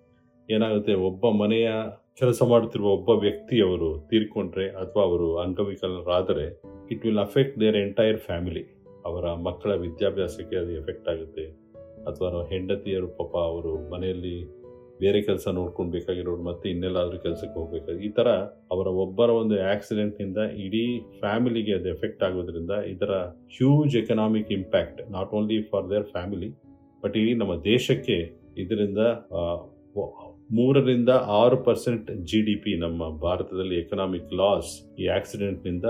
[0.49, 1.71] ಏನಾಗುತ್ತೆ, ಒಬ್ಬ ಮನೆಯ
[2.19, 6.61] ಕೆಲಸ ಮಾಡುತ್ತಿರುವ ಒಬ್ಬ ವ್ಯಕ್ತಿಯವರು ತೀರ್ಕೊಂಡ್ರೆ ಅಥವಾ ಅವರು ಅಂಗವಿಕಲರಾದರೆ
[6.91, 8.63] it will affect their entire family
[9.05, 11.45] ಅವರ ಮಕ್ಕಳ ವಿದ್ಯಾಭ್ಯಾಸಕ್ಕೆ ಅದು ಎಫೆಕ್ಟ್ ಆಗುತ್ತೆ.
[12.03, 14.61] ಅಥವಾ ಹೆಂಡತಿಯರು ಪಾಪ ಅವರು ಮನೆಯಲ್ಲಿ
[15.02, 18.30] ಬೇರೆ ಕೆಲಸ ನೋಡ್ಕೊಂಡು ಬೇಕಾಗಿರೋರು ಮತ್ತೆ ಇನ್ನೆಲ್ಲಾದ್ರೂ ಕೆಲಸಕ್ಕೆ ಹೋಗ್ಬೇಕಾಗಿ ಈ ಥರ
[18.72, 20.84] ಅವರ ಒಬ್ಬರ ಒಂದು ಆಕ್ಸಿಡೆಂಟ್ನಿಂದ ಇಡೀ
[21.20, 23.14] ಫ್ಯಾಮಿಲಿಗೆ ಅದು ಎಫೆಕ್ಟ್ ಆಗೋದ್ರಿಂದ ಇದರ
[23.58, 26.49] huge economic impact not only for their family
[27.04, 28.18] but ಇಡೀ ನಮ್ಮ ದೇಶಕ್ಕೆ
[28.58, 28.97] ಇದರಿಂದ
[30.52, 35.86] ಮೂರರಿಂದ ಆರು ಪರ್ಸೆಂಟ್ ಜಿ ಡಿ ಪಿ ನಮ್ಮ ಭಾರತದಲ್ಲಿ ಎಕನಾಮಿಕ್ ಲಾಸ್ ಈ ಆಕ್ಸಿಡೆಂಟ್ನಿಂದ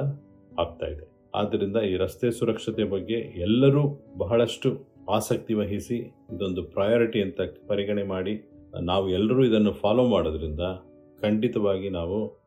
[0.59, 1.05] ಆಗ್ತಾ ಇದೆ.
[1.35, 3.83] ಆದ್ದರಿಂದ ಈ ರಸ್ತೆ ಸುರಕ್ಷತೆ ಬಗ್ಗೆ ಎಲ್ಲರೂ
[4.17, 4.69] ಬಹಳಷ್ಟು
[5.09, 5.97] ಆಸಕ್ತಿ ವಹಿಸಿ
[6.33, 8.33] ಇದೊಂದು ಪ್ರಯಾರಿಟಿ ಅಂತ ಪರಿಗಣನೆ ಮಾಡಿ
[8.79, 10.59] ನಾವು ಎಲ್ಲರೂ ಇದನ್ನು ಫಾಲೋ ಮಾಡೋದ್ರಿಂದ
[11.21, 12.41] ಖಂಡಿತವಾಗಿ ನಾವು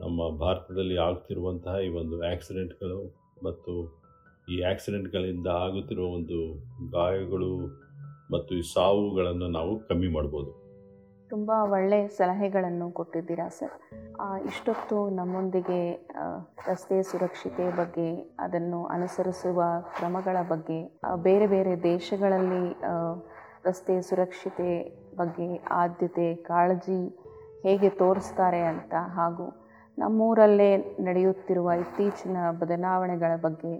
[0.00, 4.02] ನಮ್ಮ ಭಾರತದಲ್ಲಿ ಆಗ್ತಿರುವಂತಹ ಈ ಒಂದು ಆಕ್ಸಿಡೆಂಟ್ಗಳು ಮತ್ತು
[4.50, 6.38] ಈ ಆಕ್ಸಿಡೆಂಟ್ಗಳಿಂದ ಆಗುತ್ತಿರುವ ಒಂದು
[6.90, 7.66] ಗಾಯಗಳು
[8.32, 10.68] ಮತ್ತು ಈ ಸಾವುಗಳನ್ನು ನಾವು ಕಮ್ಮಿ ಮಾಡ್ಬೋದು.
[11.28, 13.74] ತುಂಬ ಒಳ್ಳೆಯ ಸಲಹೆಗಳನ್ನು ಕೊಟ್ಟಿದ್ದೀರಾ ಸರ್.
[14.46, 16.06] ಇಷ್ಟೊತ್ತು ನಮ್ಮೊಂದಿಗೆ
[16.66, 19.62] ರಸ್ತೆ ಸುರಕ್ಷತೆ ಬಗ್ಗೆ, ಅದನ್ನು ಅನುಸರಿಸುವ
[19.96, 22.76] ಕ್ರಮಗಳ ಬಗ್ಗೆ ಬೇರೆ ಬೇರೆ ದೇಶಗಳಲ್ಲಿ
[23.64, 24.70] ರಸ್ತೆ ಸುರಕ್ಷತೆ
[25.20, 25.48] ಬಗ್ಗೆ
[25.82, 27.00] ಆದ್ಯತೆ, ಕಾಳಜಿ
[27.62, 29.46] ಹೇಗೆ ತೋರಿಸ್ತಾರೆ ಅಂತ ಹಾಗೂ
[29.98, 33.72] ನಮ್ಮೂರಲ್ಲೇ ನಡೆಯುತ್ತಿರುವ ಇತ್ತೀಚಿನ ಬದಲಾವಣೆಗಳ ಬಗ್ಗೆ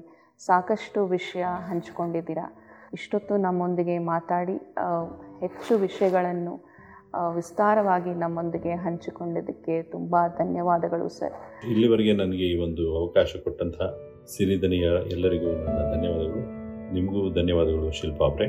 [0.46, 2.46] ಸಾಕಷ್ಟು ವಿಷಯ ಹಂಚಿಕೊಂಡಿದ್ದೀರಾ?
[2.94, 4.56] ಇಷ್ಟೊತ್ತು ನಮ್ಮೊಂದಿಗೆ ಮಾತಾಡಿ
[5.40, 6.54] ಹೆಚ್ಚು ವಿಷಯಗಳನ್ನು
[7.34, 11.36] ವಿಸ್ತಾರವಾಗಿ ನಮ್ಮೊಂದಿಗೆ ಹಂಚಿಕೊಂಡಿದ್ದಕ್ಕೆ ತುಂಬ ಧನ್ಯವಾದಗಳು, ಸರ್.
[11.70, 13.88] ಇಲ್ಲಿವರೆಗೆ ನನಗೆ ಈ ಒಂದು ಅವಕಾಶ ಕೊಟ್ಟಂತಹ
[14.36, 16.44] ಸಿರಿಧನಿಯ ಎಲ್ಲರಿಗೂ ನನ್ನ ಧನ್ಯವಾದಗಳು.
[16.94, 18.48] ನಿಮಗೂ ಧನ್ಯವಾದಗಳು, ಶಿಲ್ಪಾ ಅವ್ರೆ.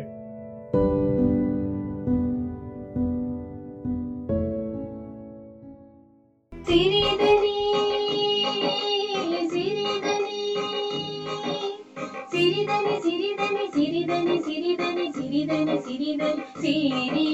[16.00, 17.28] ಸಿರಿದನಿ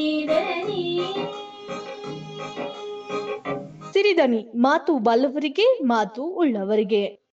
[3.94, 7.20] ಸಿರಿದನಿ ಮಾತು ಬಲ್ಲವರಿಗೆ ಮಾತು ಉಳ್ಳವರಿಗೆ